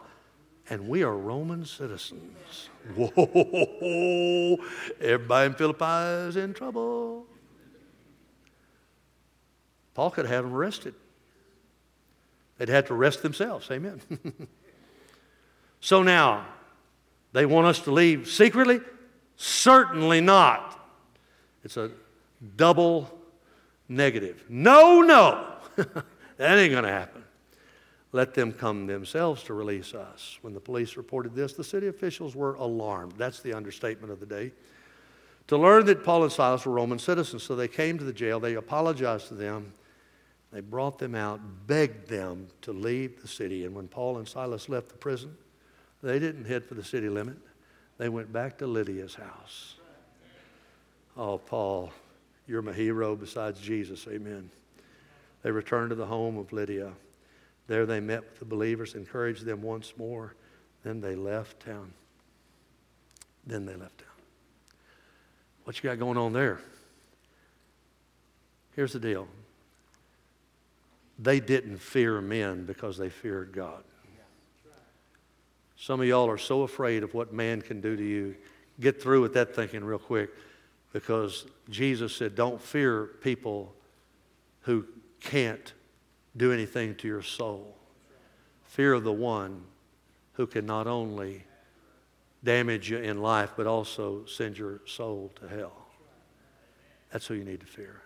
and 0.69 0.87
we 0.87 1.03
are 1.03 1.15
Roman 1.15 1.65
citizens. 1.65 2.69
Whoa, 2.95 4.57
everybody 5.01 5.47
in 5.47 5.53
Philippi 5.53 6.29
is 6.29 6.37
in 6.37 6.53
trouble. 6.53 7.25
Paul 9.93 10.11
could 10.11 10.25
have 10.25 10.45
them 10.45 10.53
arrested. 10.53 10.95
They'd 12.57 12.69
have 12.69 12.87
to 12.87 12.93
arrest 12.93 13.21
themselves. 13.21 13.69
Amen. 13.71 14.01
so 15.79 16.03
now, 16.03 16.45
they 17.31 17.45
want 17.45 17.67
us 17.67 17.79
to 17.81 17.91
leave 17.91 18.27
secretly? 18.27 18.79
Certainly 19.35 20.21
not. 20.21 20.79
It's 21.63 21.77
a 21.77 21.91
double 22.55 23.09
negative. 23.89 24.43
No, 24.49 25.01
no. 25.01 25.45
that 25.75 26.57
ain't 26.57 26.71
going 26.71 26.83
to 26.83 26.89
happen. 26.89 27.22
Let 28.13 28.35
them 28.35 28.53
come 28.53 28.85
themselves 28.85 29.43
to 29.43 29.55
release 29.55 29.95
us. 29.95 30.37
When 30.43 30.53
the 30.53 30.59
police 30.59 30.95
reported 30.97 31.33
this, 31.33 31.53
the 31.53 31.63
city 31.63 31.87
officials 31.87 32.35
were 32.35 32.53
alarmed. 32.53 33.13
That's 33.17 33.41
the 33.41 33.53
understatement 33.53 34.13
of 34.13 34.19
the 34.19 34.27
day. 34.27 34.51
To 35.47 35.57
learn 35.57 35.85
that 35.87 36.03
Paul 36.03 36.23
and 36.23 36.31
Silas 36.31 36.65
were 36.65 36.71
Roman 36.71 36.99
citizens, 36.99 37.41
so 37.41 37.55
they 37.55 37.67
came 37.67 37.97
to 37.97 38.03
the 38.03 38.13
jail. 38.13 38.39
They 38.39 38.53
apologized 38.53 39.29
to 39.29 39.33
them. 39.33 39.73
They 40.51 40.61
brought 40.61 40.99
them 40.99 41.15
out, 41.15 41.41
begged 41.65 42.07
them 42.07 42.47
to 42.61 42.71
leave 42.71 43.19
the 43.19 43.27
city. 43.27 43.65
And 43.65 43.75
when 43.75 43.87
Paul 43.87 44.19
and 44.19 44.27
Silas 44.27 44.69
left 44.69 44.89
the 44.89 44.97
prison, 44.97 45.35
they 46.03 46.19
didn't 46.19 46.45
head 46.45 46.63
for 46.63 46.75
the 46.75 46.83
city 46.83 47.09
limit. 47.09 47.37
They 47.97 48.09
went 48.09 48.31
back 48.31 48.59
to 48.59 48.67
Lydia's 48.67 49.15
house. 49.15 49.75
Oh, 51.17 51.39
Paul, 51.39 51.91
you're 52.47 52.61
my 52.61 52.73
hero 52.73 53.15
besides 53.15 53.59
Jesus. 53.59 54.07
Amen. 54.07 54.51
They 55.41 55.49
returned 55.49 55.89
to 55.89 55.95
the 55.95 56.05
home 56.05 56.37
of 56.37 56.53
Lydia. 56.53 56.91
There 57.67 57.85
they 57.85 57.99
met 57.99 58.23
with 58.23 58.39
the 58.39 58.45
believers, 58.45 58.95
encouraged 58.95 59.45
them 59.45 59.61
once 59.61 59.93
more. 59.97 60.35
Then 60.83 60.99
they 61.01 61.15
left 61.15 61.61
town. 61.61 61.93
Then 63.45 63.65
they 63.65 63.75
left 63.75 63.99
town. 63.99 64.07
What 65.63 65.77
you 65.77 65.89
got 65.89 65.99
going 65.99 66.17
on 66.17 66.33
there? 66.33 66.59
Here's 68.75 68.93
the 68.93 68.99
deal 68.99 69.27
they 71.19 71.39
didn't 71.39 71.77
fear 71.77 72.19
men 72.21 72.65
because 72.65 72.97
they 72.97 73.09
feared 73.09 73.53
God. 73.53 73.83
Some 75.77 75.99
of 75.99 76.07
y'all 76.07 76.29
are 76.29 76.37
so 76.37 76.61
afraid 76.61 77.03
of 77.03 77.13
what 77.13 77.33
man 77.33 77.61
can 77.61 77.81
do 77.81 77.95
to 77.95 78.03
you. 78.03 78.35
Get 78.79 79.01
through 79.01 79.21
with 79.21 79.33
that 79.33 79.53
thinking 79.53 79.83
real 79.83 79.99
quick 79.99 80.29
because 80.93 81.45
Jesus 81.69 82.15
said, 82.15 82.35
Don't 82.35 82.61
fear 82.61 83.11
people 83.21 83.73
who 84.61 84.85
can't 85.19 85.73
do 86.35 86.51
anything 86.51 86.95
to 86.95 87.07
your 87.07 87.21
soul. 87.21 87.75
Fear 88.63 88.99
the 88.99 89.11
one 89.11 89.63
who 90.33 90.47
can 90.47 90.65
not 90.65 90.87
only 90.87 91.45
damage 92.43 92.89
you 92.89 92.97
in 92.97 93.21
life, 93.21 93.53
but 93.55 93.67
also 93.67 94.25
send 94.25 94.57
your 94.57 94.81
soul 94.85 95.31
to 95.35 95.47
hell. 95.47 95.87
That's 97.11 97.27
who 97.27 97.35
you 97.35 97.43
need 97.43 97.59
to 97.59 97.67
fear. 97.67 98.01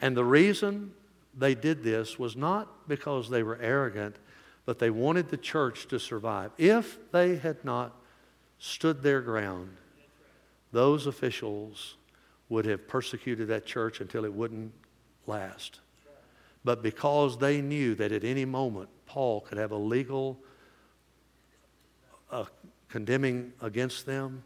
And 0.00 0.16
the 0.16 0.24
reason 0.24 0.92
they 1.36 1.54
did 1.54 1.82
this 1.82 2.18
was 2.18 2.36
not 2.36 2.88
because 2.88 3.28
they 3.28 3.42
were 3.42 3.58
arrogant, 3.60 4.16
but 4.64 4.78
they 4.78 4.90
wanted 4.90 5.28
the 5.28 5.36
church 5.36 5.86
to 5.88 5.98
survive. 5.98 6.50
If 6.58 6.98
they 7.12 7.36
had 7.36 7.64
not 7.64 7.94
stood 8.58 9.02
their 9.02 9.20
ground, 9.20 9.76
those 10.72 11.06
officials 11.06 11.96
would 12.48 12.64
have 12.64 12.88
persecuted 12.88 13.48
that 13.48 13.66
church 13.66 14.00
until 14.00 14.24
it 14.24 14.32
wouldn't 14.32 14.72
last. 15.26 15.81
But 16.64 16.82
because 16.82 17.38
they 17.38 17.60
knew 17.60 17.94
that 17.96 18.12
at 18.12 18.24
any 18.24 18.44
moment 18.44 18.88
Paul 19.06 19.40
could 19.40 19.58
have 19.58 19.72
a 19.72 19.76
legal 19.76 20.38
uh, 22.30 22.44
condemning 22.88 23.52
against 23.60 24.06
them, 24.06 24.42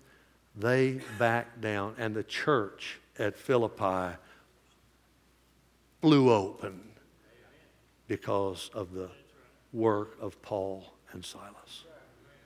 they 0.57 1.01
backed 1.19 1.61
down. 1.61 1.95
And 1.99 2.15
the 2.15 2.25
church 2.25 2.99
at 3.19 3.37
Philippi 3.37 4.17
blew 6.01 6.33
open 6.33 6.81
because 8.09 8.71
of 8.73 8.93
the 8.93 9.11
work 9.73 10.17
of 10.21 10.41
Paul 10.43 10.93
and 11.13 11.25
Silas. 11.25 11.85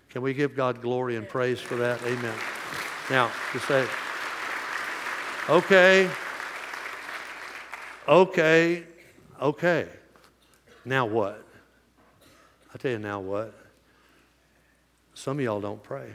Can 0.09 0.23
we 0.23 0.35
give 0.35 0.57
God 0.57 0.83
glory 0.83 1.17
and 1.17 1.29
praise 1.29 1.61
for 1.61 1.77
that? 1.77 2.03
Amen. 2.03 2.35
Now, 3.11 3.31
to 3.53 3.61
say, 3.61 3.87
okay, 5.49 6.11
okay, 8.09 8.85
okay. 9.41 9.89
Now 10.85 11.07
what? 11.07 11.45
I 12.75 12.79
tell 12.79 12.91
you 12.93 12.99
now 12.99 13.21
what. 13.21 13.55
Some 15.15 15.39
of 15.39 15.45
y'all 15.45 15.61
don't 15.61 15.83
pray. 15.83 16.11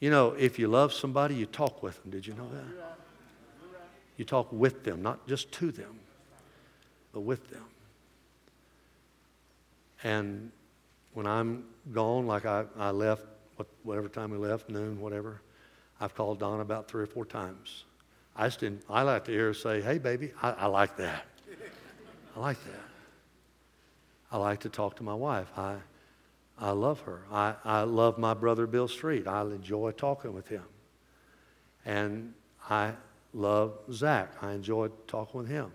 You 0.00 0.10
know, 0.10 0.32
if 0.32 0.58
you 0.58 0.68
love 0.68 0.92
somebody, 0.92 1.34
you 1.34 1.46
talk 1.46 1.82
with 1.82 2.02
them. 2.02 2.10
Did 2.10 2.26
you 2.26 2.34
know 2.34 2.48
that? 2.50 2.96
You 4.16 4.24
talk 4.24 4.52
with 4.52 4.84
them, 4.84 5.02
not 5.02 5.26
just 5.26 5.50
to 5.52 5.70
them, 5.70 5.98
but 7.12 7.20
with 7.20 7.48
them. 7.50 7.64
And 10.02 10.52
when 11.14 11.26
I'm 11.26 11.64
gone, 11.92 12.26
like 12.26 12.44
I, 12.44 12.64
I 12.78 12.90
left, 12.90 13.24
whatever 13.82 14.08
time 14.08 14.30
we 14.30 14.36
left, 14.36 14.68
noon, 14.68 15.00
whatever, 15.00 15.40
I've 16.00 16.14
called 16.14 16.38
Don 16.38 16.60
about 16.60 16.88
three 16.88 17.02
or 17.02 17.06
four 17.06 17.24
times. 17.24 17.84
I 18.36 18.46
just 18.46 18.60
didn't, 18.60 18.82
I 18.88 19.02
like 19.02 19.24
to 19.26 19.30
hear 19.30 19.46
her 19.46 19.54
say, 19.54 19.80
hey, 19.80 19.98
baby, 19.98 20.32
I, 20.42 20.50
I 20.50 20.66
like 20.66 20.96
that. 20.96 21.24
I 22.36 22.40
like 22.40 22.62
that. 22.64 22.82
I 24.32 24.38
like 24.38 24.60
to 24.60 24.68
talk 24.68 24.96
to 24.96 25.04
my 25.04 25.14
wife. 25.14 25.46
I, 25.56 25.76
I 26.58 26.70
love 26.70 27.00
her. 27.00 27.22
I, 27.30 27.54
I 27.64 27.82
love 27.82 28.18
my 28.18 28.34
brother 28.34 28.66
Bill 28.66 28.88
Street. 28.88 29.28
I 29.28 29.42
enjoy 29.42 29.92
talking 29.92 30.34
with 30.34 30.48
him. 30.48 30.64
And 31.84 32.34
I 32.68 32.92
love 33.32 33.78
Zach. 33.92 34.32
I 34.42 34.52
enjoy 34.52 34.88
talking 35.06 35.38
with 35.38 35.48
him. 35.48 35.70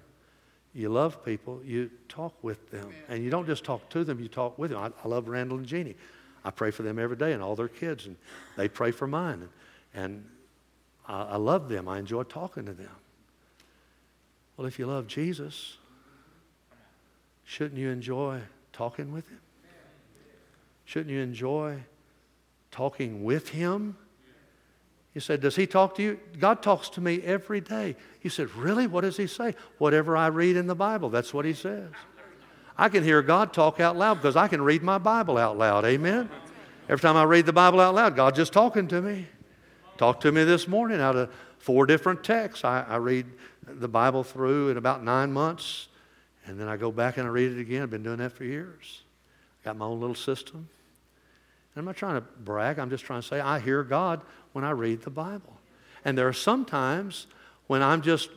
You 0.74 0.90
love 0.90 1.26
people, 1.26 1.62
you 1.66 1.90
talk 2.08 2.34
with 2.44 2.70
them. 2.70 2.90
And 3.08 3.24
you 3.24 3.30
don't 3.30 3.48
just 3.48 3.64
talk 3.64 3.90
to 3.90 4.04
them, 4.04 4.20
you 4.20 4.28
talk 4.28 4.58
with 4.60 4.72
them. 4.72 4.80
I, 4.80 4.92
I 5.04 5.08
love 5.08 5.28
Randall 5.28 5.58
and 5.58 5.66
Jeannie. 5.66 5.96
I 6.46 6.52
pray 6.52 6.72
for 6.72 6.84
them 6.84 7.00
every 7.00 7.18
day 7.18 7.34
and 7.34 7.42
all 7.42 7.56
their 7.56 7.68
kids, 7.68 8.06
and 8.06 8.16
they 8.56 8.70
pray 8.70 8.92
for 8.92 9.08
mine. 9.08 9.50
And, 9.94 10.04
and 10.06 10.26
I, 11.10 11.24
I 11.24 11.36
love 11.38 11.68
them. 11.68 11.90
I 11.90 11.98
enjoy 11.98 12.24
talking 12.24 12.66
to 12.66 12.74
them. 12.74 12.96
Well, 14.56 14.68
if 14.68 14.78
you 14.78 14.86
love 14.86 15.08
Jesus, 15.08 15.78
shouldn't 17.44 17.80
you 17.80 17.90
enjoy 17.90 18.42
talking 18.72 19.12
with 19.12 19.28
him? 19.28 19.40
Shouldn't 20.86 21.10
you 21.10 21.22
enjoy 21.22 21.80
talking 22.72 23.24
with 23.24 23.50
him? 23.50 23.98
He 25.14 25.20
said, 25.20 25.42
Does 25.42 25.56
he 25.56 25.66
talk 25.66 25.96
to 25.96 26.04
you? 26.04 26.20
God 26.40 26.62
talks 26.62 26.90
to 26.90 27.02
me 27.02 27.22
every 27.24 27.62
day. 27.62 27.96
He 28.20 28.30
said, 28.30 28.54
Really? 28.56 28.88
What 28.88 29.02
does 29.02 29.18
he 29.18 29.28
say? 29.28 29.56
Whatever 29.78 30.16
I 30.16 30.28
read 30.28 30.56
in 30.56 30.68
the 30.68 30.76
Bible, 30.76 31.10
that's 31.10 31.34
what 31.34 31.46
he 31.46 31.54
says. 31.54 31.90
I 32.78 32.90
can 32.90 33.04
hear 33.04 33.22
God 33.22 33.52
talk 33.54 33.80
out 33.80 33.98
loud 33.98 34.16
because 34.16 34.36
I 34.36 34.48
can 34.48 34.62
read 34.62 34.84
my 34.84 34.98
Bible 34.98 35.38
out 35.38 35.58
loud. 35.58 35.86
Amen? 35.86 36.30
Every 36.88 37.02
time 37.02 37.18
I 37.18 37.24
read 37.24 37.46
the 37.46 37.54
Bible 37.54 37.82
out 37.82 37.94
loud, 37.94 38.16
God's 38.16 38.38
just 38.38 38.54
talking 38.54 38.88
to 38.88 39.02
me. 39.02 39.28
Talked 40.00 40.22
to 40.22 40.32
me 40.32 40.46
this 40.46 40.66
morning 40.66 41.02
out 41.02 41.18
of 41.18 41.30
four 41.58 41.86
different 41.86 42.24
texts. 42.24 42.64
I, 42.64 42.86
I 42.88 42.96
read 42.96 43.26
the 43.68 43.90
Bible 43.90 44.24
through 44.24 44.70
in 44.70 44.78
about 44.78 45.04
nine 45.04 45.34
months, 45.34 45.90
and 46.46 46.58
then 46.58 46.70
I 46.70 46.78
go 46.78 46.90
back 46.90 47.18
and 47.18 47.28
I 47.28 47.30
read 47.30 47.52
it 47.52 47.60
again. 47.60 47.84
I've 47.84 47.90
been 47.90 48.04
doing 48.04 48.20
that 48.20 48.32
for 48.32 48.46
years. 48.46 49.02
I 49.62 49.66
got 49.66 49.76
my 49.76 49.84
own 49.84 50.00
little 50.00 50.16
system. 50.16 50.70
And 51.76 51.82
I'm 51.82 51.84
not 51.84 51.98
trying 51.98 52.16
to 52.16 52.22
brag, 52.22 52.80
I'm 52.80 52.90
just 52.90 53.04
trying 53.04 53.22
to 53.22 53.28
say 53.28 53.42
I 53.42 53.60
hear 53.60 53.84
God 53.84 54.22
when 54.54 54.64
I 54.64 54.70
read 54.70 55.02
the 55.02 55.10
Bible. 55.10 55.58
And 56.06 56.18
there 56.18 56.30
are 56.30 56.34
some 56.34 56.64
times 56.64 57.28
when 57.68 57.84
I'm 57.84 58.02
just 58.02 58.30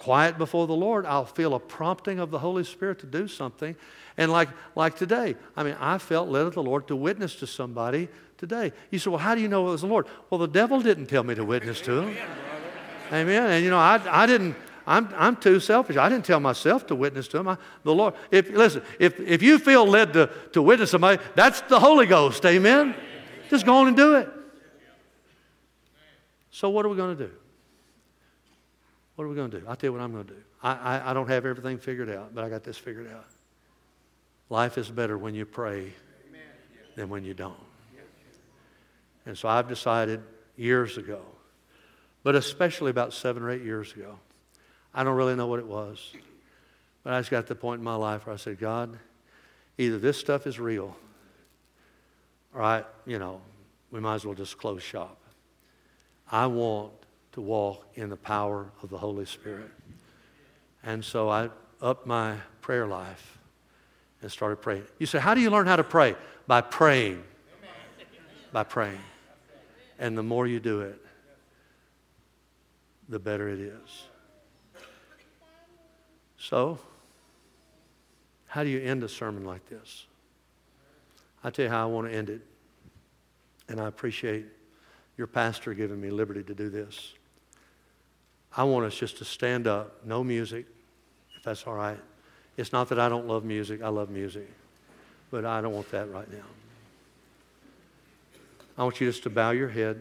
quiet 0.00 0.36
before 0.36 0.66
the 0.66 0.74
Lord, 0.74 1.06
I'll 1.06 1.26
feel 1.26 1.54
a 1.54 1.60
prompting 1.60 2.18
of 2.18 2.32
the 2.32 2.40
Holy 2.40 2.64
Spirit 2.64 2.98
to 2.98 3.06
do 3.06 3.28
something. 3.28 3.76
And 4.16 4.32
like, 4.32 4.48
like 4.74 4.96
today, 4.96 5.36
I 5.56 5.62
mean, 5.62 5.76
I 5.78 5.98
felt 5.98 6.28
led 6.28 6.46
of 6.46 6.54
the 6.54 6.62
Lord 6.64 6.88
to 6.88 6.96
witness 6.96 7.36
to 7.36 7.46
somebody 7.46 8.08
today. 8.42 8.72
You 8.90 8.98
say, 8.98 9.08
well, 9.08 9.20
how 9.20 9.36
do 9.36 9.40
you 9.40 9.46
know 9.46 9.68
it 9.68 9.70
was 9.70 9.82
the 9.82 9.86
Lord? 9.86 10.08
Well, 10.28 10.40
the 10.40 10.48
devil 10.48 10.80
didn't 10.80 11.06
tell 11.06 11.22
me 11.22 11.36
to 11.36 11.44
witness 11.44 11.80
to 11.82 12.00
him. 12.00 12.16
Amen. 13.12 13.52
And 13.52 13.64
you 13.64 13.70
know, 13.70 13.78
I, 13.78 14.00
I 14.10 14.26
didn't, 14.26 14.56
I'm, 14.84 15.08
I'm 15.16 15.36
too 15.36 15.60
selfish. 15.60 15.96
I 15.96 16.08
didn't 16.08 16.24
tell 16.24 16.40
myself 16.40 16.88
to 16.88 16.96
witness 16.96 17.28
to 17.28 17.38
him. 17.38 17.46
I, 17.46 17.56
the 17.84 17.94
Lord, 17.94 18.14
if, 18.32 18.50
listen, 18.50 18.82
if, 18.98 19.20
if 19.20 19.44
you 19.44 19.60
feel 19.60 19.86
led 19.86 20.12
to, 20.14 20.28
to 20.54 20.60
witness 20.60 20.90
somebody, 20.90 21.22
that's 21.36 21.60
the 21.60 21.78
Holy 21.78 22.04
Ghost. 22.04 22.44
Amen. 22.44 22.96
Just 23.48 23.64
go 23.64 23.76
on 23.76 23.86
and 23.86 23.96
do 23.96 24.16
it. 24.16 24.28
So, 26.50 26.68
what 26.68 26.84
are 26.84 26.88
we 26.88 26.96
going 26.96 27.16
to 27.16 27.28
do? 27.28 27.32
What 29.14 29.24
are 29.24 29.28
we 29.28 29.36
going 29.36 29.52
to 29.52 29.60
do? 29.60 29.66
I'll 29.68 29.76
tell 29.76 29.86
you 29.86 29.92
what 29.92 30.02
I'm 30.02 30.10
going 30.10 30.24
to 30.24 30.32
do. 30.32 30.40
I, 30.64 30.72
I, 30.72 31.10
I, 31.10 31.14
don't 31.14 31.28
have 31.28 31.46
everything 31.46 31.78
figured 31.78 32.10
out, 32.10 32.34
but 32.34 32.42
I 32.42 32.48
got 32.48 32.64
this 32.64 32.76
figured 32.76 33.08
out. 33.12 33.26
Life 34.48 34.78
is 34.78 34.90
better 34.90 35.16
when 35.16 35.36
you 35.36 35.46
pray 35.46 35.92
than 36.96 37.08
when 37.08 37.24
you 37.24 37.34
don't. 37.34 37.71
And 39.26 39.36
so 39.36 39.48
I've 39.48 39.68
decided 39.68 40.20
years 40.56 40.98
ago, 40.98 41.20
but 42.22 42.34
especially 42.34 42.90
about 42.90 43.12
seven 43.12 43.42
or 43.42 43.50
eight 43.50 43.62
years 43.62 43.92
ago, 43.92 44.18
I 44.94 45.04
don't 45.04 45.16
really 45.16 45.36
know 45.36 45.46
what 45.46 45.58
it 45.58 45.66
was, 45.66 46.12
but 47.02 47.12
I 47.12 47.20
just 47.20 47.30
got 47.30 47.42
to 47.42 47.48
the 47.48 47.54
point 47.54 47.78
in 47.78 47.84
my 47.84 47.94
life 47.94 48.26
where 48.26 48.34
I 48.34 48.36
said, 48.36 48.58
God, 48.58 48.98
either 49.78 49.98
this 49.98 50.18
stuff 50.18 50.46
is 50.46 50.58
real, 50.60 50.96
or 52.54 52.62
I, 52.62 52.84
you 53.06 53.18
know, 53.18 53.40
we 53.90 54.00
might 54.00 54.16
as 54.16 54.24
well 54.24 54.34
just 54.34 54.58
close 54.58 54.82
shop. 54.82 55.18
I 56.30 56.46
want 56.46 56.92
to 57.32 57.40
walk 57.40 57.86
in 57.94 58.08
the 58.10 58.16
power 58.16 58.70
of 58.82 58.90
the 58.90 58.98
Holy 58.98 59.24
Spirit. 59.24 59.70
And 60.82 61.04
so 61.04 61.28
I 61.28 61.50
upped 61.80 62.06
my 62.06 62.36
prayer 62.60 62.86
life 62.86 63.38
and 64.20 64.30
started 64.30 64.56
praying. 64.56 64.84
You 64.98 65.06
say, 65.06 65.18
How 65.18 65.34
do 65.34 65.40
you 65.40 65.50
learn 65.50 65.66
how 65.66 65.76
to 65.76 65.84
pray? 65.84 66.16
By 66.46 66.60
praying. 66.60 67.22
By 68.52 68.64
praying. 68.64 69.00
And 70.02 70.18
the 70.18 70.22
more 70.22 70.48
you 70.48 70.58
do 70.58 70.80
it, 70.80 71.00
the 73.08 73.20
better 73.20 73.48
it 73.48 73.60
is. 73.60 74.02
So, 76.36 76.80
how 78.48 78.64
do 78.64 78.68
you 78.68 78.80
end 78.80 79.04
a 79.04 79.08
sermon 79.08 79.44
like 79.44 79.64
this? 79.68 80.06
I 81.44 81.50
tell 81.50 81.66
you 81.66 81.70
how 81.70 81.84
I 81.84 81.86
want 81.86 82.08
to 82.08 82.12
end 82.12 82.30
it. 82.30 82.40
And 83.68 83.80
I 83.80 83.86
appreciate 83.86 84.46
your 85.16 85.28
pastor 85.28 85.72
giving 85.72 86.00
me 86.00 86.10
liberty 86.10 86.42
to 86.42 86.54
do 86.54 86.68
this. 86.68 87.14
I 88.56 88.64
want 88.64 88.84
us 88.86 88.96
just 88.96 89.18
to 89.18 89.24
stand 89.24 89.68
up, 89.68 90.04
no 90.04 90.24
music, 90.24 90.66
if 91.36 91.44
that's 91.44 91.64
all 91.64 91.74
right. 91.74 92.00
It's 92.56 92.72
not 92.72 92.88
that 92.88 92.98
I 92.98 93.08
don't 93.08 93.28
love 93.28 93.44
music, 93.44 93.82
I 93.82 93.88
love 93.88 94.10
music, 94.10 94.50
but 95.30 95.44
I 95.44 95.60
don't 95.60 95.72
want 95.72 95.92
that 95.92 96.10
right 96.10 96.30
now. 96.32 96.61
I 98.76 98.84
want 98.84 99.00
you 99.00 99.08
just 99.08 99.22
to 99.24 99.30
bow 99.30 99.50
your 99.50 99.68
head, 99.68 100.00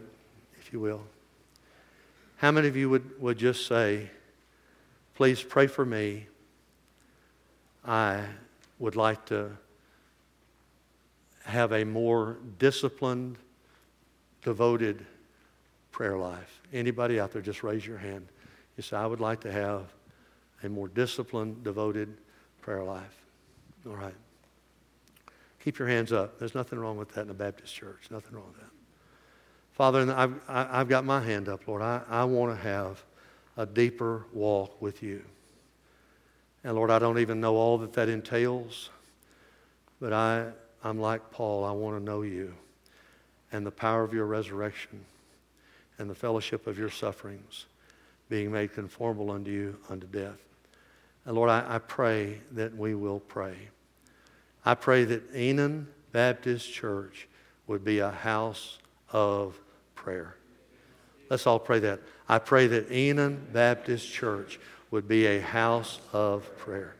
if 0.59 0.71
you 0.71 0.79
will. 0.79 1.03
How 2.37 2.51
many 2.51 2.67
of 2.67 2.75
you 2.75 2.89
would, 2.89 3.21
would 3.21 3.37
just 3.37 3.67
say, 3.67 4.09
Please 5.15 5.43
pray 5.43 5.67
for 5.67 5.85
me? 5.85 6.25
I 7.85 8.23
would 8.79 8.95
like 8.95 9.25
to 9.27 9.51
have 11.43 11.71
a 11.71 11.83
more 11.83 12.37
disciplined, 12.57 13.37
devoted 14.41 15.05
prayer 15.91 16.17
life. 16.17 16.61
Anybody 16.73 17.19
out 17.19 17.31
there, 17.31 17.41
just 17.41 17.61
raise 17.61 17.85
your 17.85 17.97
hand. 17.97 18.27
You 18.77 18.83
say, 18.83 18.97
I 18.97 19.05
would 19.05 19.19
like 19.19 19.41
to 19.41 19.51
have 19.51 19.93
a 20.63 20.69
more 20.69 20.87
disciplined, 20.87 21.63
devoted 21.63 22.17
prayer 22.61 22.83
life. 22.83 23.15
All 23.85 23.95
right. 23.95 24.15
Keep 25.63 25.79
your 25.79 25.87
hands 25.87 26.11
up. 26.11 26.39
There's 26.39 26.55
nothing 26.55 26.79
wrong 26.79 26.97
with 26.97 27.09
that 27.13 27.21
in 27.21 27.29
a 27.29 27.35
Baptist 27.35 27.73
church. 27.75 28.07
Nothing 28.09 28.35
wrong 28.35 28.47
with 28.47 28.61
that. 28.61 28.71
Father, 29.71 30.11
I've, 30.11 30.33
I've 30.47 30.89
got 30.89 31.05
my 31.05 31.21
hand 31.21 31.47
up, 31.49 31.67
Lord. 31.67 31.81
I, 31.81 32.01
I 32.09 32.23
want 32.25 32.55
to 32.55 32.61
have 32.61 33.03
a 33.57 33.65
deeper 33.65 34.25
walk 34.33 34.81
with 34.81 35.01
you. 35.03 35.23
And 36.63 36.75
Lord, 36.75 36.91
I 36.91 36.99
don't 36.99 37.19
even 37.19 37.39
know 37.39 37.55
all 37.55 37.77
that 37.79 37.93
that 37.93 38.09
entails, 38.09 38.89
but 39.99 40.13
I, 40.13 40.47
I'm 40.83 40.99
like 40.99 41.31
Paul. 41.31 41.63
I 41.63 41.71
want 41.71 41.97
to 41.97 42.03
know 42.03 42.21
you. 42.21 42.53
and 43.51 43.65
the 43.65 43.71
power 43.71 44.03
of 44.03 44.13
your 44.13 44.25
resurrection 44.25 45.03
and 45.97 46.09
the 46.09 46.15
fellowship 46.15 46.67
of 46.67 46.77
your 46.79 46.89
sufferings, 46.89 47.65
being 48.29 48.51
made 48.51 48.73
conformable 48.73 49.29
unto 49.29 49.51
you 49.51 49.77
unto 49.89 50.07
death. 50.07 50.39
And 51.25 51.35
Lord, 51.35 51.49
I, 51.49 51.75
I 51.75 51.79
pray 51.79 52.39
that 52.51 52.75
we 52.75 52.95
will 52.95 53.19
pray. 53.19 53.55
I 54.65 54.75
pray 54.75 55.05
that 55.05 55.23
Enon 55.33 55.87
Baptist 56.11 56.71
Church 56.71 57.27
would 57.67 57.83
be 57.83 57.99
a 57.99 58.11
house 58.11 58.79
of 59.11 59.59
prayer. 59.95 60.35
Let's 61.29 61.47
all 61.47 61.59
pray 61.59 61.79
that. 61.79 62.01
I 62.27 62.39
pray 62.39 62.67
that 62.67 62.91
Enon 62.91 63.47
Baptist 63.51 64.11
Church 64.11 64.59
would 64.91 65.07
be 65.07 65.25
a 65.25 65.41
house 65.41 65.99
of 66.11 66.57
prayer. 66.57 66.95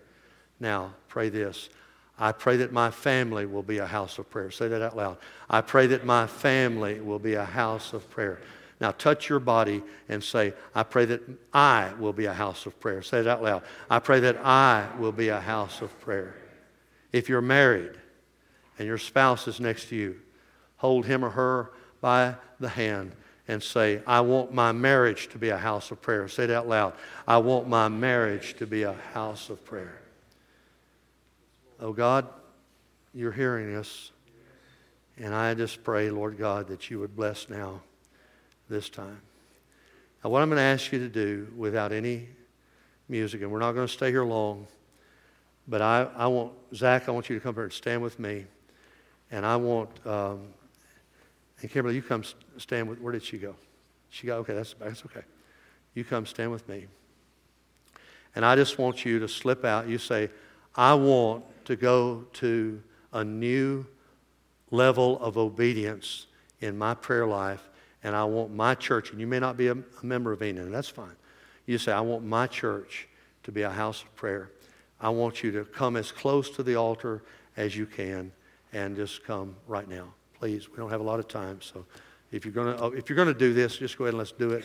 Now, 0.60 0.94
pray 1.10 1.30
this. 1.30 1.70
I 2.18 2.32
pray 2.32 2.58
that 2.58 2.72
my 2.72 2.92
family 2.92 3.46
will 3.46 3.64
be 3.64 3.80
a 3.80 3.86
house 3.86 4.20
of 4.20 4.30
prayer. 4.30 4.52
Say 4.52 4.68
that 4.68 4.82
out 4.82 4.96
loud. 4.96 5.18
I 5.50 5.62
pray 5.62 5.88
that 5.88 6.06
my 6.06 6.28
family 6.28 7.02
will 7.02 7.20
be 7.20 7.34
a 7.34 7.46
house 7.46 7.94
of 7.94 8.10
prayer. 8.10 8.40
Now 8.80 8.92
touch 8.92 9.30
your 9.30 9.40
body 9.40 9.84
and 10.10 10.24
say, 10.24 10.54
I 10.74 10.84
pray 10.84 11.06
that 11.06 11.22
I 11.54 11.92
will 12.00 12.14
be 12.14 12.26
a 12.26 12.34
house 12.34 12.66
of 12.66 12.80
prayer. 12.80 13.02
Say 13.02 13.20
it 13.20 13.28
out 13.28 13.44
loud. 13.44 13.64
I 13.90 14.00
pray 14.00 14.20
that 14.22 14.38
I 14.46 14.88
will 14.98 15.12
be 15.12 15.30
a 15.30 15.40
house 15.40 15.82
of 15.82 16.00
prayer. 16.02 16.36
If 17.12 17.30
you're 17.30 17.42
married 17.42 17.92
and 18.78 18.88
your 18.88 18.98
spouse 18.98 19.48
is 19.48 19.60
next 19.60 19.90
to 19.90 19.96
you, 19.96 20.20
hold 20.78 21.06
him 21.06 21.24
or 21.24 21.30
her 21.30 21.72
by 22.00 22.36
the 22.60 22.70
hand 22.70 23.14
and 23.48 23.62
say, 23.62 24.02
I 24.08 24.22
want 24.22 24.54
my 24.54 24.72
marriage 24.72 25.28
to 25.30 25.38
be 25.38 25.50
a 25.50 25.58
house 25.58 25.92
of 25.92 26.02
prayer. 26.02 26.28
Say 26.28 26.46
it 26.46 26.52
out 26.52 26.68
loud. 26.68 26.94
I 27.28 27.38
want 27.38 27.68
my 27.68 27.90
marriage 27.90 28.56
to 28.58 28.68
be 28.68 28.84
a 28.84 28.94
house 29.14 29.50
of 29.50 29.64
prayer. 29.66 30.00
Oh 31.80 31.94
God, 31.94 32.28
you're 33.14 33.32
hearing 33.32 33.76
us. 33.76 34.12
And 35.18 35.36
I 35.36 35.54
just 35.54 35.84
pray, 35.84 36.10
Lord 36.10 36.38
God, 36.38 36.68
that 36.68 36.90
you 36.90 37.00
would 37.00 37.16
bless 37.16 37.50
now 37.50 37.82
this 38.70 38.90
time. 38.90 39.22
Now, 40.24 40.30
what 40.30 40.42
I'm 40.42 40.50
going 40.50 40.58
to 40.58 40.64
ask 40.64 40.92
you 40.92 41.00
to 41.00 41.10
do 41.10 41.48
without 41.56 41.92
any 41.92 42.30
music, 43.10 43.42
and 43.42 43.52
we're 43.52 43.60
not 43.60 43.74
going 43.74 43.88
to 43.88 43.94
stay 43.94 44.12
here 44.12 44.24
long, 44.24 44.68
but 45.72 45.82
I, 45.82 46.06
I 46.18 46.28
want, 46.28 46.52
Zach, 46.76 47.08
I 47.08 47.12
want 47.12 47.30
you 47.30 47.36
to 47.38 47.42
come 47.42 47.56
here 47.56 47.64
and 47.64 47.72
stand 47.72 48.02
with 48.02 48.20
me. 48.20 48.46
And 49.32 49.46
I 49.46 49.56
want, 49.56 49.90
um, 50.06 50.42
and 51.62 51.72
Kimberly, 51.72 51.96
you 51.96 52.02
come 52.02 52.26
stand 52.58 52.90
with, 52.90 53.00
where 53.00 53.14
did 53.14 53.24
she 53.24 53.38
go? 53.38 53.56
She 54.10 54.28
got, 54.28 54.40
okay, 54.40 54.54
that's, 54.54 54.74
that's 54.74 55.06
okay. 55.06 55.24
You 55.94 56.04
come 56.04 56.26
stand 56.26 56.52
with 56.52 56.68
me. 56.68 56.88
And 58.36 58.44
I 58.44 58.58
just 58.58 58.80
want 58.80 59.06
you 59.06 59.20
to 59.20 59.30
slip 59.30 59.64
out. 59.64 59.88
You 59.88 59.98
say, 59.98 60.30
I 60.76 60.94
want 60.94 61.46
to 61.66 61.78
go 61.78 62.26
to 62.34 62.84
a 63.14 63.24
new 63.24 63.86
level 64.72 65.22
of 65.22 65.38
obedience 65.38 66.28
in 66.60 66.78
my 66.78 66.96
prayer 66.96 67.26
life, 67.26 67.70
and 68.04 68.14
I 68.14 68.26
want 68.26 68.54
my 68.54 68.76
church, 68.76 69.12
and 69.12 69.22
you 69.22 69.28
may 69.28 69.40
not 69.40 69.56
be 69.56 69.68
a, 69.68 69.74
a 69.74 70.06
member 70.06 70.34
of 70.34 70.42
Enon, 70.42 70.66
and 70.66 70.74
that's 70.74 70.90
fine. 70.90 71.16
You 71.66 71.78
say, 71.78 71.94
I 71.94 72.02
want 72.02 72.26
my 72.26 72.48
church 72.48 73.08
to 73.44 73.54
be 73.54 73.62
a 73.62 73.70
house 73.70 74.02
of 74.02 74.14
prayer. 74.18 74.52
I 75.02 75.10
want 75.10 75.44
you 75.44 75.52
to 75.52 75.66
come 75.66 75.98
as 75.98 76.12
close 76.12 76.50
to 76.52 76.64
the 76.64 76.76
altar 76.76 77.24
as 77.58 77.76
you 77.76 77.86
can 77.86 78.32
and 78.72 78.96
just 78.96 79.24
come 79.24 79.56
right 79.68 79.88
now. 79.90 80.14
Please, 80.40 80.70
we 80.70 80.78
don't 80.78 80.90
have 80.90 81.02
a 81.02 81.04
lot 81.04 81.20
of 81.20 81.28
time, 81.28 81.60
so 81.62 81.86
if 82.32 82.46
you're 82.46 82.54
going 82.54 82.78
to 82.78 82.98
if 82.98 83.10
you're 83.10 83.16
going 83.16 83.28
to 83.28 83.34
do 83.34 83.54
this, 83.54 83.78
just 83.78 83.98
go 83.98 84.06
ahead 84.06 84.14
and 84.14 84.20
let's 84.20 84.32
do 84.32 84.52
it. 84.52 84.64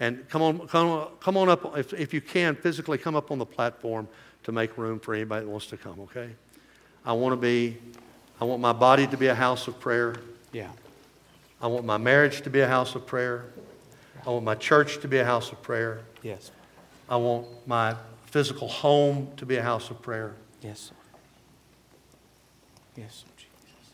And 0.00 0.28
come 0.28 0.42
on, 0.42 0.66
come 0.66 0.88
on, 0.88 1.08
come 1.20 1.36
on 1.36 1.48
up 1.48 1.76
if, 1.78 1.92
if 1.92 2.14
you 2.14 2.20
can 2.20 2.56
physically 2.56 2.98
come 2.98 3.14
up 3.14 3.30
on 3.30 3.38
the 3.38 3.46
platform 3.46 4.08
to 4.44 4.52
make 4.52 4.76
room 4.76 4.98
for 4.98 5.14
anybody 5.14 5.44
that 5.44 5.50
wants 5.50 5.66
to 5.66 5.76
come. 5.76 6.00
Okay? 6.00 6.30
I 7.04 7.12
want 7.12 7.32
to 7.32 7.36
be, 7.36 7.76
I 8.40 8.44
want 8.44 8.60
my 8.60 8.72
body 8.72 9.06
to 9.06 9.16
be 9.16 9.28
a 9.28 9.34
house 9.34 9.68
of 9.68 9.78
prayer. 9.78 10.16
Yeah. 10.52 10.70
I 11.60 11.66
want 11.66 11.84
my 11.84 11.96
marriage 11.96 12.42
to 12.42 12.50
be 12.50 12.60
a 12.60 12.68
house 12.68 12.94
of 12.94 13.06
prayer. 13.06 13.44
I 14.26 14.30
want 14.30 14.44
my 14.44 14.54
church 14.54 15.00
to 15.00 15.08
be 15.08 15.18
a 15.18 15.24
house 15.24 15.52
of 15.52 15.62
prayer. 15.62 16.00
Yes. 16.22 16.50
I 17.08 17.16
want 17.16 17.46
my 17.66 17.94
physical 18.34 18.66
home 18.66 19.28
to 19.36 19.46
be 19.46 19.54
a 19.54 19.62
house 19.62 19.90
of 19.90 20.02
prayer. 20.02 20.34
Yes. 20.60 20.90
Yes, 22.96 23.22
Jesus. 23.36 23.92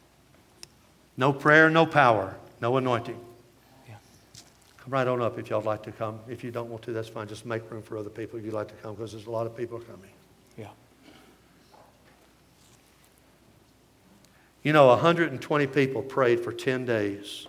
No 1.18 1.30
prayer, 1.30 1.68
no 1.68 1.84
power, 1.84 2.38
no 2.58 2.78
anointing. 2.78 3.20
Yeah. 3.86 3.96
Come 4.78 4.94
right 4.94 5.06
on 5.06 5.20
up 5.20 5.38
if 5.38 5.50
y'all 5.50 5.60
would 5.60 5.66
like 5.66 5.82
to 5.82 5.92
come. 5.92 6.20
If 6.26 6.42
you 6.42 6.50
don't 6.50 6.70
want 6.70 6.80
to, 6.84 6.92
that's 6.94 7.06
fine. 7.06 7.28
Just 7.28 7.44
make 7.44 7.70
room 7.70 7.82
for 7.82 7.98
other 7.98 8.08
people 8.08 8.38
if 8.38 8.46
you'd 8.46 8.54
like 8.54 8.68
to 8.68 8.74
come 8.76 8.94
because 8.94 9.12
there's 9.12 9.26
a 9.26 9.30
lot 9.30 9.46
of 9.46 9.54
people 9.54 9.78
coming. 9.78 10.08
Yeah. 10.56 10.68
You 14.62 14.72
know, 14.72 14.86
120 14.86 15.66
people 15.66 16.00
prayed 16.00 16.40
for 16.40 16.50
10 16.50 16.86
days, 16.86 17.46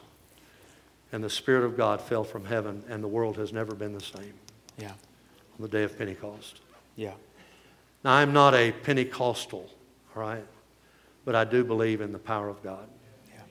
and 1.14 1.24
the 1.24 1.30
Spirit 1.30 1.64
of 1.64 1.78
God 1.78 2.02
fell 2.02 2.26
from 2.26 2.44
heaven, 2.44 2.84
and 2.89 3.02
the 3.02 3.08
world 3.08 3.38
has 3.38 3.54
never 3.54 3.76
been 3.76 3.94
the 3.94 4.02
same 4.02 4.34
Yeah. 4.78 4.89
on 4.89 5.62
the 5.62 5.70
day 5.70 5.84
of 5.84 5.98
Pentecost. 5.98 6.60
Yeah. 7.02 7.14
Now, 8.04 8.14
I'm 8.14 8.32
not 8.32 8.54
a 8.54 8.72
Pentecostal, 8.72 9.68
all 10.16 10.22
right, 10.22 10.45
but 11.26 11.34
I 11.34 11.45
do 11.45 11.64
believe 11.64 11.99
in 11.99 12.12
the 12.12 12.20
power 12.20 12.47
of 12.47 12.62
God. 12.62 12.88
Yeah. 13.28 13.41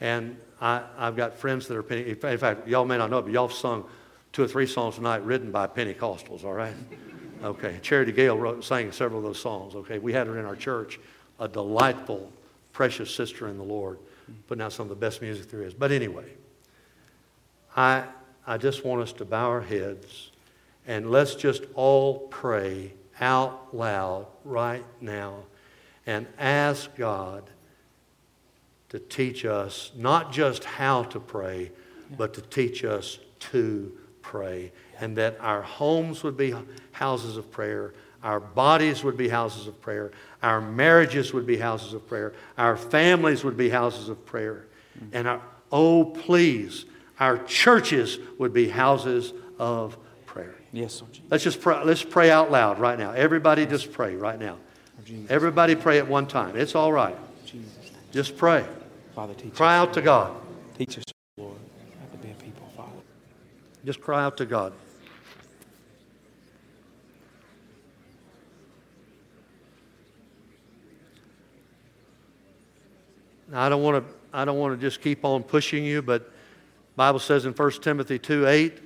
And 0.00 0.36
I, 0.60 0.82
I've 0.98 1.14
got 1.14 1.36
friends 1.36 1.68
that 1.68 1.76
are 1.76 1.84
Pentecostal. 1.84 2.30
In 2.30 2.38
fact, 2.38 2.66
y'all 2.66 2.84
may 2.84 2.98
not 2.98 3.08
know 3.08 3.22
but 3.22 3.30
y'all 3.30 3.46
have 3.46 3.56
sung 3.56 3.84
two 4.32 4.42
or 4.42 4.48
three 4.48 4.66
songs 4.66 4.96
tonight 4.96 5.24
written 5.24 5.52
by 5.52 5.68
Pentecostals, 5.68 6.44
all 6.44 6.54
right? 6.54 6.74
Okay. 7.44 7.78
Charity 7.82 8.12
Gayle 8.12 8.38
wrote, 8.38 8.64
sang 8.64 8.90
several 8.90 9.18
of 9.18 9.24
those 9.26 9.38
songs, 9.38 9.74
okay? 9.74 9.98
We 9.98 10.10
had 10.10 10.26
her 10.26 10.38
in 10.38 10.46
our 10.46 10.56
church, 10.56 10.98
a 11.38 11.46
delightful 11.46 12.32
precious 12.72 13.14
sister 13.14 13.48
in 13.48 13.58
the 13.58 13.62
Lord, 13.62 13.98
putting 14.48 14.62
out 14.62 14.72
some 14.72 14.84
of 14.84 14.88
the 14.88 14.96
best 14.96 15.20
music 15.20 15.50
there 15.50 15.62
is. 15.62 15.74
But 15.74 15.92
anyway, 15.92 16.24
I, 17.76 18.04
I 18.46 18.56
just 18.56 18.86
want 18.86 19.02
us 19.02 19.12
to 19.12 19.26
bow 19.26 19.50
our 19.50 19.60
heads 19.60 20.30
and 20.86 21.10
let's 21.10 21.34
just 21.34 21.64
all 21.74 22.20
pray 22.28 22.92
out 23.20 23.74
loud 23.74 24.26
right 24.44 24.84
now 25.00 25.44
and 26.06 26.26
ask 26.38 26.94
God 26.96 27.44
to 28.88 28.98
teach 28.98 29.44
us 29.44 29.90
not 29.96 30.32
just 30.32 30.64
how 30.64 31.02
to 31.04 31.18
pray, 31.18 31.72
but 32.16 32.34
to 32.34 32.40
teach 32.40 32.84
us 32.84 33.18
to 33.40 33.92
pray. 34.22 34.72
And 35.00 35.16
that 35.16 35.36
our 35.40 35.62
homes 35.62 36.22
would 36.22 36.36
be 36.36 36.54
houses 36.92 37.36
of 37.36 37.50
prayer, 37.50 37.92
our 38.22 38.40
bodies 38.40 39.04
would 39.04 39.16
be 39.16 39.28
houses 39.28 39.66
of 39.68 39.80
prayer. 39.80 40.10
Our 40.42 40.60
marriages 40.60 41.32
would 41.32 41.46
be 41.46 41.58
houses 41.58 41.92
of 41.92 42.08
prayer. 42.08 42.32
Our 42.58 42.76
families 42.76 43.44
would 43.44 43.56
be 43.56 43.68
houses 43.68 44.08
of 44.08 44.26
prayer. 44.26 44.66
Mm. 44.98 45.08
And 45.12 45.28
our, 45.28 45.42
oh, 45.70 46.06
please, 46.06 46.86
our 47.20 47.38
churches 47.44 48.18
would 48.38 48.52
be 48.52 48.68
houses 48.68 49.32
of 49.58 49.92
prayer. 49.92 50.05
Yes, 50.76 51.00
Lord 51.00 51.12
Jesus. 51.14 51.30
Let's 51.30 51.42
just 51.44 51.60
pray, 51.62 51.82
let's 51.84 52.04
pray 52.04 52.30
out 52.30 52.50
loud 52.50 52.78
right 52.78 52.98
now. 52.98 53.12
Everybody 53.12 53.64
just 53.64 53.92
pray 53.92 54.14
right 54.14 54.38
now. 54.38 54.58
Jesus. 55.06 55.30
Everybody 55.30 55.74
pray 55.74 55.98
at 55.98 56.06
one 56.06 56.26
time. 56.26 56.54
It's 56.54 56.74
all 56.74 56.92
right. 56.92 57.16
Jesus. 57.46 57.70
Just 58.12 58.36
pray. 58.36 58.66
Father, 59.14 59.32
teach 59.32 59.54
Cry 59.54 59.78
us. 59.78 59.88
out 59.88 59.94
to 59.94 60.02
God. 60.02 60.36
Teach 60.76 60.98
us, 60.98 61.04
Lord, 61.38 61.56
how 61.98 62.14
to 62.14 62.22
be 62.22 62.30
a 62.30 62.34
people, 62.34 62.68
Father. 62.76 62.90
Just 63.86 64.02
cry 64.02 64.22
out 64.22 64.36
to 64.36 64.44
God. 64.44 64.74
Now, 73.50 73.62
I 73.62 73.68
don't 73.70 73.82
want 73.82 74.06
to 74.06 74.14
I 74.30 74.44
don't 74.44 74.58
want 74.58 74.78
to 74.78 74.86
just 74.86 75.00
keep 75.00 75.24
on 75.24 75.42
pushing 75.42 75.84
you, 75.84 76.02
but 76.02 76.30
Bible 76.96 77.20
says 77.20 77.46
in 77.46 77.54
1 77.54 77.70
Timothy 77.80 78.18
2 78.18 78.46
8, 78.46 78.85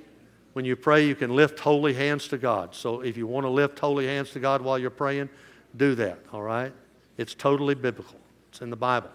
when 0.53 0.65
you 0.65 0.75
pray, 0.75 1.05
you 1.05 1.15
can 1.15 1.35
lift 1.35 1.59
holy 1.59 1.93
hands 1.93 2.27
to 2.29 2.37
God. 2.37 2.75
So 2.75 3.01
if 3.01 3.15
you 3.17 3.27
want 3.27 3.45
to 3.45 3.49
lift 3.49 3.79
holy 3.79 4.07
hands 4.07 4.31
to 4.31 4.39
God 4.39 4.61
while 4.61 4.77
you're 4.77 4.89
praying, 4.89 5.29
do 5.77 5.95
that, 5.95 6.19
all 6.33 6.41
right? 6.41 6.73
It's 7.17 7.33
totally 7.33 7.75
biblical. 7.75 8.19
It's 8.49 8.61
in 8.61 8.69
the 8.69 8.75
Bible. 8.75 9.11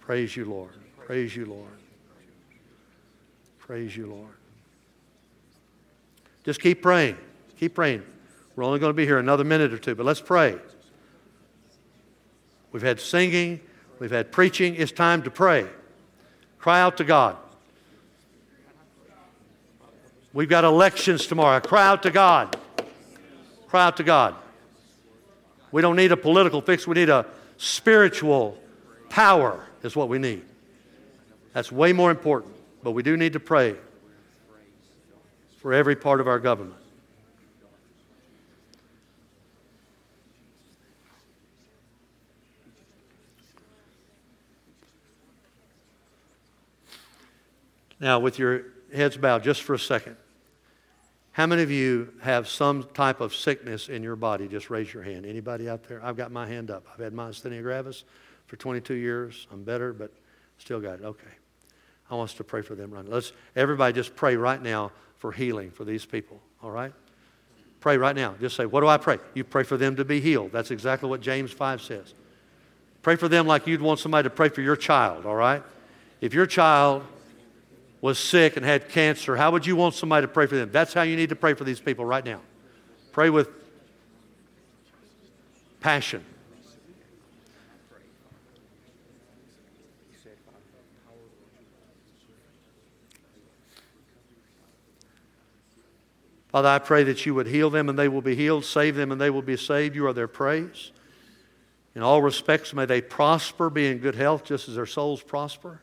Praise 0.00 0.36
you, 0.36 0.44
Lord. 0.44 0.72
Praise 1.04 1.36
you, 1.36 1.46
Lord. 1.46 1.70
Praise 3.58 3.96
you, 3.96 4.06
Lord. 4.06 4.34
Just 6.44 6.60
keep 6.60 6.82
praying. 6.82 7.16
Keep 7.58 7.74
praying. 7.74 8.04
We're 8.54 8.64
only 8.64 8.78
going 8.78 8.90
to 8.90 8.96
be 8.96 9.04
here 9.04 9.18
another 9.18 9.44
minute 9.44 9.72
or 9.72 9.78
two, 9.78 9.94
but 9.94 10.06
let's 10.06 10.20
pray. 10.20 10.56
We've 12.72 12.82
had 12.82 13.00
singing, 13.00 13.60
we've 13.98 14.10
had 14.10 14.32
preaching. 14.32 14.74
It's 14.76 14.92
time 14.92 15.22
to 15.22 15.30
pray. 15.30 15.66
Cry 16.58 16.80
out 16.80 16.96
to 16.98 17.04
God. 17.04 17.36
We've 20.36 20.50
got 20.50 20.64
elections 20.64 21.26
tomorrow. 21.26 21.60
Cry 21.60 21.86
out 21.86 22.02
to 22.02 22.10
God. 22.10 22.58
Cry 23.68 23.86
out 23.86 23.96
to 23.96 24.04
God. 24.04 24.34
We 25.72 25.80
don't 25.80 25.96
need 25.96 26.12
a 26.12 26.16
political 26.18 26.60
fix, 26.60 26.86
we 26.86 26.92
need 26.92 27.08
a 27.08 27.24
spiritual 27.56 28.58
power, 29.08 29.64
is 29.82 29.96
what 29.96 30.10
we 30.10 30.18
need. 30.18 30.42
That's 31.54 31.72
way 31.72 31.94
more 31.94 32.10
important. 32.10 32.52
But 32.82 32.90
we 32.90 33.02
do 33.02 33.16
need 33.16 33.32
to 33.32 33.40
pray 33.40 33.76
for 35.56 35.72
every 35.72 35.96
part 35.96 36.20
of 36.20 36.28
our 36.28 36.38
government. 36.38 36.76
Now, 47.98 48.20
with 48.20 48.38
your 48.38 48.64
heads 48.94 49.16
bowed 49.16 49.42
just 49.42 49.62
for 49.62 49.72
a 49.72 49.78
second, 49.78 50.18
how 51.36 51.44
many 51.44 51.62
of 51.62 51.70
you 51.70 52.14
have 52.22 52.48
some 52.48 52.84
type 52.94 53.20
of 53.20 53.34
sickness 53.34 53.90
in 53.90 54.02
your 54.02 54.16
body? 54.16 54.48
Just 54.48 54.70
raise 54.70 54.94
your 54.94 55.02
hand. 55.02 55.26
Anybody 55.26 55.68
out 55.68 55.86
there? 55.86 56.02
I've 56.02 56.16
got 56.16 56.32
my 56.32 56.46
hand 56.46 56.70
up. 56.70 56.86
I've 56.90 56.98
had 56.98 57.12
myasthenia 57.12 57.60
gravis 57.62 58.04
for 58.46 58.56
22 58.56 58.94
years. 58.94 59.46
I'm 59.52 59.62
better, 59.62 59.92
but 59.92 60.10
still 60.56 60.80
got 60.80 61.00
it. 61.00 61.04
Okay. 61.04 61.28
I 62.10 62.14
want 62.14 62.30
us 62.30 62.36
to 62.38 62.44
pray 62.44 62.62
for 62.62 62.74
them 62.74 62.90
right 62.90 63.04
now. 63.04 63.10
Let's 63.12 63.34
everybody 63.54 63.92
just 63.92 64.16
pray 64.16 64.36
right 64.36 64.62
now 64.62 64.92
for 65.18 65.30
healing 65.30 65.70
for 65.70 65.84
these 65.84 66.06
people. 66.06 66.40
All 66.62 66.70
right? 66.70 66.94
Pray 67.80 67.98
right 67.98 68.16
now. 68.16 68.34
Just 68.40 68.56
say, 68.56 68.64
What 68.64 68.80
do 68.80 68.86
I 68.86 68.96
pray? 68.96 69.18
You 69.34 69.44
pray 69.44 69.62
for 69.62 69.76
them 69.76 69.94
to 69.96 70.06
be 70.06 70.22
healed. 70.22 70.52
That's 70.52 70.70
exactly 70.70 71.10
what 71.10 71.20
James 71.20 71.52
5 71.52 71.82
says. 71.82 72.14
Pray 73.02 73.16
for 73.16 73.28
them 73.28 73.46
like 73.46 73.66
you'd 73.66 73.82
want 73.82 74.00
somebody 74.00 74.24
to 74.24 74.34
pray 74.34 74.48
for 74.48 74.62
your 74.62 74.74
child, 74.74 75.26
all 75.26 75.36
right? 75.36 75.62
If 76.22 76.32
your 76.32 76.46
child 76.46 77.04
was 78.06 78.20
sick 78.20 78.56
and 78.56 78.64
had 78.64 78.88
cancer, 78.88 79.34
how 79.34 79.50
would 79.50 79.66
you 79.66 79.74
want 79.74 79.92
somebody 79.92 80.24
to 80.24 80.32
pray 80.32 80.46
for 80.46 80.54
them? 80.54 80.70
That's 80.70 80.94
how 80.94 81.02
you 81.02 81.16
need 81.16 81.30
to 81.30 81.34
pray 81.34 81.54
for 81.54 81.64
these 81.64 81.80
people 81.80 82.04
right 82.04 82.24
now. 82.24 82.40
Pray 83.10 83.30
with 83.30 83.48
passion. 85.80 86.24
Father, 96.52 96.68
I 96.68 96.78
pray 96.78 97.02
that 97.02 97.26
you 97.26 97.34
would 97.34 97.48
heal 97.48 97.70
them 97.70 97.88
and 97.88 97.98
they 97.98 98.06
will 98.06 98.22
be 98.22 98.36
healed, 98.36 98.64
save 98.64 98.94
them 98.94 99.10
and 99.10 99.20
they 99.20 99.30
will 99.30 99.42
be 99.42 99.56
saved. 99.56 99.96
You 99.96 100.06
are 100.06 100.12
their 100.12 100.28
praise. 100.28 100.92
In 101.96 102.02
all 102.02 102.22
respects, 102.22 102.72
may 102.72 102.86
they 102.86 103.00
prosper, 103.00 103.68
be 103.68 103.88
in 103.88 103.98
good 103.98 104.14
health, 104.14 104.44
just 104.44 104.68
as 104.68 104.76
their 104.76 104.86
souls 104.86 105.24
prosper. 105.24 105.80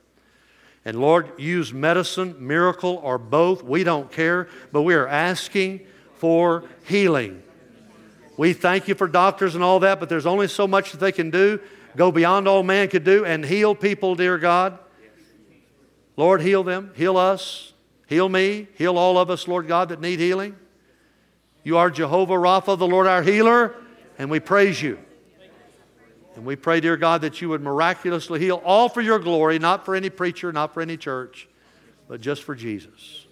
And 0.85 0.99
Lord, 0.99 1.31
use 1.39 1.73
medicine, 1.73 2.35
miracle, 2.39 2.99
or 3.03 3.17
both. 3.17 3.63
We 3.63 3.83
don't 3.83 4.11
care, 4.11 4.49
but 4.71 4.81
we 4.81 4.95
are 4.95 5.07
asking 5.07 5.81
for 6.15 6.65
healing. 6.85 7.41
We 8.35 8.53
thank 8.53 8.87
you 8.87 8.95
for 8.95 9.07
doctors 9.07 9.55
and 9.55 9.63
all 9.63 9.79
that, 9.81 9.99
but 9.99 10.09
there's 10.09 10.25
only 10.25 10.47
so 10.47 10.67
much 10.67 10.91
that 10.91 10.99
they 10.99 11.11
can 11.11 11.29
do. 11.29 11.59
Go 11.95 12.11
beyond 12.11 12.47
all 12.47 12.63
man 12.63 12.87
could 12.87 13.03
do 13.03 13.23
and 13.23 13.45
heal 13.45 13.75
people, 13.75 14.15
dear 14.15 14.37
God. 14.37 14.79
Lord, 16.17 16.41
heal 16.41 16.63
them, 16.63 16.91
heal 16.95 17.17
us, 17.17 17.73
heal 18.07 18.27
me, 18.27 18.67
heal 18.75 18.97
all 18.97 19.17
of 19.17 19.29
us, 19.29 19.47
Lord 19.47 19.67
God, 19.67 19.89
that 19.89 20.01
need 20.01 20.19
healing. 20.19 20.55
You 21.63 21.77
are 21.77 21.89
Jehovah 21.89 22.33
Rapha, 22.33 22.77
the 22.77 22.87
Lord 22.87 23.07
our 23.07 23.23
healer, 23.23 23.75
and 24.17 24.29
we 24.29 24.39
praise 24.39 24.81
you. 24.81 24.99
And 26.35 26.45
we 26.45 26.55
pray, 26.55 26.79
dear 26.79 26.97
God, 26.97 27.21
that 27.21 27.41
you 27.41 27.49
would 27.49 27.61
miraculously 27.61 28.39
heal, 28.39 28.61
all 28.65 28.89
for 28.89 29.01
your 29.01 29.19
glory, 29.19 29.59
not 29.59 29.85
for 29.85 29.95
any 29.95 30.09
preacher, 30.09 30.51
not 30.51 30.73
for 30.73 30.81
any 30.81 30.97
church, 30.97 31.47
but 32.07 32.21
just 32.21 32.43
for 32.43 32.55
Jesus. 32.55 33.25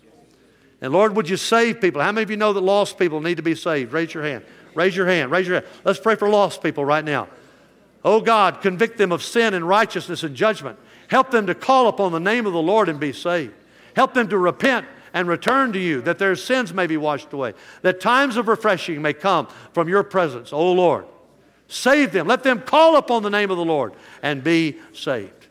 And 0.82 0.94
Lord, 0.94 1.16
would 1.16 1.30
you 1.30 1.38
save 1.38 1.82
people? 1.82 2.02
How 2.02 2.12
many 2.12 2.24
of 2.24 2.32
you 2.32 2.38
know 2.38 2.54
that 2.54 2.62
lost 2.62 2.98
people 2.98 3.22
need 3.22 3.38
to 3.38 3.44
be 3.44 3.56
saved? 3.56 3.94
Raise 3.94 4.14
your 4.14 4.24
hand. 4.24 4.44
Raise 4.74 4.96
your 4.96 5.08
hand. 5.08 5.32
Raise 5.32 5.48
your 5.48 5.62
hand. 5.62 5.68
Let's 5.84 6.00
pray 6.00 6.16
for 6.16 6.30
lost 6.30 6.64
people 6.64 6.86
right 6.86 7.04
now. 7.04 7.28
Oh 8.04 8.22
God, 8.22 8.62
convict 8.62 8.98
them 8.98 9.12
of 9.12 9.22
sin 9.22 9.54
and 9.54 9.68
righteousness 9.68 10.24
and 10.24 10.36
judgment. 10.36 10.80
Help 11.08 11.30
them 11.30 11.48
to 11.48 11.56
call 11.56 11.88
upon 11.88 12.12
the 12.12 12.20
name 12.20 12.46
of 12.46 12.54
the 12.54 12.62
Lord 12.62 12.90
and 12.90 13.00
be 13.00 13.14
saved. 13.14 13.54
Help 13.96 14.14
them 14.14 14.28
to 14.30 14.38
repent 14.38 14.88
and 15.14 15.28
return 15.28 15.74
to 15.74 15.80
you, 15.80 16.02
that 16.02 16.18
their 16.18 16.36
sins 16.36 16.74
may 16.74 16.88
be 16.88 16.98
washed 16.98 17.34
away, 17.34 17.54
that 17.82 18.00
times 18.00 18.38
of 18.38 18.48
refreshing 18.48 19.02
may 19.02 19.12
come 19.12 19.48
from 19.74 19.90
your 19.90 20.04
presence, 20.04 20.54
O 20.54 20.72
Lord. 20.72 21.06
Save 21.72 22.12
them. 22.12 22.28
Let 22.28 22.44
them 22.44 22.60
call 22.60 22.98
upon 22.98 23.24
the 23.24 23.30
name 23.30 23.50
of 23.50 23.56
the 23.56 23.64
Lord 23.64 23.94
and 24.22 24.44
be 24.44 24.78
saved. 24.94 25.48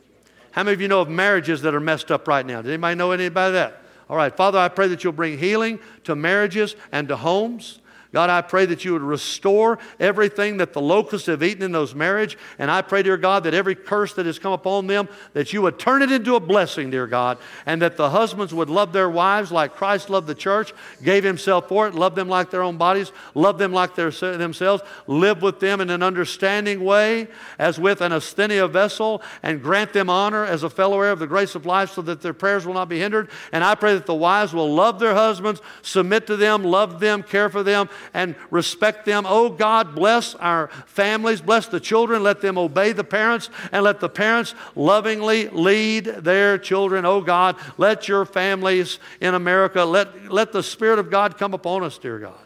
How 0.50 0.62
many 0.62 0.74
of 0.74 0.80
you 0.82 0.86
know 0.86 1.00
of 1.00 1.08
marriages 1.08 1.62
that 1.62 1.74
are 1.74 1.80
messed 1.80 2.10
up 2.10 2.28
right 2.28 2.44
now? 2.44 2.60
Does 2.60 2.68
anybody 2.68 2.94
know 2.94 3.12
anybody 3.12 3.54
that? 3.54 3.80
All 4.06 4.18
right, 4.18 4.36
Father, 4.36 4.58
I 4.58 4.68
pray 4.68 4.86
that 4.88 5.02
you'll 5.02 5.14
bring 5.14 5.38
healing 5.38 5.78
to 6.04 6.14
marriages 6.14 6.76
and 6.92 7.08
to 7.08 7.16
homes. 7.16 7.78
God, 8.12 8.28
I 8.28 8.42
pray 8.42 8.66
that 8.66 8.84
you 8.84 8.92
would 8.92 9.02
restore 9.02 9.78
everything 10.00 10.56
that 10.56 10.72
the 10.72 10.80
locusts 10.80 11.28
have 11.28 11.44
eaten 11.44 11.62
in 11.62 11.70
those 11.70 11.94
marriage. 11.94 12.36
And 12.58 12.68
I 12.68 12.82
pray, 12.82 13.04
dear 13.04 13.16
God, 13.16 13.44
that 13.44 13.54
every 13.54 13.76
curse 13.76 14.14
that 14.14 14.26
has 14.26 14.38
come 14.38 14.52
upon 14.52 14.88
them, 14.88 15.08
that 15.32 15.52
you 15.52 15.62
would 15.62 15.78
turn 15.78 16.02
it 16.02 16.10
into 16.10 16.34
a 16.34 16.40
blessing, 16.40 16.90
dear 16.90 17.06
God, 17.06 17.38
and 17.66 17.80
that 17.82 17.96
the 17.96 18.10
husbands 18.10 18.52
would 18.52 18.68
love 18.68 18.92
their 18.92 19.08
wives 19.08 19.52
like 19.52 19.76
Christ 19.76 20.10
loved 20.10 20.26
the 20.26 20.34
church, 20.34 20.74
gave 21.04 21.22
himself 21.22 21.68
for 21.68 21.86
it, 21.86 21.94
love 21.94 22.16
them 22.16 22.28
like 22.28 22.50
their 22.50 22.62
own 22.62 22.76
bodies, 22.76 23.12
love 23.34 23.58
them 23.58 23.72
like 23.72 23.94
their, 23.94 24.10
themselves, 24.10 24.82
live 25.06 25.40
with 25.40 25.60
them 25.60 25.80
in 25.80 25.88
an 25.90 26.02
understanding 26.02 26.82
way, 26.82 27.28
as 27.60 27.78
with 27.78 28.00
an 28.00 28.10
asthenia 28.10 28.68
vessel, 28.68 29.22
and 29.44 29.62
grant 29.62 29.92
them 29.92 30.10
honor 30.10 30.44
as 30.44 30.64
a 30.64 30.70
fellow 30.70 31.00
heir 31.00 31.12
of 31.12 31.20
the 31.20 31.26
grace 31.28 31.54
of 31.54 31.64
life 31.64 31.92
so 31.92 32.02
that 32.02 32.22
their 32.22 32.34
prayers 32.34 32.66
will 32.66 32.74
not 32.74 32.88
be 32.88 32.98
hindered. 32.98 33.30
And 33.52 33.62
I 33.62 33.76
pray 33.76 33.94
that 33.94 34.06
the 34.06 34.14
wives 34.14 34.52
will 34.52 34.74
love 34.74 34.98
their 34.98 35.14
husbands, 35.14 35.60
submit 35.82 36.26
to 36.26 36.36
them, 36.36 36.64
love 36.64 36.98
them, 36.98 37.22
care 37.22 37.48
for 37.48 37.62
them, 37.62 37.88
and 38.14 38.34
respect 38.50 39.04
them. 39.04 39.24
Oh 39.26 39.50
God, 39.50 39.94
bless 39.94 40.34
our 40.36 40.68
families, 40.86 41.40
bless 41.40 41.66
the 41.66 41.80
children, 41.80 42.22
let 42.22 42.40
them 42.40 42.58
obey 42.58 42.92
the 42.92 43.04
parents, 43.04 43.50
and 43.72 43.84
let 43.84 44.00
the 44.00 44.08
parents 44.08 44.54
lovingly 44.74 45.48
lead 45.48 46.04
their 46.04 46.58
children. 46.58 47.04
Oh 47.04 47.20
God, 47.20 47.56
let 47.78 48.08
your 48.08 48.24
families 48.24 48.98
in 49.20 49.34
America, 49.34 49.84
let, 49.84 50.30
let 50.30 50.52
the 50.52 50.62
Spirit 50.62 50.98
of 50.98 51.10
God 51.10 51.38
come 51.38 51.54
upon 51.54 51.82
us, 51.84 51.98
dear 51.98 52.18
God. 52.18 52.38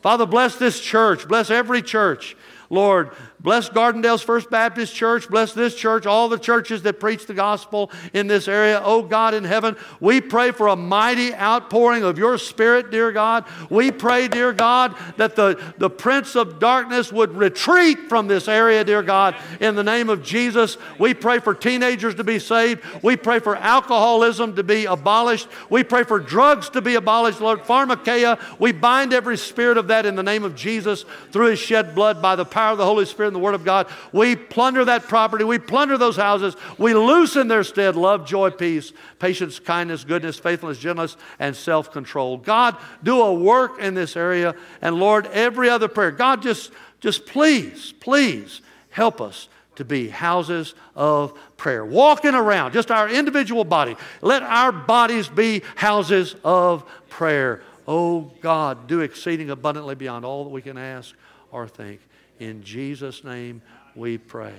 Father, 0.00 0.26
bless 0.26 0.56
this 0.56 0.80
church, 0.80 1.26
bless 1.26 1.50
every 1.50 1.82
church. 1.82 2.36
Lord, 2.70 3.10
Bless 3.40 3.68
Gardendale's 3.68 4.22
First 4.22 4.50
Baptist 4.50 4.92
Church. 4.92 5.28
Bless 5.28 5.52
this 5.52 5.76
church, 5.76 6.06
all 6.06 6.28
the 6.28 6.38
churches 6.38 6.82
that 6.82 6.98
preach 6.98 7.26
the 7.26 7.34
gospel 7.34 7.92
in 8.12 8.26
this 8.26 8.48
area. 8.48 8.82
Oh 8.84 9.02
God 9.02 9.32
in 9.32 9.44
heaven, 9.44 9.76
we 10.00 10.20
pray 10.20 10.50
for 10.50 10.66
a 10.66 10.74
mighty 10.74 11.32
outpouring 11.32 12.02
of 12.02 12.18
your 12.18 12.36
Spirit, 12.36 12.90
dear 12.90 13.12
God. 13.12 13.44
We 13.70 13.92
pray, 13.92 14.26
dear 14.26 14.52
God, 14.52 14.96
that 15.18 15.36
the, 15.36 15.62
the 15.78 15.88
prince 15.88 16.34
of 16.34 16.58
darkness 16.58 17.12
would 17.12 17.36
retreat 17.36 18.08
from 18.08 18.26
this 18.26 18.48
area, 18.48 18.82
dear 18.82 19.04
God, 19.04 19.36
in 19.60 19.76
the 19.76 19.84
name 19.84 20.08
of 20.08 20.24
Jesus. 20.24 20.76
We 20.98 21.14
pray 21.14 21.38
for 21.38 21.54
teenagers 21.54 22.16
to 22.16 22.24
be 22.24 22.40
saved. 22.40 22.82
We 23.04 23.16
pray 23.16 23.38
for 23.38 23.54
alcoholism 23.54 24.56
to 24.56 24.64
be 24.64 24.86
abolished. 24.86 25.46
We 25.70 25.84
pray 25.84 26.02
for 26.02 26.18
drugs 26.18 26.70
to 26.70 26.80
be 26.80 26.96
abolished, 26.96 27.40
Lord. 27.40 27.60
Pharmakeia, 27.60 28.40
we 28.58 28.72
bind 28.72 29.12
every 29.12 29.38
spirit 29.38 29.78
of 29.78 29.86
that 29.88 30.06
in 30.06 30.16
the 30.16 30.24
name 30.24 30.42
of 30.42 30.56
Jesus 30.56 31.04
through 31.30 31.50
his 31.50 31.60
shed 31.60 31.94
blood 31.94 32.20
by 32.20 32.34
the 32.34 32.44
power 32.44 32.72
of 32.72 32.78
the 32.78 32.84
Holy 32.84 33.06
Spirit 33.06 33.27
in 33.28 33.34
the 33.34 33.38
Word 33.38 33.54
of 33.54 33.64
God. 33.64 33.86
We 34.12 34.34
plunder 34.34 34.84
that 34.86 35.04
property. 35.04 35.44
We 35.44 35.58
plunder 35.58 35.96
those 35.96 36.16
houses. 36.16 36.56
We 36.76 36.94
loose 36.94 37.36
in 37.36 37.46
their 37.46 37.62
stead 37.62 37.94
love, 37.94 38.26
joy, 38.26 38.50
peace, 38.50 38.92
patience, 39.18 39.60
kindness, 39.60 40.02
goodness, 40.04 40.38
faithfulness, 40.38 40.78
gentleness, 40.78 41.16
and 41.38 41.54
self 41.54 41.92
control. 41.92 42.38
God, 42.38 42.76
do 43.02 43.22
a 43.22 43.32
work 43.32 43.78
in 43.78 43.94
this 43.94 44.16
area. 44.16 44.56
And 44.82 44.96
Lord, 44.96 45.26
every 45.26 45.70
other 45.70 45.88
prayer, 45.88 46.10
God, 46.10 46.42
just, 46.42 46.72
just 47.00 47.26
please, 47.26 47.92
please 48.00 48.60
help 48.90 49.20
us 49.20 49.48
to 49.76 49.84
be 49.84 50.08
houses 50.08 50.74
of 50.96 51.38
prayer. 51.56 51.84
Walking 51.84 52.34
around, 52.34 52.72
just 52.72 52.90
our 52.90 53.08
individual 53.08 53.64
body. 53.64 53.96
Let 54.20 54.42
our 54.42 54.72
bodies 54.72 55.28
be 55.28 55.62
houses 55.76 56.34
of 56.42 56.84
prayer. 57.08 57.62
Oh 57.86 58.32
God, 58.40 58.88
do 58.88 59.00
exceeding 59.00 59.50
abundantly 59.50 59.94
beyond 59.94 60.24
all 60.24 60.44
that 60.44 60.50
we 60.50 60.62
can 60.62 60.76
ask 60.76 61.14
or 61.52 61.68
think. 61.68 62.00
In 62.38 62.62
Jesus' 62.62 63.24
name 63.24 63.62
we 63.94 64.18
pray. 64.18 64.54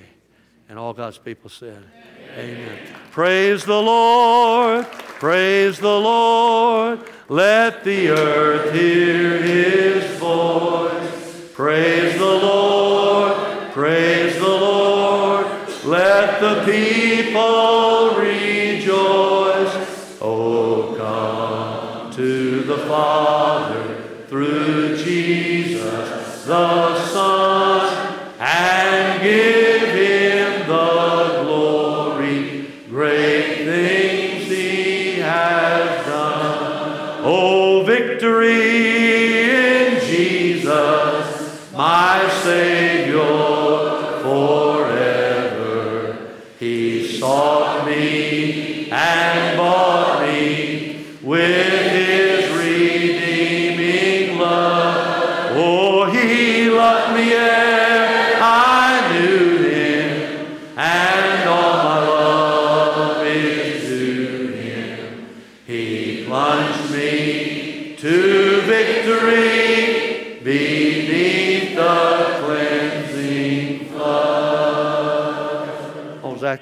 And 0.68 0.78
all 0.78 0.94
God's 0.94 1.18
people 1.18 1.50
said, 1.50 1.84
Amen. 2.38 2.58
Amen. 2.58 2.80
Praise 3.12 3.64
the 3.64 3.82
Lord. 3.82 4.86
Praise 4.92 5.80
the 5.80 5.88
Lord. 5.88 7.10
Let 7.28 7.84
the 7.84 8.10
earth 8.10 8.74
hear 8.74 9.42
his 9.42 10.20
voice. 10.20 11.52
Praise 11.54 12.18
the 12.18 12.26
Lord. 12.26 13.72
Praise 13.72 14.36
the 14.36 14.48
Lord. 14.48 15.46
Let 15.86 16.40
the 16.42 16.64
people 16.66 18.20
rejoice. 18.20 19.74
Oh, 20.22 20.96
come 20.98 22.12
to 22.14 22.62
the 22.62 22.78
Father 22.80 24.04
through 24.28 24.98
Jesus 24.98 26.20
the 26.50 27.09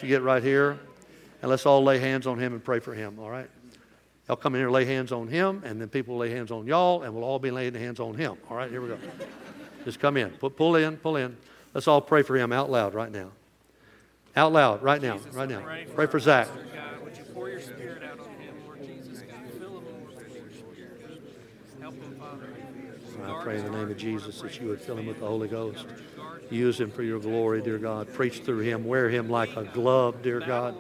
Zach, 0.08 0.12
to 0.12 0.20
get 0.20 0.24
right 0.24 0.44
here, 0.44 0.80
and 1.42 1.50
let's 1.50 1.66
all 1.66 1.84
lay 1.84 2.00
hands 2.00 2.28
on 2.28 2.40
him 2.40 2.54
and 2.54 2.64
pray 2.64 2.80
for 2.80 2.94
him, 2.94 3.20
all 3.20 3.30
right? 3.30 3.50
Y'all 4.28 4.38
come 4.38 4.56
in 4.56 4.62
here, 4.62 4.70
lay 4.70 4.86
hands 4.86 5.12
on 5.12 5.28
him, 5.28 5.62
and 5.66 5.80
then 5.80 5.88
people 5.90 6.18
lay 6.18 6.30
hands 6.30 6.52
on 6.52 6.68
y'all, 6.68 7.04
and 7.04 7.14
we'll 7.14 7.24
all 7.24 7.40
be 7.40 7.52
laying 7.52 7.74
hands 7.74 8.00
on 8.00 8.14
him. 8.16 8.38
All 8.50 8.58
right, 8.58 8.70
here 8.70 8.82
we 8.82 8.90
go. 8.90 8.98
Just 9.86 10.00
come 10.00 10.18
in. 10.18 10.32
Put, 10.32 10.58
pull 10.58 10.76
in, 10.76 10.98
pull 10.98 11.16
in. 11.16 11.38
Let's 11.74 11.88
all 11.88 12.02
pray 12.02 12.24
for 12.24 12.36
him 12.36 12.52
out 12.52 12.70
loud 12.70 12.94
right 12.94 13.12
now. 13.12 13.30
Out 14.36 14.52
loud, 14.52 14.84
right 14.84 15.02
now, 15.02 15.20
right 15.32 15.50
now. 15.50 15.64
Pray 15.96 16.08
for 16.08 16.20
Zach. 16.20 16.48
God, 16.48 17.04
would 17.04 17.18
you 17.18 17.24
pour 17.34 17.50
your 17.50 17.62
spirit 17.62 18.04
out 18.04 18.20
on 18.20 18.30
him, 18.36 18.56
Lord 18.66 18.86
Jesus, 18.86 19.22
God? 19.22 19.38
Fill 19.58 19.78
him 19.78 19.84
more 19.84 20.10
with 20.16 20.36
your 20.36 20.52
spirit. 20.52 21.22
Help 21.82 21.96
him, 21.96 22.16
Father. 22.20 22.48
I 23.26 23.44
pray 23.44 23.58
in 23.58 23.66
the 23.66 23.72
name 23.72 23.90
of 23.90 23.98
Jesus 23.98 24.42
that 24.42 24.60
you 24.60 24.68
would 24.68 24.82
fill 24.82 24.98
him 24.98 25.08
with 25.08 25.20
the 25.20 25.26
Holy 25.26 25.48
Ghost. 25.48 25.86
Use 26.50 26.80
him 26.80 26.92
for 26.92 27.04
your 27.04 27.20
glory, 27.20 27.62
dear 27.62 27.78
God. 27.78 28.14
Preach 28.14 28.40
through 28.40 28.60
him. 28.60 28.86
Wear 28.86 29.10
him 29.10 29.30
like 29.30 29.56
a 29.56 29.64
glove, 29.64 30.22
dear 30.22 30.40
God. 30.40 30.76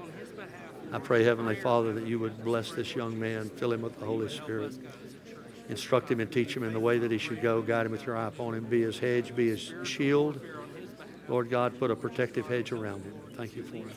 I 0.91 0.99
pray, 0.99 1.23
Heavenly 1.23 1.55
Father, 1.55 1.93
that 1.93 2.07
you 2.07 2.19
would 2.19 2.43
bless 2.43 2.71
this 2.71 2.95
young 2.95 3.19
man, 3.19 3.49
fill 3.49 3.73
him 3.73 3.81
with 3.81 3.99
the 3.99 4.05
Holy 4.05 4.29
Spirit. 4.29 4.73
Instruct 5.69 6.09
him 6.09 6.21
and 6.21 6.31
teach 6.31 6.55
him 6.55 6.63
in 6.63 6.71
the 6.71 6.79
way 6.79 6.97
that 6.97 7.11
he 7.11 7.17
should 7.17 7.41
go. 7.41 7.61
Guide 7.61 7.85
him 7.85 7.91
with 7.91 8.05
your 8.05 8.15
eye 8.15 8.27
upon 8.27 8.53
him. 8.53 8.63
Be 8.63 8.81
his 8.83 8.97
hedge, 8.97 9.35
be 9.35 9.49
his 9.49 9.73
shield. 9.83 10.39
Lord 11.27 11.49
God, 11.49 11.77
put 11.77 11.91
a 11.91 11.95
protective 11.95 12.47
hedge 12.47 12.71
around 12.71 13.03
him. 13.03 13.13
Thank 13.35 13.55
you 13.57 13.63
for 13.63 13.75
him. 13.75 13.91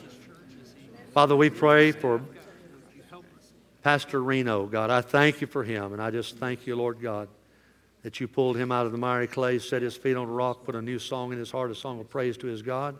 Father, 1.13 1.35
we 1.35 1.49
pray 1.49 1.93
for 1.93 2.21
Pastor 3.83 4.21
Reno, 4.21 4.65
God. 4.65 4.89
I 4.89 5.01
thank 5.01 5.39
you 5.39 5.47
for 5.47 5.63
him, 5.63 5.93
and 5.93 6.01
I 6.01 6.11
just 6.11 6.37
thank 6.37 6.67
you, 6.67 6.75
Lord 6.75 7.01
God, 7.01 7.29
that 8.03 8.19
you 8.19 8.27
pulled 8.27 8.57
him 8.57 8.71
out 8.71 8.85
of 8.85 8.91
the 8.91 8.97
miry 8.97 9.27
clay, 9.27 9.59
set 9.59 9.81
his 9.81 9.95
feet 9.95 10.15
on 10.15 10.27
a 10.27 10.31
rock, 10.31 10.65
put 10.65 10.75
a 10.75 10.81
new 10.81 10.99
song 10.99 11.31
in 11.31 11.39
his 11.39 11.51
heart, 11.51 11.71
a 11.71 11.75
song 11.75 11.99
of 11.99 12.09
praise 12.09 12.37
to 12.37 12.47
his 12.47 12.61
God. 12.61 12.97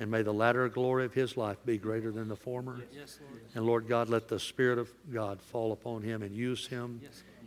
And 0.00 0.10
may 0.10 0.22
the 0.22 0.32
latter 0.32 0.68
glory 0.68 1.04
of 1.04 1.12
his 1.12 1.36
life 1.36 1.56
be 1.66 1.76
greater 1.76 2.12
than 2.12 2.28
the 2.28 2.36
former. 2.36 2.80
yes, 2.92 3.18
Lord. 3.20 3.42
And 3.54 3.66
Lord 3.66 3.88
God, 3.88 4.08
let 4.08 4.28
the 4.28 4.38
Spirit 4.38 4.78
of 4.78 4.88
God 5.12 5.42
fall 5.42 5.72
upon 5.72 6.02
him 6.02 6.22
and 6.22 6.36
use 6.36 6.68
him 6.68 7.00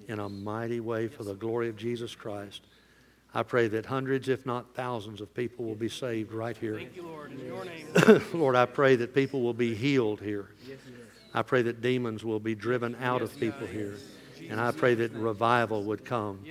in 0.10 0.20
a 0.20 0.28
mighty 0.28 0.82
way 0.82 1.08
for 1.08 1.24
the 1.24 1.34
glory 1.34 1.70
of 1.70 1.78
Jesus 1.78 2.14
Christ. 2.14 2.62
I 3.34 3.44
pray 3.44 3.70
that 3.70 3.86
hundreds, 3.86 4.28
if 4.28 4.46
not 4.46 4.76
thousands, 4.76 5.22
of 5.22 5.34
people 5.34 5.64
will 5.64 5.76
be 5.76 5.88
saved 5.88 6.34
right 6.34 6.58
here. 6.58 6.76
Thank 6.76 6.98
you, 6.98 7.04
Lord, 7.04 7.32
in 7.32 7.46
your 7.46 7.64
name. 7.64 8.22
Lord, 8.34 8.58
I 8.58 8.66
pray 8.66 8.98
that 8.98 9.16
people 9.16 9.42
will 9.42 9.54
be 9.54 9.74
healed 9.74 10.20
here. 10.20 10.50
I 11.34 11.44
pray 11.44 11.62
that 11.62 11.80
demons 11.80 12.26
will 12.26 12.42
be 12.42 12.56
driven 12.56 12.96
out 12.96 13.22
of 13.22 13.40
people 13.40 13.66
here. 13.66 13.96
And 14.52 14.60
I 14.60 14.72
pray 14.72 14.96
that 14.96 15.14
revival 15.14 15.84
would 15.86 16.04
come 16.04 16.42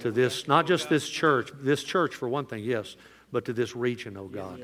to 0.00 0.10
this, 0.10 0.46
not 0.46 0.66
just 0.66 0.88
this 0.88 1.08
church, 1.08 1.50
this 1.60 1.82
church 1.82 2.14
for 2.14 2.28
one 2.28 2.46
thing, 2.46 2.62
yes, 2.62 2.96
but 3.32 3.46
to 3.46 3.52
this 3.52 3.74
region, 3.74 4.16
oh 4.16 4.28
God. 4.28 4.60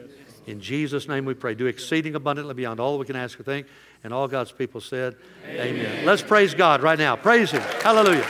In 0.46 0.60
Jesus' 0.60 1.08
name 1.08 1.24
we 1.24 1.32
pray. 1.32 1.54
Do 1.54 1.66
exceeding 1.66 2.14
abundantly 2.14 2.54
beyond 2.54 2.78
all 2.78 2.98
we 2.98 3.06
can 3.06 3.16
ask 3.16 3.40
or 3.40 3.42
think. 3.42 3.66
And 4.02 4.12
all 4.12 4.28
God's 4.28 4.52
people 4.52 4.82
said, 4.82 5.16
Amen. 5.48 6.04
Let's 6.04 6.20
praise 6.20 6.54
God 6.54 6.82
right 6.82 6.98
now. 6.98 7.16
Praise 7.16 7.50
Him. 7.50 7.62
Hallelujah. 7.82 8.26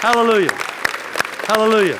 Hallelujah. 0.00 0.52
Hallelujah. 1.46 1.98